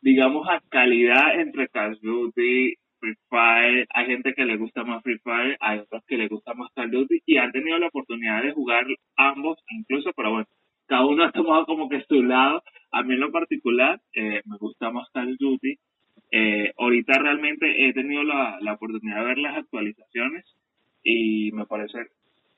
digamos, 0.00 0.48
a 0.48 0.60
calidad 0.68 1.40
entre 1.40 1.68
Call 1.68 1.94
of 1.94 2.00
Duty, 2.00 2.74
Free 3.00 3.14
Fire. 3.28 3.86
Hay 3.94 4.06
gente 4.06 4.34
que 4.34 4.44
le 4.44 4.56
gusta 4.56 4.84
más 4.84 5.02
Free 5.02 5.18
Fire, 5.18 5.56
hay 5.60 5.80
otros 5.80 6.02
que 6.06 6.16
le 6.16 6.28
gusta 6.28 6.54
más 6.54 6.70
Call 6.74 6.86
of 6.86 6.92
Duty 6.92 7.22
y 7.26 7.36
han 7.36 7.52
tenido 7.52 7.78
la 7.78 7.88
oportunidad 7.88 8.42
de 8.42 8.52
jugar 8.52 8.86
ambos 9.16 9.58
incluso, 9.70 10.12
pero 10.16 10.32
bueno, 10.32 10.46
cada 10.86 11.06
uno 11.06 11.24
ha 11.24 11.32
tomado 11.32 11.66
como 11.66 11.88
que 11.88 12.02
su 12.08 12.22
lado. 12.22 12.62
A 12.90 13.02
mí 13.02 13.14
en 13.14 13.20
lo 13.20 13.30
particular 13.30 14.00
eh, 14.14 14.42
me 14.46 14.56
gusta 14.58 14.90
más 14.90 15.08
Call 15.12 15.32
of 15.32 15.38
Duty. 15.38 15.78
Eh, 16.30 16.72
ahorita 16.76 17.18
realmente 17.18 17.88
he 17.88 17.92
tenido 17.92 18.22
la, 18.22 18.58
la 18.60 18.74
oportunidad 18.74 19.20
de 19.20 19.26
ver 19.26 19.38
las 19.38 19.56
actualizaciones 19.56 20.44
y 21.02 21.50
me 21.52 21.64
parece 21.64 22.08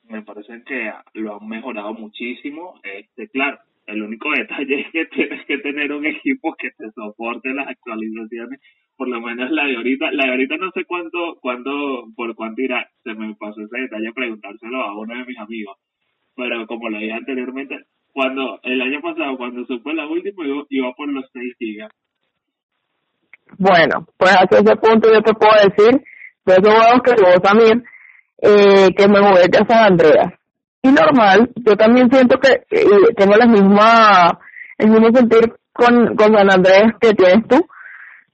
me 0.09 0.23
parece 0.23 0.63
que 0.63 0.91
lo 1.13 1.39
han 1.39 1.47
mejorado 1.47 1.93
muchísimo. 1.93 2.79
Este, 2.83 3.29
claro, 3.29 3.59
el 3.91 4.03
único 4.03 4.29
detalle 4.31 4.81
es 4.81 4.91
que 4.91 5.05
tienes 5.05 5.45
que 5.45 5.57
tener 5.59 5.91
un 5.91 6.05
equipo 6.05 6.55
que 6.57 6.69
te 6.71 6.89
soporte 6.91 7.53
las 7.53 7.67
actualizaciones, 7.67 8.59
por 8.95 9.07
lo 9.07 9.21
menos 9.21 9.51
la 9.51 9.65
de 9.65 9.75
ahorita. 9.75 10.11
La 10.11 10.25
de 10.25 10.31
ahorita 10.31 10.57
no 10.57 10.71
sé 10.71 10.85
cuánto, 10.85 11.37
cuándo, 11.41 12.05
por 12.15 12.33
cuánto 12.35 12.61
irá. 12.61 12.87
Se 13.03 13.13
me 13.13 13.35
pasó 13.35 13.61
ese 13.61 13.81
detalle 13.81 14.13
preguntárselo 14.13 14.81
a 14.81 14.97
uno 14.97 15.15
de 15.15 15.25
mis 15.25 15.37
amigos. 15.37 15.77
Pero 16.35 16.65
como 16.67 16.89
lo 16.89 16.99
dije 16.99 17.13
anteriormente, 17.13 17.77
cuando 18.13 18.59
el 18.63 18.81
año 18.81 19.01
pasado, 19.01 19.37
cuando 19.37 19.65
supe 19.65 19.93
la 19.93 20.07
última, 20.07 20.45
iba, 20.69 20.93
por 20.93 21.09
los 21.09 21.25
6 21.33 21.55
gigas. 21.59 21.91
Bueno, 23.57 24.07
pues 24.17 24.31
hasta 24.31 24.59
ese 24.59 24.75
punto 24.77 25.11
yo 25.11 25.21
te 25.21 25.33
puedo 25.33 25.53
decir, 25.53 26.01
de 26.45 26.53
esos 26.53 26.73
juegos 26.73 27.01
que 27.03 27.11
jugó 27.11 27.39
también, 27.41 27.83
eh, 28.41 28.87
que 28.95 29.07
me 29.07 29.19
jugué 29.19 29.41
de 29.49 29.65
San 29.67 29.91
Andreas. 29.91 30.40
Y 30.83 30.91
normal, 30.91 31.49
yo 31.55 31.75
también 31.75 32.09
siento 32.11 32.39
que 32.39 32.63
tengo 33.15 33.35
la 33.35 33.45
misma, 33.45 34.39
el 34.77 34.89
mismo 34.89 35.15
sentir 35.15 35.53
con, 35.71 36.15
con 36.15 36.33
San 36.33 36.51
Andreas 36.51 36.93
que 36.99 37.13
tienes 37.13 37.47
tú, 37.47 37.63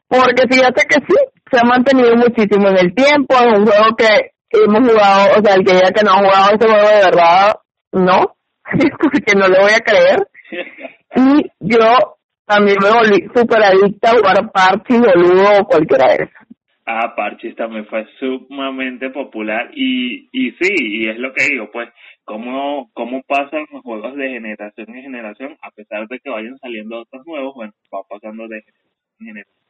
porque 0.07 0.47
fíjate 0.49 0.83
que 0.87 0.95
sí, 1.07 1.17
se 1.51 1.59
ha 1.59 1.63
mantenido 1.63 2.15
muchísimo 2.15 2.69
en 2.69 2.77
el 2.77 2.93
tiempo, 2.93 3.35
es 3.35 3.57
un 3.57 3.65
juego 3.65 3.95
que 3.97 4.31
hemos 4.51 4.89
jugado, 4.89 5.39
o 5.39 5.43
sea, 5.43 5.55
el 5.55 5.65
que 5.65 5.73
diga 5.73 5.91
que 5.91 6.03
no 6.03 6.11
ha 6.11 6.19
jugado 6.19 6.55
ese 6.55 6.67
juego 6.67 6.87
de 6.87 7.05
verdad, 7.05 7.55
no, 7.91 8.35
porque 9.01 9.35
no 9.35 9.47
le 9.47 9.59
voy 9.59 9.73
a 9.73 9.79
creer. 9.79 10.27
Y 11.15 11.49
yo 11.61 12.17
también 12.45 12.77
me 12.83 12.91
volví 12.91 13.27
súper 13.33 13.63
adicta 13.63 14.11
a 14.11 14.15
jugar 14.15 14.51
Parchis, 14.51 14.99
Boludo 14.99 15.61
o 15.61 15.65
cualquiera 15.65 16.09
de 16.09 16.15
esos. 16.25 16.47
Ah, 16.85 17.13
Parchis 17.15 17.55
también 17.55 17.85
fue 17.87 18.05
sumamente 18.19 19.09
popular 19.09 19.71
y, 19.73 20.29
y 20.31 20.51
sí, 20.51 20.73
y 20.77 21.09
es 21.09 21.17
lo 21.17 21.33
que 21.33 21.45
digo, 21.45 21.69
pues, 21.71 21.89
cómo, 22.27 22.91
cómo 22.93 23.23
pasan 23.23 23.65
los 23.71 23.81
juegos 23.83 24.13
de 24.17 24.29
generación 24.29 24.93
en 24.93 25.01
generación, 25.01 25.57
a 25.61 25.71
pesar 25.71 26.09
de 26.09 26.19
que 26.19 26.29
vayan 26.29 26.59
saliendo 26.59 26.99
otros 26.99 27.25
nuevos, 27.25 27.55
bueno, 27.55 27.73
va 27.91 28.03
pasando 28.03 28.49
de 28.49 28.61
generación 28.63 28.91
en 29.21 29.27
generación. 29.27 29.65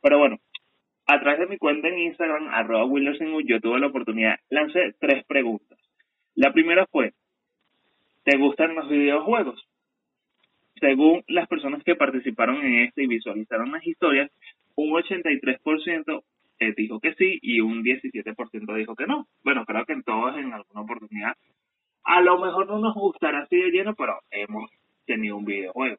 Pero 0.00 0.18
bueno, 0.18 0.38
a 1.06 1.20
través 1.20 1.40
de 1.40 1.46
mi 1.48 1.58
cuenta 1.58 1.86
en 1.88 1.98
Instagram, 1.98 2.48
arroba 2.48 2.88
yo 3.44 3.60
tuve 3.60 3.78
la 3.78 3.88
oportunidad, 3.88 4.36
lancé 4.48 4.94
tres 4.98 5.22
preguntas. 5.26 5.78
La 6.34 6.50
primera 6.54 6.86
fue, 6.86 7.12
¿te 8.24 8.38
gustan 8.38 8.74
los 8.74 8.88
videojuegos? 8.88 9.62
Según 10.80 11.22
las 11.28 11.46
personas 11.46 11.84
que 11.84 11.94
participaron 11.94 12.56
en 12.64 12.86
este 12.86 13.02
y 13.02 13.06
visualizaron 13.06 13.70
las 13.70 13.86
historias, 13.86 14.30
un 14.76 14.92
83% 14.92 16.22
eh, 16.60 16.74
dijo 16.74 17.00
que 17.00 17.12
sí 17.16 17.38
y 17.42 17.60
un 17.60 17.82
17% 17.82 18.74
dijo 18.76 18.96
que 18.96 19.06
no. 19.06 19.26
Bueno, 19.44 19.66
creo 19.66 19.84
que 19.84 19.92
en 19.92 20.02
todos 20.04 20.38
en 20.38 20.54
alguna 20.54 20.80
oportunidad. 20.80 21.34
A 22.08 22.22
lo 22.22 22.38
mejor 22.38 22.66
no 22.66 22.78
nos 22.78 22.94
gustará 22.94 23.40
así 23.40 23.56
de 23.56 23.70
lleno, 23.70 23.94
pero 23.94 24.14
hemos 24.30 24.70
tenido 25.04 25.36
un 25.36 25.44
videojuego. 25.44 25.98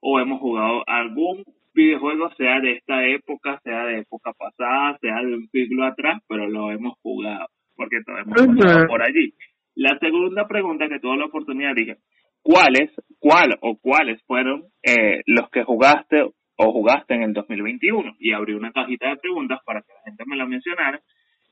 O 0.00 0.18
hemos 0.18 0.40
jugado 0.40 0.82
algún 0.86 1.44
videojuego, 1.74 2.30
sea 2.36 2.60
de 2.60 2.72
esta 2.78 3.06
época, 3.06 3.60
sea 3.62 3.84
de 3.84 3.98
época 3.98 4.32
pasada, 4.32 4.96
sea 5.02 5.16
de 5.16 5.34
un 5.34 5.48
siglo 5.50 5.84
atrás, 5.84 6.22
pero 6.26 6.48
lo 6.48 6.70
hemos 6.70 6.94
jugado, 7.02 7.46
porque 7.76 7.98
todos 8.06 8.20
hemos 8.20 8.56
jugado 8.56 8.86
por 8.86 9.02
allí. 9.02 9.34
La 9.74 9.98
segunda 9.98 10.48
pregunta 10.48 10.88
que 10.88 10.98
tuve 10.98 11.18
la 11.18 11.26
oportunidad 11.26 11.74
dije, 11.74 11.98
¿cuáles, 12.40 12.90
cuál 13.18 13.50
o 13.60 13.76
cuáles 13.76 14.22
fueron 14.24 14.64
eh, 14.82 15.20
los 15.26 15.50
que 15.50 15.62
jugaste 15.62 16.22
o 16.62 16.72
jugaste 16.72 17.14
en 17.14 17.22
el 17.22 17.32
2021 17.34 18.16
y 18.18 18.32
abrí 18.32 18.54
una 18.54 18.72
cajita 18.72 19.10
de 19.10 19.16
preguntas 19.16 19.60
para 19.66 19.82
que 19.82 19.92
la 19.92 20.02
gente 20.04 20.24
me 20.26 20.36
la 20.36 20.46
mencionara. 20.46 21.00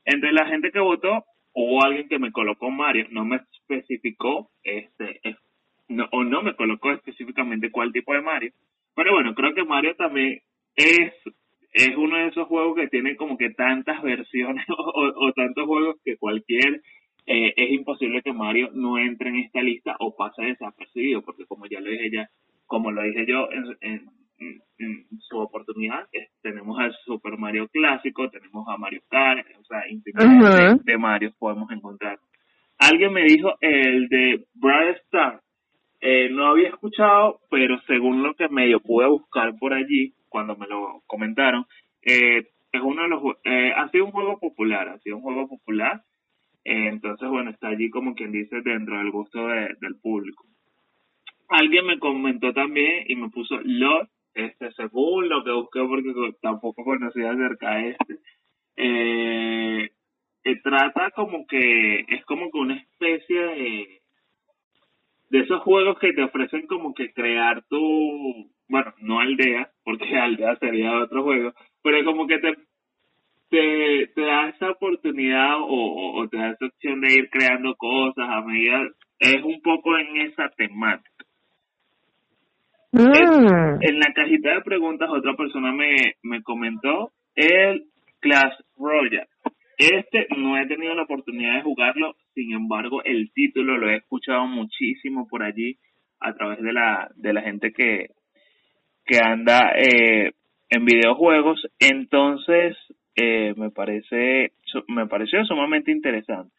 Entre 0.03 0.31
la 0.31 0.47
gente 0.47 0.71
que 0.71 0.79
votó 0.79 1.25
hubo 1.53 1.83
alguien 1.83 2.07
que 2.07 2.19
me 2.19 2.31
colocó 2.31 2.69
Mario, 2.69 3.05
no 3.11 3.25
me 3.25 3.39
especificó 3.69 4.49
este 4.63 5.21
no, 5.87 6.07
o 6.11 6.23
no 6.23 6.43
me 6.43 6.55
colocó 6.55 6.91
específicamente 6.91 7.71
cuál 7.71 7.91
tipo 7.91 8.13
de 8.13 8.21
Mario, 8.21 8.51
pero 8.95 9.13
bueno, 9.13 9.33
creo 9.33 9.53
que 9.53 9.63
Mario 9.63 9.95
también 9.95 10.39
es 10.75 11.13
es 11.71 11.95
uno 11.95 12.17
de 12.17 12.27
esos 12.27 12.47
juegos 12.47 12.75
que 12.75 12.87
tiene 12.87 13.15
como 13.15 13.37
que 13.37 13.51
tantas 13.51 14.01
versiones 14.01 14.65
o, 14.69 15.31
tantos 15.33 15.65
juegos 15.65 15.97
que 16.03 16.17
cualquier 16.17 16.81
eh, 17.25 17.53
es 17.55 17.71
imposible 17.71 18.21
que 18.23 18.33
Mario 18.33 18.71
no 18.73 18.97
entre 18.97 19.29
en 19.29 19.35
esta 19.37 19.61
lista 19.61 19.95
o 19.99 20.15
pase 20.15 20.41
desapercibido 20.43 21.21
porque 21.21 21.45
como 21.45 21.67
ya 21.67 21.79
lo 21.79 21.89
dije 21.89 22.09
ya 22.11 22.29
como 22.65 22.91
lo 22.91 23.03
dije 23.03 23.25
yo 23.27 23.47
en, 23.51 24.09
en, 24.39 25.05
su 25.19 25.37
oportunidad. 25.37 26.07
tenemos 26.41 26.79
al 26.79 26.95
Super 27.05 27.37
Mario 27.37 27.67
clásico, 27.67 28.29
tenemos 28.29 28.67
a 28.67 28.77
Mario 28.77 29.01
Kart, 29.09 29.45
o 29.59 29.63
sea, 29.65 29.87
infinidad 29.89 30.77
de, 30.83 30.97
Mario 30.97 31.33
podemos 31.37 31.69
encontrar. 31.71 32.19
Alguien 32.79 33.13
me 33.13 33.23
dijo 33.23 33.55
el 33.61 34.07
de 34.09 34.45
Bright 34.55 34.97
Star. 35.05 35.41
Eh, 36.01 36.29
no 36.31 36.47
había 36.47 36.69
escuchado, 36.69 37.41
pero 37.51 37.79
según 37.87 38.23
lo 38.23 38.33
que 38.35 38.47
medio 38.47 38.79
pude 38.79 39.07
buscar 39.07 39.53
por 39.59 39.73
allí, 39.73 40.13
cuando 40.29 40.55
me 40.55 40.65
lo 40.67 41.03
comentaron, 41.05 41.65
eh, 42.01 42.47
es 42.71 42.81
uno 42.81 43.03
de 43.03 43.07
los 43.09 43.21
eh, 43.43 43.73
ha 43.75 43.89
sido 43.89 44.05
un 44.05 44.11
juego 44.11 44.39
popular, 44.39 44.87
ha 44.89 44.99
sido 44.99 45.17
un 45.17 45.23
juego 45.23 45.47
popular. 45.49 46.03
Eh, 46.63 46.87
entonces, 46.87 47.27
bueno, 47.29 47.51
está 47.51 47.69
allí 47.69 47.89
como 47.89 48.15
quien 48.15 48.31
dice 48.31 48.61
dentro 48.61 48.97
del 48.97 49.11
gusto 49.11 49.47
del 49.47 49.95
público. 50.01 50.45
Alguien 51.49 51.85
me 51.85 51.99
comentó 51.99 52.53
también 52.53 53.05
y 53.07 53.15
me 53.15 53.29
puso 53.29 53.59
Lord 53.63 54.07
este 54.35 54.71
según 54.73 55.27
lo 55.27 55.43
que 55.43 55.51
busqué 55.51 55.79
porque 55.81 56.13
tampoco 56.41 56.83
conocía 56.83 57.31
acerca 57.31 57.75
de 57.75 57.89
este 57.89 58.19
eh, 58.77 59.89
trata 60.57 61.11
como 61.11 61.45
que 61.47 62.05
es 62.07 62.25
como 62.25 62.51
que 62.51 62.57
una 62.57 62.75
especie 62.75 63.41
de 63.41 64.01
de 65.29 65.39
esos 65.41 65.61
juegos 65.61 65.99
que 65.99 66.13
te 66.13 66.23
ofrecen 66.23 66.65
como 66.67 66.93
que 66.93 67.13
crear 67.13 67.63
tu 67.69 68.49
bueno 68.67 68.93
no 68.99 69.19
aldea 69.19 69.69
porque 69.83 70.05
aldea 70.17 70.55
sería 70.57 70.97
otro 70.99 71.23
juego 71.23 71.53
pero 71.83 72.03
como 72.05 72.27
que 72.27 72.39
te 72.39 72.55
te, 73.49 74.07
te 74.13 74.21
da 74.21 74.49
esa 74.49 74.69
oportunidad 74.69 75.55
o, 75.59 76.19
o 76.19 76.27
te 76.29 76.37
da 76.37 76.51
esa 76.51 76.65
opción 76.67 77.01
de 77.01 77.13
ir 77.13 77.29
creando 77.31 77.75
cosas 77.75 78.27
a 78.29 78.41
medida 78.41 78.87
es 79.19 79.43
un 79.43 79.61
poco 79.61 79.97
en 79.97 80.17
esa 80.17 80.49
temática 80.49 81.19
Mm. 82.91 83.81
En, 83.81 83.99
la 83.99 84.13
cajita 84.15 84.55
de 84.55 84.61
preguntas 84.61 85.09
otra 85.11 85.35
persona 85.35 85.71
me, 85.71 86.15
me 86.23 86.41
comentó 86.41 87.11
el 87.35 87.85
Clash 88.19 88.55
Royale. 88.77 89.28
Este 89.79 90.27
no 90.37 90.57
he 90.57 90.67
tenido 90.67 90.93
la 90.93 91.03
oportunidad 91.03 91.55
de 91.55 91.61
jugarlo, 91.61 92.17
sin 92.33 92.51
embargo 92.51 93.01
el 93.05 93.31
título 93.31 93.77
lo 93.77 93.89
he 93.89 93.95
escuchado 93.95 94.45
muchísimo 94.45 95.25
por 95.29 95.41
allí 95.41 95.77
a 96.19 96.33
través 96.33 96.61
de 96.61 96.73
la, 96.73 97.09
de 97.15 97.31
la 97.31 97.41
gente 97.41 97.71
que, 97.71 98.07
que 99.05 99.19
anda 99.23 99.71
eh, 99.77 100.33
en 100.69 100.83
videojuegos. 100.83 101.65
Entonces 101.79 102.75
eh, 103.15 103.53
me 103.55 103.71
parece 103.71 104.51
me 104.89 105.07
pareció 105.07 105.45
sumamente 105.45 105.93
interesante. 105.93 106.53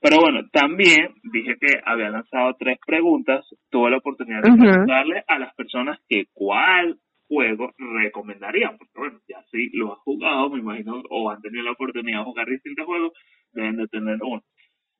Pero 0.00 0.18
bueno, 0.20 0.48
también 0.52 1.14
dije 1.24 1.56
que 1.60 1.80
había 1.84 2.08
lanzado 2.10 2.54
tres 2.56 2.78
preguntas. 2.86 3.44
Tuve 3.68 3.90
la 3.90 3.98
oportunidad 3.98 4.42
de 4.42 4.56
preguntarle 4.56 5.24
a 5.26 5.40
las 5.40 5.52
personas 5.56 5.98
que 6.08 6.26
cuál 6.32 6.98
juego 7.30 7.72
recomendarían. 7.78 8.76
Porque 8.76 8.98
bueno, 8.98 9.20
ya 9.28 9.42
sí 9.50 9.70
lo 9.72 9.92
has 9.92 10.00
jugado, 10.00 10.50
me 10.50 10.58
imagino, 10.58 11.02
o 11.08 11.30
han 11.30 11.40
tenido 11.40 11.62
la 11.62 11.72
oportunidad 11.72 12.18
de 12.18 12.24
jugar 12.24 12.48
distintos 12.48 12.84
juegos, 12.84 13.12
deben 13.52 13.76
de 13.76 13.86
tener 13.86 14.18
uno. 14.20 14.42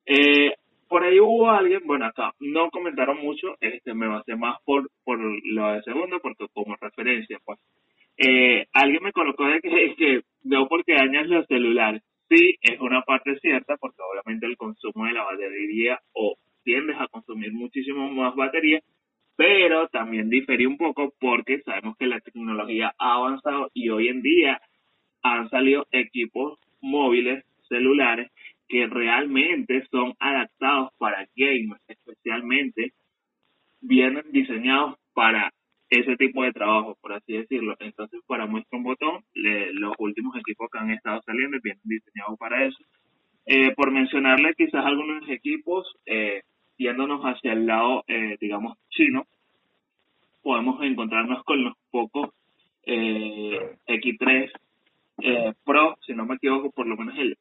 Eh, 0.05 0.53
por 0.87 1.03
ahí 1.03 1.19
hubo 1.19 1.49
alguien, 1.49 1.81
bueno, 1.85 2.05
acá 2.05 2.31
no 2.39 2.69
comentaron 2.69 3.17
mucho, 3.21 3.55
este 3.59 3.93
me 3.93 4.07
basé 4.07 4.35
más 4.35 4.57
por, 4.65 4.89
por 5.03 5.19
lo 5.19 5.73
de 5.73 5.83
segundo, 5.83 6.19
porque 6.21 6.45
como 6.53 6.75
referencia, 6.79 7.37
pues. 7.45 7.59
Eh, 8.17 8.65
alguien 8.73 9.03
me 9.03 9.11
colocó 9.11 9.45
de 9.45 9.59
que, 9.61 9.95
que 9.97 10.21
no 10.43 10.67
porque 10.67 10.93
dañas 10.93 11.27
los 11.27 11.45
celulares 11.47 12.01
sí 12.31 12.55
es 12.61 12.79
una 12.79 13.01
parte 13.01 13.37
cierta 13.39 13.75
porque 13.77 14.01
obviamente 14.01 14.45
el 14.45 14.55
consumo 14.55 15.05
de 15.05 15.13
la 15.13 15.23
batería 15.23 15.99
o 16.13 16.35
tiendes 16.63 16.95
a 16.99 17.07
consumir 17.07 17.51
muchísimo 17.51 18.09
más 18.09 18.35
batería, 18.35 18.79
pero 19.35 19.87
también 19.87 20.29
difería 20.29 20.67
un 20.67 20.77
poco 20.77 21.13
porque 21.19 21.61
sabemos 21.61 21.97
que 21.97 22.07
la 22.07 22.19
tecnología 22.19 22.93
ha 22.97 23.13
avanzado 23.15 23.69
y 23.73 23.89
hoy 23.89 24.07
en 24.09 24.21
día 24.21 24.61
han 25.23 25.49
salido 25.49 25.87
equipos 25.91 26.59
móviles, 26.81 27.43
celulares, 27.67 28.31
que 28.67 28.87
realmente 28.87 29.85
son 29.91 30.13
adaptados 30.19 30.91
para 30.97 31.27
gamers, 31.35 31.81
especialmente 31.87 32.93
vienen 33.81 34.23
diseñados 34.31 34.97
para 35.13 35.51
ese 35.89 36.15
tipo 36.15 36.43
de 36.43 36.53
trabajo, 36.53 36.97
por 37.01 37.13
así 37.13 37.33
decirlo. 37.33 37.75
Entonces, 37.79 38.21
para 38.25 38.45
muestra 38.45 38.77
un 38.77 38.85
botón, 38.85 39.23
los 39.33 39.93
últimos 39.99 40.35
equipos 40.37 40.69
que 40.71 40.79
han 40.79 40.91
estado 40.91 41.21
saliendo 41.23 41.57
vienen 41.61 41.81
diseñados 41.83 42.39
para 42.39 42.65
eso. 42.65 42.77
Eh, 43.45 43.73
por 43.75 43.91
mencionarle 43.91 44.53
quizás 44.55 44.85
algunos 44.85 45.27
equipos, 45.29 45.85
eh, 46.05 46.43
yéndonos 46.81 47.21
hacia 47.21 47.53
el 47.53 47.67
lado, 47.67 48.03
eh, 48.07 48.37
digamos, 48.39 48.77
chino, 48.89 49.27
podemos 50.41 50.81
encontrarnos 50.83 51.43
con 51.43 51.63
los 51.63 51.75
pocos 51.91 52.31
eh, 52.83 53.77
X3 53.87 54.51
eh, 55.23 55.53
Pro, 55.63 55.97
si 56.05 56.13
no 56.13 56.25
me 56.25 56.35
equivoco, 56.35 56.71
por 56.71 56.87
lo 56.87 56.97
menos 56.97 57.15
el, 57.19 57.37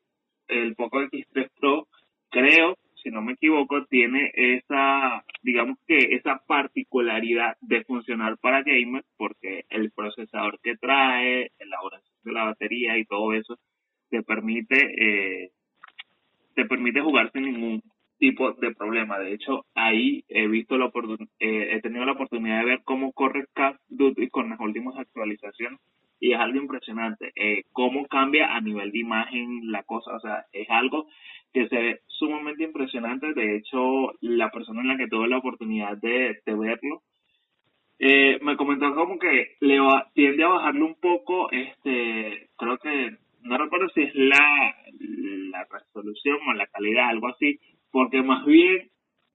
el 0.48 0.74
Poco 0.74 1.00
X3 1.00 1.48
Pro, 1.58 1.88
creo, 2.28 2.76
si 3.02 3.08
no 3.08 3.22
me 3.22 3.32
equivoco, 3.32 3.86
tiene 3.86 4.30
esa, 4.34 5.24
digamos 5.42 5.78
que 5.86 6.14
esa 6.16 6.42
particularidad 6.46 7.56
de 7.62 7.82
funcionar 7.84 8.36
para 8.36 8.62
gamers, 8.62 9.06
porque 9.16 9.64
el 9.70 9.90
procesador 9.92 10.60
que 10.62 10.76
trae, 10.76 11.50
la 11.58 11.64
elaboración 11.64 12.14
de 12.24 12.32
la 12.32 12.44
batería 12.44 12.98
y 12.98 13.06
todo 13.06 13.32
eso, 13.32 13.58
te 14.10 14.22
permite, 14.22 14.76
eh, 14.98 15.50
te 16.54 16.66
permite 16.66 17.00
jugar 17.00 17.32
sin 17.32 17.44
ningún 17.44 17.82
tipo 18.20 18.52
de 18.52 18.72
problema. 18.74 19.18
De 19.18 19.32
hecho, 19.32 19.64
ahí 19.74 20.22
he 20.28 20.46
visto 20.46 20.78
la 20.78 20.92
eh, 21.40 21.68
he 21.72 21.80
tenido 21.80 22.04
la 22.04 22.12
oportunidad 22.12 22.60
de 22.60 22.66
ver 22.66 22.80
cómo 22.84 23.12
corre 23.12 23.46
Call 23.54 23.78
Duty 23.88 24.28
con 24.28 24.50
las 24.50 24.60
últimas 24.60 24.96
actualizaciones 24.96 25.80
y 26.20 26.34
es 26.34 26.38
algo 26.38 26.58
impresionante. 26.58 27.32
Eh, 27.34 27.64
cómo 27.72 28.06
cambia 28.06 28.54
a 28.54 28.60
nivel 28.60 28.92
de 28.92 28.98
imagen 28.98 29.72
la 29.72 29.82
cosa, 29.82 30.14
o 30.14 30.20
sea, 30.20 30.44
es 30.52 30.68
algo 30.70 31.08
que 31.52 31.66
se 31.68 31.76
ve 31.76 32.00
sumamente 32.06 32.62
impresionante. 32.62 33.32
De 33.32 33.56
hecho, 33.56 34.12
la 34.20 34.50
persona 34.50 34.82
en 34.82 34.88
la 34.88 34.96
que 34.98 35.08
tuve 35.08 35.26
la 35.26 35.38
oportunidad 35.38 35.96
de, 35.96 36.38
verlo, 36.46 37.02
eh, 37.98 38.38
me 38.42 38.56
comentó 38.56 38.94
como 38.94 39.18
que 39.18 39.56
le 39.60 39.78
tiende 40.12 40.44
a 40.44 40.48
bajarle 40.48 40.82
un 40.82 40.94
poco, 41.00 41.50
este, 41.50 42.50
creo 42.56 42.76
que, 42.78 43.16
no 43.42 43.56
recuerdo 43.56 43.88
si 43.94 44.02
es 44.02 44.14
la 44.14 44.74
resolución 45.70 46.38
o 46.46 46.52
la 46.52 46.66
calidad, 46.66 47.08
algo 47.08 47.28
así, 47.28 47.58
porque 47.90 48.22
más 48.22 48.44
bien 48.44 48.90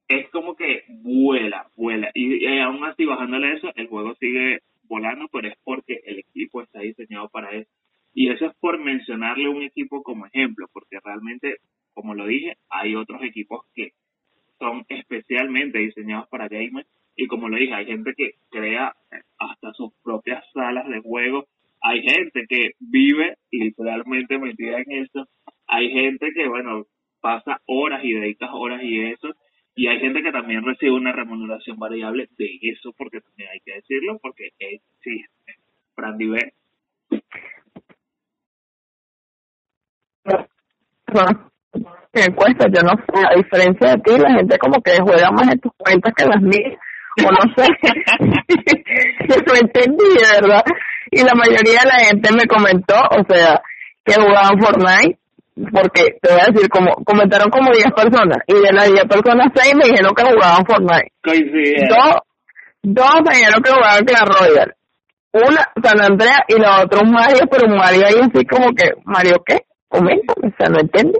es 0.08 0.30
como 0.30 0.56
que 0.56 0.84
vuela, 0.88 1.68
vuela. 1.76 2.12
Y, 2.14 2.46
aún 2.60 2.84
así, 2.84 3.06
bajándole 3.06 3.54
eso, 3.54 3.72
el 3.76 3.88
juego 3.88 4.16
sigue 4.16 4.60
volando, 4.84 5.28
pero 5.32 5.48
es 5.48 5.58
porque 5.64 6.00
el 6.06 6.20
equipo 6.20 6.62
está 6.62 6.80
diseñado 6.80 7.30
para 7.30 7.52
eso. 7.52 7.70
Y 8.14 8.30
eso 8.30 8.46
es 8.46 8.56
por 8.60 8.80
mencionarle 8.80 9.50
un 9.50 9.64
equipo 9.64 10.04
como 10.04 10.26
ejemplo, 10.26 10.70
porque 10.72 11.00
realmente, 11.04 11.58
como 11.94 12.14
lo 12.14 12.28
dije, 12.28 12.56
hay 12.70 12.96
otros 12.96 13.22
equipos 13.24 13.66
que 13.74 13.92
son 14.60 14.86
especialmente 14.88 15.80
diseñados 15.80 16.28
para 16.30 16.48
gamers. 16.48 16.88
Y 17.18 17.28
como 17.28 17.50
lo 17.50 17.58
dije, 17.58 17.74
hay 17.74 17.86
gente 17.86 18.14
que 18.16 18.36
crea 18.50 18.94
hasta 19.40 19.74
sus 19.74 19.92
propias 20.04 20.44
salas 20.54 20.88
de 20.88 21.02
juego. 21.02 21.46
Hay 21.82 22.02
gente 22.04 22.46
que 22.48 22.72
vive 22.80 23.38
literalmente 23.52 24.38
metida 24.38 24.80
en 24.80 25.04
eso. 25.04 25.28
Hay 25.68 25.90
gente 25.92 26.32
que, 26.34 26.48
bueno, 26.48 26.86
pasa 27.26 27.60
horas 27.66 28.02
y 28.04 28.14
dedica 28.14 28.54
horas 28.54 28.84
y 28.84 29.02
eso. 29.02 29.30
Y 29.74 29.88
hay 29.88 30.00
gente 30.00 30.22
que 30.22 30.32
también 30.32 30.64
recibe 30.64 30.92
una 30.92 31.12
remuneración 31.12 31.78
variable 31.80 32.30
de 32.38 32.60
eso, 32.62 32.94
porque 32.96 33.20
también 33.20 33.50
hay 33.52 33.60
que 33.66 33.74
decirlo, 33.74 34.20
porque 34.22 34.50
existe. 34.60 35.56
Brandy 35.98 36.28
B. 36.28 36.54
encuesta, 42.14 42.68
yo 42.72 42.82
no 42.84 42.92
a 42.92 43.36
diferencia 43.36 43.90
de 43.90 43.98
ti, 44.04 44.18
la 44.18 44.34
gente 44.36 44.58
como 44.60 44.82
que 44.82 44.98
juega 45.02 45.32
más 45.32 45.52
en 45.52 45.60
tus 45.60 45.72
cuentas 45.78 46.14
que 46.16 46.26
las 46.26 46.42
mías, 46.42 46.78
o 47.26 47.32
no 47.32 47.54
sé, 47.56 47.68
no 49.48 49.56
entendí, 49.56 50.16
¿verdad? 50.42 50.64
Y 51.12 51.24
la 51.24 51.34
mayoría 51.34 51.82
de 51.82 51.88
la 51.88 52.00
gente 52.06 52.30
me 52.34 52.46
comentó, 52.46 52.96
o 52.96 53.26
sea, 53.28 53.62
que 54.06 54.14
jugaban 54.14 54.60
Fortnite 54.60 55.20
porque 55.56 56.18
te 56.22 56.34
voy 56.34 56.42
a 56.42 56.52
decir, 56.52 56.70
como 56.70 56.92
comentaron 57.06 57.50
como 57.50 57.72
10 57.72 57.86
personas, 57.96 58.40
y 58.48 58.54
de 58.54 58.74
las 58.74 58.92
10 58.92 59.06
personas, 59.06 59.52
6 59.56 59.76
me 59.76 59.86
dijeron 59.86 60.14
que 60.14 60.24
jugaban 60.24 60.66
Fortnite. 60.66 61.12
Dos, 61.90 62.16
dos 62.84 63.16
me 63.24 63.36
dijeron 63.38 63.64
que 63.64 63.72
jugaban 63.72 64.06
Clash 64.06 64.28
Royale. 64.28 64.74
Una, 65.32 65.64
San 65.82 66.00
Andrea, 66.00 66.44
y 66.48 66.60
la 66.60 66.84
otra 66.84 67.02
un 67.02 67.12
Mario, 67.12 67.48
pero 67.50 67.68
un 67.68 67.78
Mario 67.78 68.06
ahí 68.06 68.16
así 68.22 68.46
como 68.46 68.74
que, 68.74 68.92
¿Mario 69.06 69.44
qué? 69.46 69.60
Comenta, 69.88 70.34
o 70.34 70.50
sea, 70.58 70.70
no 70.70 70.80
entiende. 70.80 71.20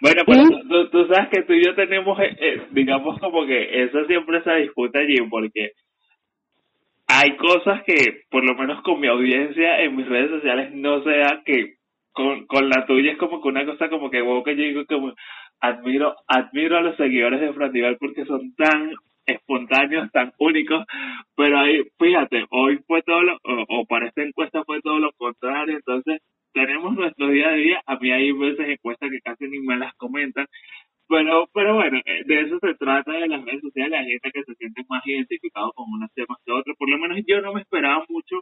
Bueno, 0.00 0.22
pero 0.26 0.42
tú, 0.68 0.90
tú, 0.90 1.06
sabes 1.06 1.30
que 1.30 1.42
tú 1.42 1.52
y 1.52 1.64
yo 1.64 1.74
tenemos, 1.74 2.18
eh, 2.20 2.36
eh, 2.38 2.66
digamos 2.72 3.18
como 3.20 3.46
que 3.46 3.84
eso 3.84 4.04
siempre 4.06 4.38
esa 4.38 4.54
disputa 4.54 4.98
allí, 4.98 5.16
porque 5.30 5.72
hay 7.06 7.36
cosas 7.36 7.82
que, 7.86 8.22
por 8.30 8.44
lo 8.44 8.54
menos 8.54 8.82
con 8.82 9.00
mi 9.00 9.08
audiencia 9.08 9.80
en 9.80 9.96
mis 9.96 10.08
redes 10.08 10.30
sociales, 10.30 10.70
no 10.74 11.02
sea 11.04 11.40
que 11.44 11.74
con, 12.14 12.46
con 12.46 12.68
la 12.68 12.86
tuya 12.86 13.12
es 13.12 13.18
como 13.18 13.42
que 13.42 13.48
una 13.48 13.66
cosa 13.66 13.90
como 13.90 14.08
que 14.08 14.22
wow, 14.22 14.42
que 14.44 14.56
yo 14.56 14.62
digo 14.62 14.86
como 14.86 15.12
admiro, 15.60 16.14
admiro 16.28 16.78
a 16.78 16.82
los 16.82 16.96
seguidores 16.96 17.40
de 17.40 17.52
Frandival 17.52 17.96
porque 17.98 18.24
son 18.24 18.54
tan 18.54 18.92
espontáneos, 19.26 20.10
tan 20.12 20.32
únicos, 20.38 20.84
pero 21.34 21.58
ahí, 21.58 21.82
fíjate, 21.98 22.44
hoy 22.50 22.78
fue 22.86 23.02
todo 23.02 23.22
lo, 23.22 23.38
o, 23.42 23.84
para 23.86 24.08
esta 24.08 24.22
encuesta 24.22 24.62
fue 24.64 24.80
todo 24.80 24.98
lo 24.98 25.12
contrario, 25.16 25.76
entonces 25.76 26.20
tenemos 26.52 26.94
nuestro 26.94 27.28
día 27.28 27.48
a 27.48 27.54
día, 27.54 27.82
a 27.86 27.96
mí 27.96 28.10
hay 28.12 28.32
veces 28.32 28.68
encuestas 28.68 29.10
que 29.10 29.20
casi 29.20 29.48
ni 29.48 29.58
me 29.60 29.76
las 29.76 29.94
comentan, 29.96 30.46
pero, 31.08 31.48
pero 31.52 31.74
bueno, 31.74 31.98
eh, 32.04 32.22
de 32.26 32.40
eso 32.42 32.58
se 32.60 32.74
trata 32.74 33.12
de 33.12 33.28
las 33.28 33.44
redes 33.44 33.62
sociales, 33.62 33.98
hay 33.98 34.10
gente 34.12 34.30
que 34.32 34.44
se 34.44 34.54
siente 34.54 34.82
más 34.88 35.04
identificado 35.06 35.72
con 35.72 35.86
unos 35.90 36.12
temas 36.14 36.38
que 36.44 36.52
otros, 36.52 36.76
por 36.78 36.88
lo 36.90 36.98
menos 36.98 37.18
yo 37.26 37.40
no 37.40 37.54
me 37.54 37.62
esperaba 37.62 38.04
mucho 38.08 38.36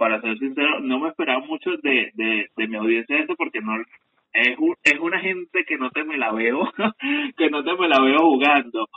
para 0.00 0.18
ser 0.22 0.38
sincero, 0.38 0.80
no 0.80 0.98
me 0.98 1.10
esperaba 1.10 1.44
mucho 1.44 1.72
de, 1.82 2.10
de, 2.14 2.48
de 2.56 2.68
mi 2.68 2.76
audiencia 2.76 3.18
esto 3.18 3.36
porque 3.36 3.60
no 3.60 3.76
es, 4.32 4.56
es 4.82 4.98
una 4.98 5.20
gente 5.20 5.62
que 5.68 5.76
no 5.76 5.90
te 5.90 6.04
me 6.04 6.16
la 6.16 6.32
veo, 6.32 6.62
que 7.36 7.50
no 7.50 7.62
te 7.62 7.74
me 7.76 7.86
la 7.86 8.00
veo 8.00 8.18
jugando. 8.20 8.88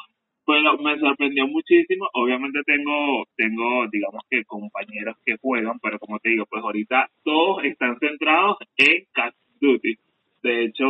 Pero 0.46 0.78
me 0.78 0.98
sorprendió 1.00 1.46
muchísimo. 1.46 2.08
Obviamente 2.14 2.62
tengo, 2.66 3.26
tengo, 3.36 3.86
digamos 3.92 4.24
que 4.30 4.46
compañeros 4.46 5.18
que 5.26 5.36
juegan, 5.42 5.78
pero 5.82 6.00
como 6.00 6.20
te 6.20 6.30
digo, 6.30 6.46
pues 6.50 6.64
ahorita 6.64 7.10
todos 7.26 7.66
están 7.66 8.00
centrados 8.00 8.58
en 8.78 9.04
Call 9.12 9.34
Duty. 9.60 9.98
De 10.42 10.64
hecho, 10.64 10.86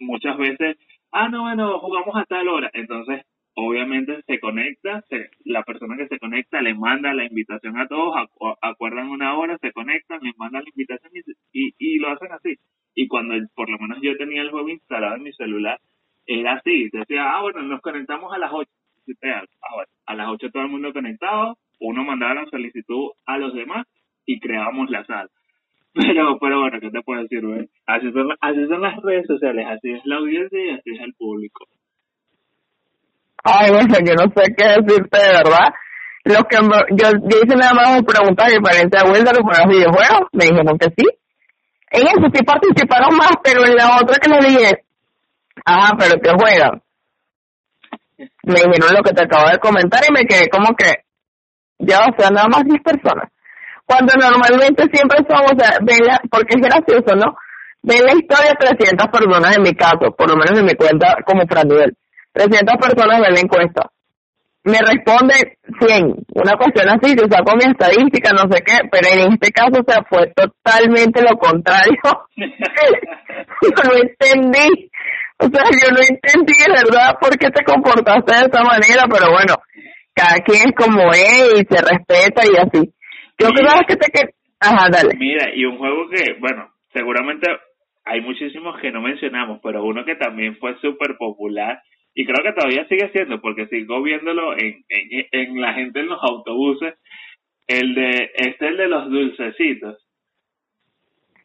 muchas 0.00 0.36
veces, 0.38 0.76
ah, 1.12 1.28
no, 1.28 1.42
bueno, 1.42 1.78
jugamos 1.78 2.16
hasta 2.16 2.42
la 2.42 2.52
hora. 2.52 2.70
Entonces, 2.74 3.22
obviamente 3.56 4.22
se 4.26 4.38
conecta, 4.38 5.02
la 5.44 5.62
persona 5.62 5.96
que 5.96 6.08
se 6.08 6.18
conecta 6.18 6.60
le 6.60 6.74
manda 6.74 7.14
la 7.14 7.24
invitación 7.24 7.78
a 7.78 7.88
todos, 7.88 8.14
acuerdan 8.60 9.08
una 9.08 9.34
hora, 9.36 9.56
se 9.58 9.72
conectan, 9.72 10.20
le 10.22 10.32
mandan 10.36 10.62
la 10.62 10.68
invitación 10.68 11.10
y, 11.52 11.74
y, 11.78 11.98
lo 11.98 12.10
hacen 12.10 12.32
así. 12.32 12.56
Y 12.94 13.08
cuando 13.08 13.34
por 13.54 13.70
lo 13.70 13.78
menos 13.78 13.98
yo 14.02 14.14
tenía 14.18 14.42
el 14.42 14.50
juego 14.50 14.68
instalado 14.68 15.16
en 15.16 15.22
mi 15.22 15.32
celular, 15.32 15.80
era 16.26 16.54
así, 16.54 16.90
decía, 16.92 17.30
ah, 17.32 17.42
bueno, 17.42 17.62
nos 17.62 17.80
conectamos 17.80 18.32
a 18.32 18.38
las 18.38 18.52
8. 18.52 18.70
Ah, 19.24 19.42
a 20.06 20.14
las 20.14 20.28
8 20.28 20.50
todo 20.50 20.64
el 20.64 20.68
mundo 20.68 20.92
conectado, 20.92 21.56
uno 21.80 22.04
mandaba 22.04 22.34
la 22.34 22.46
solicitud 22.50 23.12
a 23.24 23.38
los 23.38 23.54
demás 23.54 23.86
y 24.26 24.38
creábamos 24.38 24.90
la 24.90 25.04
sala. 25.06 25.30
Pero, 25.94 26.38
pero 26.38 26.60
bueno, 26.60 26.78
¿qué 26.78 26.90
te 26.90 27.00
puedo 27.00 27.22
decir, 27.22 27.42
Así 27.86 28.12
son, 28.12 28.28
así 28.42 28.66
son 28.66 28.82
las 28.82 29.02
redes 29.02 29.26
sociales, 29.26 29.64
así 29.66 29.92
es 29.92 30.04
la 30.04 30.16
audiencia 30.16 30.62
y 30.62 30.68
así 30.68 30.90
es 30.90 31.00
el 31.00 31.14
público. 31.14 31.66
Ay, 33.48 33.70
bueno, 33.70 33.94
yo 34.04 34.14
no 34.14 34.24
sé 34.34 34.54
qué 34.56 34.64
decirte 34.64 35.18
de 35.18 35.32
verdad. 35.38 35.70
Lo 36.24 36.42
que 36.48 36.56
yo, 36.56 37.10
yo 37.30 37.38
hice 37.38 37.54
nada 37.54 37.72
más 37.74 38.02
preguntas 38.02 38.48
diferentes 38.48 39.00
a 39.00 39.06
Will 39.06 39.22
de 39.22 39.32
los 39.32 39.68
videojuegos. 39.68 40.26
Me 40.32 40.46
dijeron 40.46 40.76
que 40.76 40.88
sí. 40.98 41.06
En 41.92 42.02
eso 42.08 42.26
sí 42.34 42.42
participaron 42.42 43.16
más, 43.16 43.30
pero 43.44 43.64
en 43.64 43.76
la 43.76 43.98
otra 44.02 44.18
que 44.18 44.28
le 44.28 44.48
dije, 44.48 44.84
ajá, 45.64 45.94
pero 45.96 46.20
que 46.20 46.30
juegan. 46.30 46.82
Me 48.42 48.54
dijeron 48.54 48.94
lo 48.94 49.02
que 49.04 49.12
te 49.12 49.22
acabo 49.22 49.48
de 49.48 49.58
comentar 49.58 50.00
y 50.08 50.12
me 50.12 50.26
quedé 50.26 50.48
como 50.48 50.74
que, 50.74 51.04
ya, 51.78 52.00
o 52.00 52.14
sea, 52.18 52.30
nada 52.30 52.48
más 52.48 52.64
10 52.64 52.82
personas. 52.82 53.30
Cuando 53.84 54.12
normalmente 54.14 54.88
siempre 54.92 55.18
somos, 55.28 55.52
o 55.52 55.84
ven 55.84 56.02
porque 56.28 56.56
es 56.56 56.62
gracioso, 56.62 57.14
¿no? 57.14 57.36
Ven 57.82 58.04
la 58.04 58.14
historia 58.14 58.56
300 58.58 59.06
personas 59.06 59.56
en 59.56 59.62
mi 59.62 59.72
caso, 59.74 60.10
por 60.18 60.28
lo 60.28 60.34
menos 60.34 60.58
en 60.58 60.64
mi 60.64 60.74
cuenta 60.74 61.18
como 61.24 61.46
Franduel 61.46 61.96
300 62.36 62.76
personas 62.76 63.20
ven 63.20 63.34
la 63.34 63.40
encuesta. 63.40 63.90
Me 64.64 64.78
responde 64.78 65.58
100, 65.78 66.26
una 66.34 66.56
cuestión 66.58 66.88
así, 66.90 67.14
yo 67.16 67.24
saco 67.30 67.56
mi 67.56 67.70
estadística, 67.70 68.32
no 68.32 68.50
sé 68.50 68.62
qué, 68.66 68.76
pero 68.90 69.06
en 69.14 69.32
este 69.32 69.52
caso 69.52 69.80
se 69.86 70.02
fue 70.10 70.26
totalmente 70.34 71.22
lo 71.22 71.38
contrario. 71.38 72.02
yo 72.36 73.82
no 73.88 73.94
entendí, 73.96 74.90
o 75.38 75.46
sea, 75.46 75.64
yo 75.70 75.88
no 75.94 76.00
entendí 76.02 76.58
de 76.66 76.82
verdad 76.82 77.14
por 77.20 77.38
qué 77.38 77.48
te 77.50 77.64
comportaste 77.64 78.34
de 78.34 78.46
esa 78.50 78.62
manera, 78.64 79.04
pero 79.08 79.30
bueno, 79.30 79.54
cada 80.12 80.42
quien 80.44 80.66
es 80.66 80.74
como 80.76 81.12
es 81.12 81.62
y 81.62 81.64
se 81.64 81.80
respeta 81.80 82.42
y 82.44 82.56
así. 82.58 82.92
Yo 83.38 83.48
creo 83.50 83.86
que 83.86 83.96
te 83.96 84.10
que... 84.10 84.34
Ajá, 84.58 84.88
dale. 84.90 85.14
Mira, 85.16 85.46
y 85.54 85.64
un 85.64 85.78
juego 85.78 86.08
que, 86.10 86.34
bueno, 86.40 86.70
seguramente 86.92 87.46
hay 88.04 88.20
muchísimos 88.20 88.80
que 88.80 88.90
no 88.90 89.00
mencionamos, 89.00 89.60
pero 89.62 89.84
uno 89.84 90.04
que 90.04 90.16
también 90.16 90.56
fue 90.56 90.74
súper 90.80 91.16
popular 91.16 91.80
y 92.16 92.24
creo 92.24 92.42
que 92.42 92.58
todavía 92.58 92.88
sigue 92.88 93.10
siendo, 93.12 93.42
porque 93.42 93.66
sigo 93.66 94.02
viéndolo 94.02 94.54
en, 94.54 94.82
en, 94.88 95.26
en 95.30 95.60
la 95.60 95.74
gente 95.74 96.00
en 96.00 96.08
los 96.08 96.18
autobuses, 96.22 96.94
el 97.66 97.94
de, 97.94 98.30
este 98.34 98.64
es 98.64 98.70
el 98.70 98.76
de 98.78 98.88
los 98.88 99.10
dulcecitos. 99.10 100.02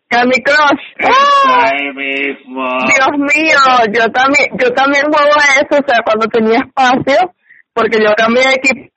Candy 0.08 0.42
Crush. 0.42 1.10
¡Oh! 1.10 1.94
mismo. 1.94 2.68
Dios 2.88 3.36
mío, 3.36 3.60
yo 3.94 4.12
también, 4.12 4.48
yo 4.58 4.72
también 4.72 5.04
juego 5.04 5.34
a 5.36 5.60
eso, 5.60 5.84
o 5.84 5.88
sea, 5.88 6.00
cuando 6.06 6.28
tenía 6.28 6.60
espacio, 6.60 7.34
porque 7.74 8.00
yo 8.00 8.14
cambié 8.16 8.44
de 8.44 8.54
equipo 8.54 8.92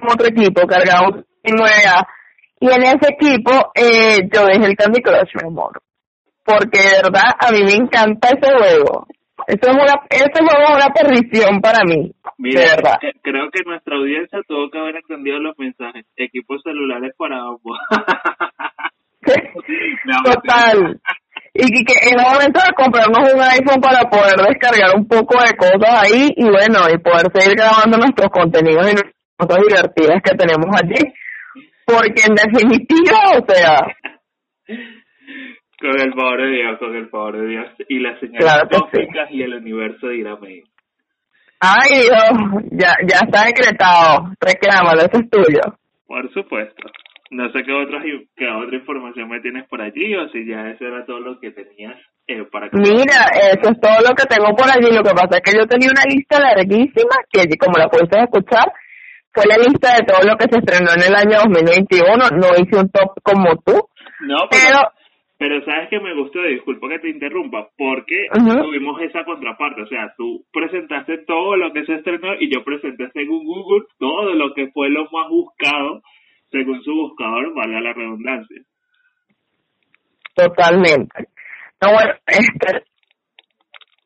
como 0.00 0.12
otro 0.14 0.26
equipo, 0.26 0.66
cargamos 0.66 1.24
en 1.44 1.54
9A. 1.54 2.06
Y 2.60 2.70
en 2.72 2.82
ese 2.82 3.12
equipo 3.12 3.70
eh, 3.74 4.28
yo 4.32 4.46
dejé 4.46 4.66
el 4.66 4.76
Candy 4.76 5.00
Crush, 5.00 5.30
mi 5.40 5.48
amor. 5.48 5.80
Porque 6.44 6.80
de 6.80 7.02
verdad 7.04 7.30
a 7.38 7.52
mí 7.52 7.62
me 7.62 7.74
encanta 7.74 8.30
ese 8.30 8.52
juego. 8.52 9.06
Eso 9.46 9.70
es 9.70 9.74
una, 9.74 9.94
juego 10.00 10.64
es 10.64 10.70
una 10.76 10.88
perdición 10.92 11.60
para 11.60 11.84
mí. 11.84 12.12
Mira, 12.38 12.60
de 12.60 12.66
verdad. 12.66 12.98
eh, 13.02 13.12
creo 13.22 13.50
que 13.50 13.62
nuestra 13.64 13.96
audiencia 13.96 14.40
tuvo 14.46 14.70
que 14.70 14.78
haber 14.78 14.96
entendido 14.96 15.38
los 15.38 15.56
mensajes. 15.58 16.04
Equipos 16.16 16.60
celulares 16.62 17.12
para 17.16 17.38
ambos. 17.38 17.78
Total. 20.24 21.00
Y 21.54 21.84
que 21.84 21.92
es 21.92 22.14
momento 22.16 22.60
de 22.60 22.72
comprarnos 22.76 23.32
un 23.32 23.40
iPhone 23.40 23.80
para 23.80 24.08
poder 24.08 24.36
descargar 24.36 24.94
un 24.96 25.06
poco 25.08 25.40
de 25.42 25.56
cosas 25.56 26.04
ahí 26.04 26.28
y 26.36 26.44
bueno, 26.44 26.88
y 26.92 26.98
poder 26.98 27.26
seguir 27.32 27.56
grabando 27.56 27.96
nuestros 27.98 28.28
contenidos 28.30 28.90
y 28.90 28.94
nuestras 28.94 29.14
cosas 29.36 29.58
divertidas 29.66 30.22
que 30.22 30.36
tenemos 30.36 30.68
allí. 30.76 31.12
Porque 31.84 32.22
en 32.28 32.34
definitiva, 32.34 33.18
o 33.38 33.44
sea, 33.52 33.80
Con 35.80 36.00
el 36.00 36.12
favor 36.14 36.42
de 36.42 36.48
Dios, 36.50 36.78
con 36.78 36.94
el 36.96 37.08
favor 37.08 37.38
de 37.38 37.46
Dios. 37.46 37.66
Y 37.88 37.98
las 38.00 38.18
señales 38.20 38.40
Claro 38.44 38.68
sí. 38.70 38.80
cósmicas 38.80 39.30
y 39.30 39.42
el 39.42 39.54
universo 39.54 40.08
dirá 40.08 40.32
amén. 40.32 40.62
ay 41.60 41.90
Dios, 42.02 42.62
ya, 42.72 42.92
ya 43.06 43.18
está 43.26 43.44
decretado, 43.46 44.30
reclámalo, 44.40 45.00
eso 45.02 45.20
es 45.20 45.30
tuyo. 45.30 45.60
Por 46.06 46.32
supuesto. 46.32 46.88
No 47.30 47.50
sé 47.52 47.62
qué, 47.62 47.72
otras, 47.72 48.02
qué 48.36 48.48
otra 48.48 48.74
información 48.76 49.28
me 49.28 49.40
tienes 49.40 49.68
por 49.68 49.82
allí 49.82 50.16
o 50.16 50.28
si 50.30 50.46
ya 50.46 50.70
eso 50.70 50.86
era 50.86 51.04
todo 51.04 51.20
lo 51.20 51.38
que 51.38 51.50
tenías 51.50 51.94
eh, 52.26 52.42
para 52.50 52.70
Mira, 52.72 53.28
eso 53.52 53.70
es 53.70 53.80
todo 53.80 54.00
lo 54.08 54.14
que 54.16 54.24
tengo 54.24 54.56
por 54.56 54.64
allí. 54.70 54.90
Lo 54.96 55.02
que 55.02 55.12
pasa 55.12 55.36
es 55.36 55.40
que 55.44 55.58
yo 55.58 55.66
tenía 55.66 55.90
una 55.90 56.04
lista 56.08 56.40
larguísima, 56.40 57.16
que 57.30 57.44
como 57.58 57.76
la 57.76 57.88
pudiste 57.88 58.18
escuchar, 58.18 58.72
fue 59.34 59.44
la 59.46 59.58
lista 59.58 59.92
de 59.94 60.06
todo 60.06 60.22
lo 60.24 60.36
que 60.38 60.46
se 60.50 60.58
estrenó 60.58 60.90
en 60.96 61.02
el 61.04 61.14
año 61.14 61.38
2021. 61.44 62.16
No 62.40 62.48
hice 62.56 62.80
un 62.80 62.88
top 62.90 63.12
como 63.22 63.56
tú, 63.60 63.76
No, 64.20 64.48
pero, 64.50 64.78
pero 64.80 64.80
pero 65.38 65.64
sabes 65.64 65.88
que 65.88 66.00
me 66.00 66.14
gustó, 66.14 66.42
disculpa 66.42 66.88
que 66.88 66.98
te 66.98 67.10
interrumpa, 67.10 67.68
porque 67.78 68.26
tuvimos 68.32 69.00
esa 69.02 69.24
contraparte, 69.24 69.82
o 69.82 69.86
sea, 69.86 70.12
tú 70.16 70.44
presentaste 70.52 71.18
todo 71.18 71.56
lo 71.56 71.72
que 71.72 71.84
se 71.84 71.94
estrenó 71.94 72.34
y 72.40 72.52
yo 72.52 72.64
presenté 72.64 73.08
según 73.12 73.44
Google 73.44 73.86
todo 73.98 74.34
lo 74.34 74.52
que 74.52 74.68
fue 74.72 74.90
lo 74.90 75.04
más 75.04 75.28
buscado 75.30 76.02
según 76.50 76.82
su 76.82 76.92
buscador, 76.92 77.54
valga 77.54 77.80
la 77.80 77.92
redundancia. 77.92 78.62
totalmente. 80.34 81.28
No, 81.80 81.92
bueno, 81.92 82.14
este, 82.26 82.84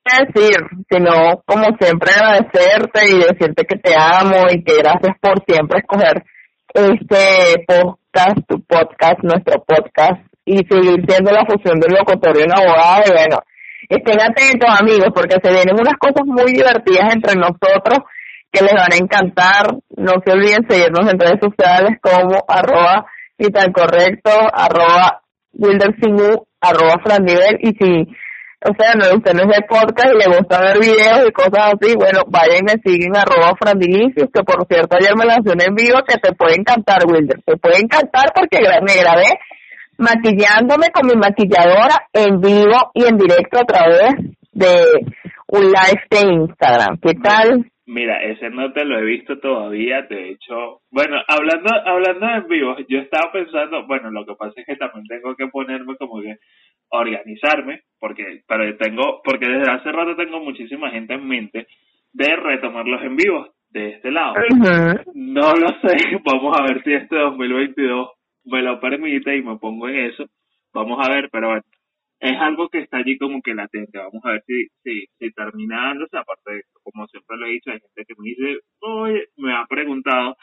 decir, 0.04 0.56
sino 0.90 1.42
como 1.46 1.76
siempre 1.78 2.10
agradecerte 2.12 3.08
y 3.08 3.18
decirte 3.20 3.64
que 3.64 3.78
te 3.78 3.94
amo 3.96 4.48
y 4.50 4.62
que 4.62 4.76
gracias 4.76 5.16
por 5.20 5.42
siempre 5.46 5.78
escoger 5.78 6.24
este 6.74 7.64
podcast, 7.66 8.46
tu 8.48 8.62
podcast, 8.64 9.22
nuestro 9.22 9.64
podcast 9.64 10.31
y 10.44 10.56
seguir 10.68 11.04
siendo 11.06 11.30
la 11.30 11.46
fusión 11.46 11.78
del 11.78 11.94
locutorio 11.94 12.42
y 12.42 12.44
un 12.44 12.52
abogado 12.52 13.02
y 13.06 13.12
bueno, 13.12 13.38
estén 13.88 14.20
atentos 14.20 14.80
amigos 14.80 15.08
porque 15.14 15.36
se 15.42 15.52
vienen 15.52 15.74
unas 15.74 15.96
cosas 15.98 16.24
muy 16.26 16.52
divertidas 16.52 17.14
entre 17.14 17.34
nosotros 17.34 18.00
que 18.50 18.64
les 18.64 18.74
van 18.74 18.92
a 18.92 18.96
encantar. 18.96 19.74
No 19.96 20.12
se 20.24 20.32
olviden 20.32 20.66
seguirnos 20.68 21.10
en 21.10 21.18
redes 21.18 21.40
sociales 21.40 21.98
como 22.00 22.44
arroba 22.48 23.06
y 23.38 23.46
tan 23.50 23.72
correcto, 23.72 24.30
arroba 24.52 25.22
wildersingu, 25.54 26.46
arroba 26.60 27.00
frandivel 27.02 27.58
y 27.60 27.72
si 27.78 28.06
o 28.64 28.70
sea, 28.78 28.94
no, 28.94 29.16
usted 29.16 29.34
no 29.34 29.42
es 29.42 29.58
de 29.58 29.66
podcast 29.66 30.14
y 30.14 30.18
le 30.18 30.36
gusta 30.38 30.60
ver 30.60 30.78
videos 30.78 31.26
y 31.26 31.32
cosas 31.32 31.74
así, 31.74 31.96
bueno, 31.96 32.20
vayan 32.28 32.58
y 32.58 32.62
me 32.62 32.76
siguen 32.84 33.16
arroba 33.16 33.54
frandilicios, 33.58 34.28
que 34.32 34.42
por 34.44 34.64
cierto 34.68 34.96
ayer 34.96 35.16
me 35.16 35.24
lancé 35.24 35.50
un 35.50 35.60
en 35.60 35.74
vivo 35.74 35.98
que 36.06 36.16
te 36.18 36.32
puede 36.32 36.54
encantar, 36.54 37.02
Wilder, 37.04 37.42
te 37.44 37.56
puede 37.56 37.80
encantar 37.80 38.30
porque 38.32 38.60
me 38.60 38.94
grabé 38.94 39.26
maquillándome 40.02 40.90
con 40.92 41.06
mi 41.06 41.14
maquilladora 41.14 42.08
en 42.12 42.40
vivo 42.40 42.90
y 42.94 43.04
en 43.06 43.16
directo 43.16 43.58
a 43.60 43.64
través 43.64 44.14
de 44.52 45.06
un 45.48 45.62
live 45.62 46.02
de 46.10 46.32
Instagram. 46.34 46.98
¿Qué 47.00 47.14
tal? 47.14 47.72
Mira, 47.86 48.22
ese 48.22 48.48
no 48.50 48.72
te 48.72 48.84
lo 48.84 48.98
he 48.98 49.04
visto 49.04 49.38
todavía, 49.38 50.02
de 50.02 50.30
hecho, 50.30 50.80
bueno, 50.90 51.16
hablando 51.26 51.68
hablando 51.84 52.26
en 52.26 52.48
vivo, 52.48 52.76
yo 52.88 52.98
estaba 53.00 53.32
pensando, 53.32 53.86
bueno, 53.86 54.10
lo 54.10 54.24
que 54.24 54.34
pasa 54.34 54.54
es 54.56 54.66
que 54.66 54.76
también 54.76 55.04
tengo 55.06 55.34
que 55.34 55.48
ponerme 55.48 55.96
como 55.96 56.22
que 56.22 56.36
organizarme, 56.90 57.82
porque 57.98 58.42
pero 58.46 58.76
tengo 58.76 59.20
porque 59.24 59.48
desde 59.48 59.70
hace 59.70 59.90
rato 59.90 60.16
tengo 60.16 60.40
muchísima 60.40 60.90
gente 60.90 61.14
en 61.14 61.26
mente 61.26 61.66
de 62.12 62.36
retomar 62.36 62.86
los 62.86 63.02
en 63.02 63.16
vivos 63.16 63.50
de 63.70 63.90
este 63.90 64.10
lado. 64.10 64.34
No 65.14 65.54
lo 65.54 65.68
sé, 65.82 65.96
vamos 66.24 66.56
a 66.58 66.62
ver 66.62 66.82
si 66.84 66.92
este 66.92 67.16
2022 67.16 68.10
me 68.44 68.62
lo 68.62 68.80
permite 68.80 69.36
y 69.36 69.42
me 69.42 69.58
pongo 69.58 69.88
en 69.88 69.96
eso. 70.06 70.26
Vamos 70.72 70.98
a 71.06 71.10
ver, 71.10 71.28
pero 71.30 71.48
bueno, 71.48 71.62
es 72.20 72.38
algo 72.38 72.68
que 72.68 72.78
está 72.80 72.98
allí 72.98 73.18
como 73.18 73.42
que 73.42 73.54
latente. 73.54 73.98
Vamos 73.98 74.24
a 74.24 74.32
ver 74.32 74.44
si, 74.46 74.68
si, 74.82 75.06
si 75.18 75.32
termina 75.32 75.88
dándose. 75.88 76.16
Aparte, 76.16 76.52
de 76.52 76.62
como 76.82 77.06
siempre 77.08 77.36
lo 77.36 77.46
he 77.46 77.50
dicho, 77.50 77.70
hay 77.70 77.80
gente 77.80 78.04
que 78.06 78.14
me 78.18 78.28
dice, 78.28 78.60
oye, 78.80 79.24
me 79.36 79.52
ha 79.54 79.66
preguntado 79.66 80.36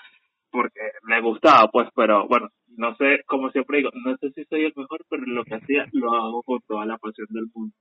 porque 0.52 0.82
le 1.08 1.22
gustaba, 1.22 1.70
pues, 1.72 1.88
pero 1.96 2.28
bueno, 2.28 2.50
no 2.76 2.96
sé, 2.96 3.22
como 3.26 3.52
siempre 3.52 3.78
digo, 3.78 3.92
no 3.94 4.18
sé 4.18 4.32
si 4.32 4.44
soy 4.46 4.66
el 4.66 4.74
mejor, 4.76 5.06
pero 5.10 5.24
lo 5.26 5.44
que 5.44 5.56
hacía 5.56 5.86
lo 5.94 6.14
hago 6.14 6.44
con 6.44 6.60
toda 6.68 6.86
la 6.86 6.98
pasión 6.98 7.28
del 7.30 7.48
mundo. 7.54 7.76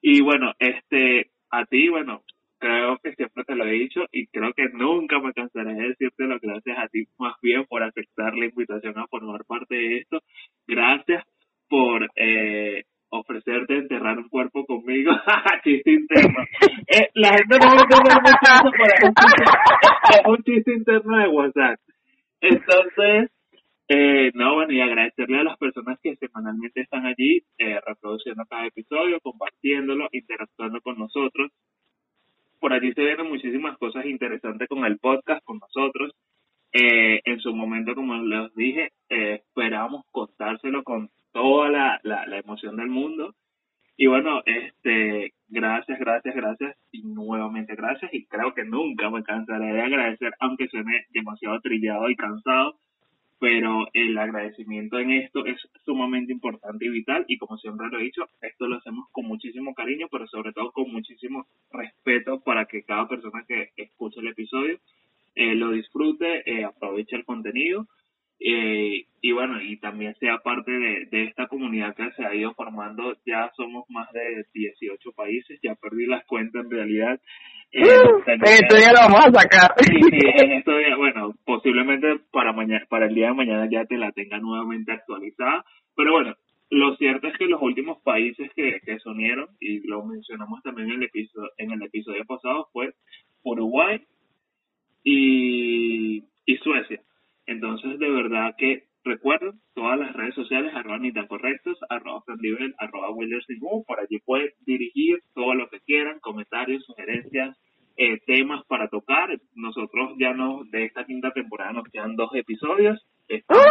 Y 0.00 0.20
bueno, 0.22 0.52
este, 0.58 1.30
a 1.50 1.64
ti, 1.66 1.88
bueno, 1.88 2.22
creo 2.64 2.98
que 3.02 3.12
siempre 3.14 3.44
te 3.44 3.54
lo 3.54 3.66
he 3.66 3.72
dicho 3.72 4.00
y 4.10 4.26
creo 4.28 4.52
que 4.54 4.68
nunca 4.72 5.18
me 5.20 5.34
cansaré 5.34 5.74
de 5.74 5.88
decirte 5.88 6.24
lo 6.24 6.38
gracias 6.40 6.78
a 6.78 6.88
ti 6.88 7.04
más 7.18 7.34
bien 7.42 7.66
por 7.66 7.82
aceptar 7.82 8.34
la 8.34 8.46
invitación 8.46 8.98
a 8.98 9.06
formar 9.06 9.44
parte 9.44 9.74
de 9.74 9.98
esto. 9.98 10.20
Gracias 10.66 11.24
por 11.68 12.08
eh, 12.16 12.84
ofrecerte 13.10 13.76
enterrar 13.76 14.18
un 14.18 14.30
cuerpo 14.30 14.64
conmigo. 14.64 15.12
chiste 15.64 15.92
interno. 15.92 16.42
Eh, 16.88 17.08
la 17.14 17.36
gente 17.36 17.58
no 17.58 17.70
a 17.70 17.82
entender 17.82 18.22
mucho 18.22 18.44
es 20.10 20.26
un 20.26 20.42
chiste 20.42 20.72
interno 20.72 21.18
de 21.18 21.28
WhatsApp. 21.28 21.78
Entonces, 22.40 23.30
eh, 23.88 24.30
no, 24.34 24.54
bueno, 24.54 24.72
y 24.72 24.80
agradecerle 24.80 25.40
a 25.40 25.44
las 25.44 25.58
personas 25.58 25.98
que 26.02 26.16
semanalmente 26.16 26.80
están 26.80 27.04
allí 27.04 27.42
eh, 27.58 27.78
reproduciendo 27.86 28.44
cada 28.48 28.66
episodio, 28.66 29.20
compartiéndolo, 29.20 30.08
interactuando 30.12 30.80
con 30.80 30.98
nosotros. 30.98 31.50
Por 32.64 32.72
allí 32.72 32.94
se 32.94 33.02
vienen 33.02 33.28
muchísimas 33.28 33.76
cosas 33.76 34.06
interesantes 34.06 34.66
con 34.68 34.86
el 34.86 34.98
podcast, 34.98 35.44
con 35.44 35.58
nosotros. 35.58 36.12
Eh, 36.72 37.20
en 37.22 37.38
su 37.38 37.54
momento, 37.54 37.94
como 37.94 38.14
les 38.14 38.54
dije, 38.54 38.90
eh, 39.10 39.42
esperamos 39.44 40.06
contárselo 40.10 40.82
con 40.82 41.10
toda 41.30 41.68
la, 41.68 42.00
la, 42.04 42.38
emoción 42.38 42.76
del 42.76 42.86
mundo. 42.88 43.34
Y 43.98 44.06
bueno, 44.06 44.40
este, 44.46 45.34
gracias, 45.46 45.98
gracias, 45.98 46.34
gracias 46.34 46.74
y 46.90 47.02
nuevamente 47.02 47.74
gracias. 47.74 48.14
Y 48.14 48.24
creo 48.28 48.54
que 48.54 48.64
nunca 48.64 49.10
me 49.10 49.22
cansaré 49.22 49.74
de 49.74 49.82
agradecer, 49.82 50.32
aunque 50.40 50.68
suene 50.68 51.04
demasiado 51.10 51.60
trillado 51.60 52.08
y 52.08 52.16
cansado, 52.16 52.78
pero 53.38 53.88
el 53.92 54.16
agradecimiento 54.16 54.98
en 54.98 55.12
esto 55.12 55.44
es 55.44 55.56
sumamente 55.84 56.32
importante 56.32 56.86
y 56.86 56.88
vital 56.88 57.24
y 57.28 57.36
como 57.38 57.58
siempre 57.58 57.88
lo 57.88 57.98
he 57.98 58.04
dicho, 58.04 58.28
esto 58.40 58.66
lo 58.66 58.76
hacemos 58.76 59.08
con 59.12 59.26
muchísimo 59.26 59.74
cariño, 59.74 60.08
pero 60.10 60.26
sobre 60.28 60.52
todo 60.52 60.72
con 60.72 60.90
muchísimo 60.90 61.46
respeto 61.70 62.40
para 62.40 62.66
que 62.66 62.84
cada 62.84 63.08
persona 63.08 63.44
que 63.46 63.70
escuche 63.76 64.20
el 64.20 64.28
episodio 64.28 64.78
eh, 65.34 65.54
lo 65.54 65.72
disfrute, 65.72 66.48
eh, 66.50 66.64
aproveche 66.64 67.16
el 67.16 67.24
contenido 67.24 67.86
eh, 68.40 69.06
y 69.26 69.32
bueno, 69.32 69.58
y 69.58 69.78
también 69.78 70.14
sea 70.16 70.36
parte 70.40 70.70
de, 70.70 71.06
de 71.10 71.24
esta 71.24 71.46
comunidad 71.46 71.96
que 71.96 72.10
se 72.12 72.26
ha 72.26 72.34
ido 72.34 72.52
formando, 72.52 73.16
ya 73.24 73.50
somos 73.56 73.88
más 73.88 74.12
de 74.12 74.44
18 74.52 75.12
países, 75.12 75.58
ya 75.62 75.74
perdí 75.76 76.04
las 76.04 76.26
cuentas 76.26 76.62
en 76.62 76.70
realidad. 76.70 77.18
Eh, 77.72 77.86
En 78.26 78.42
estos 78.44 78.78
días 78.78 78.92
lo 78.92 78.98
vamos 79.08 79.24
a 79.24 79.40
sacar. 79.40 79.70
Sí, 79.78 79.94
sí, 79.94 80.26
en 80.42 80.52
estos 80.52 80.76
días, 80.76 80.98
bueno, 80.98 81.32
posiblemente 81.46 82.20
para 82.30 82.52
mañana, 82.52 82.84
para 82.90 83.06
el 83.06 83.14
día 83.14 83.28
de 83.28 83.32
mañana 83.32 83.66
ya 83.72 83.86
te 83.86 83.96
la 83.96 84.12
tenga 84.12 84.36
nuevamente 84.40 84.92
actualizada, 84.92 85.64
pero 85.96 86.12
bueno, 86.12 86.34
lo 86.68 86.94
cierto 86.96 87.26
es 87.28 87.38
que 87.38 87.46
los 87.46 87.62
últimos 87.62 88.02
países 88.02 88.50
que, 88.54 88.78
que 88.84 88.98
se 88.98 89.08
unieron, 89.08 89.48
y 89.58 89.86
lo 89.88 90.04
mencionamos 90.04 90.62
también 90.62 90.90
en 90.90 90.96
el 90.96 91.04
episodio, 91.04 91.48
en 91.56 91.70
el 91.70 91.82
episodio 91.82 92.26
pasado, 92.26 92.68
fue 92.74 92.92
Uruguay 93.42 94.02
y, 95.02 96.24
y 96.44 96.56
Suecia. 96.58 97.00
Entonces, 97.46 97.98
de 97.98 98.10
verdad 98.10 98.54
que 98.58 98.84
recuerden 99.04 99.60
todas 99.74 99.98
las 99.98 100.12
redes 100.14 100.34
sociales, 100.34 100.72
arroba 100.74 100.98
correctos, 101.28 101.78
arroba 101.88 102.22
Frandivel, 102.22 102.74
arroba 102.78 103.10
Wilders 103.10 103.46
Ningún, 103.48 103.84
por 103.84 104.00
allí 104.00 104.18
pueden 104.24 104.50
dirigir 104.66 105.20
todo 105.34 105.54
lo 105.54 105.68
que 105.68 105.80
quieran, 105.80 106.20
comentarios, 106.20 106.84
sugerencias, 106.84 107.56
eh, 107.96 108.18
temas 108.26 108.64
para 108.66 108.88
tocar. 108.88 109.28
Nosotros 109.54 110.14
ya 110.18 110.32
no, 110.32 110.62
de 110.70 110.84
esta 110.84 111.04
quinta 111.04 111.30
temporada 111.32 111.72
nos 111.72 111.84
quedan 111.92 112.16
dos 112.16 112.30
episodios, 112.34 113.06
estamos- 113.28 113.64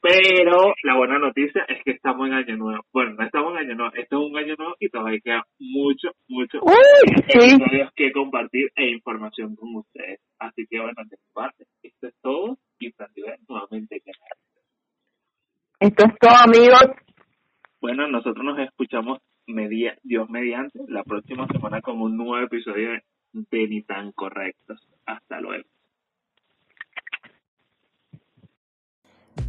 pero 0.00 0.74
la 0.82 0.96
buena 0.96 1.18
noticia 1.18 1.64
es 1.68 1.82
que 1.84 1.92
estamos 1.92 2.26
en 2.26 2.34
año 2.34 2.56
nuevo. 2.56 2.84
Bueno, 2.92 3.14
no 3.14 3.24
estamos 3.24 3.52
en 3.52 3.58
año 3.58 3.74
nuevo, 3.74 3.94
esto 3.94 4.20
es 4.20 4.30
un 4.30 4.36
año 4.38 4.54
nuevo 4.56 4.74
y 4.80 4.88
todavía 4.88 5.20
queda 5.22 5.46
mucho, 5.58 6.10
mucho 6.28 6.58
Uy, 6.62 7.22
sí. 7.28 7.58
que 7.94 8.12
compartir 8.12 8.70
e 8.76 8.90
información 8.90 9.56
con 9.56 9.76
ustedes. 9.76 10.20
Así 10.38 10.66
que 10.68 10.80
bueno, 10.80 11.02
de 11.08 11.16
parte, 11.34 11.64
esto 11.82 12.06
es 12.06 12.14
todos 12.22 12.58
y 12.78 12.90
Francisco 12.92 13.30
nuevamente. 13.48 14.02
Esto 15.80 16.04
es 16.06 16.18
todo, 16.18 16.36
amigos. 16.44 16.96
Bueno, 17.80 18.08
nosotros 18.08 18.44
nos 18.44 18.58
escuchamos 18.58 19.18
media, 19.46 19.96
Dios 20.02 20.28
mediante 20.30 20.78
la 20.88 21.02
próxima 21.04 21.46
semana 21.48 21.80
con 21.80 22.00
un 22.00 22.16
nuevo 22.16 22.38
episodio 22.38 22.92
de 23.32 23.68
Ni 23.68 23.82
tan 23.82 24.12
correctos. 24.12 24.86
Hasta 25.06 25.40
luego. 25.40 25.64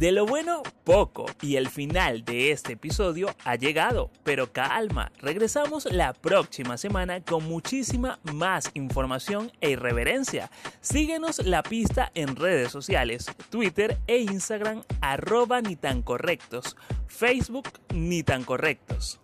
De 0.02 0.10
lo 0.10 0.26
bueno, 0.26 0.64
poco, 0.82 1.26
y 1.42 1.54
el 1.54 1.68
final 1.68 2.24
de 2.24 2.50
este 2.50 2.72
episodio 2.72 3.28
ha 3.44 3.54
llegado, 3.54 4.10
pero 4.24 4.52
calma, 4.52 5.12
regresamos 5.20 5.84
la 5.84 6.12
próxima 6.12 6.76
semana 6.76 7.20
con 7.20 7.44
muchísima 7.44 8.18
más 8.32 8.72
información 8.74 9.52
e 9.60 9.70
irreverencia. 9.70 10.50
Síguenos 10.80 11.46
la 11.46 11.62
pista 11.62 12.10
en 12.16 12.34
redes 12.34 12.72
sociales, 12.72 13.26
Twitter 13.48 13.96
e 14.08 14.18
Instagram, 14.18 14.82
arroba 15.00 15.60
ni 15.60 15.76
tan 15.76 16.02
correctos, 16.02 16.76
Facebook 17.06 17.68
ni 17.94 18.24
tan 18.24 18.42
correctos. 18.42 19.20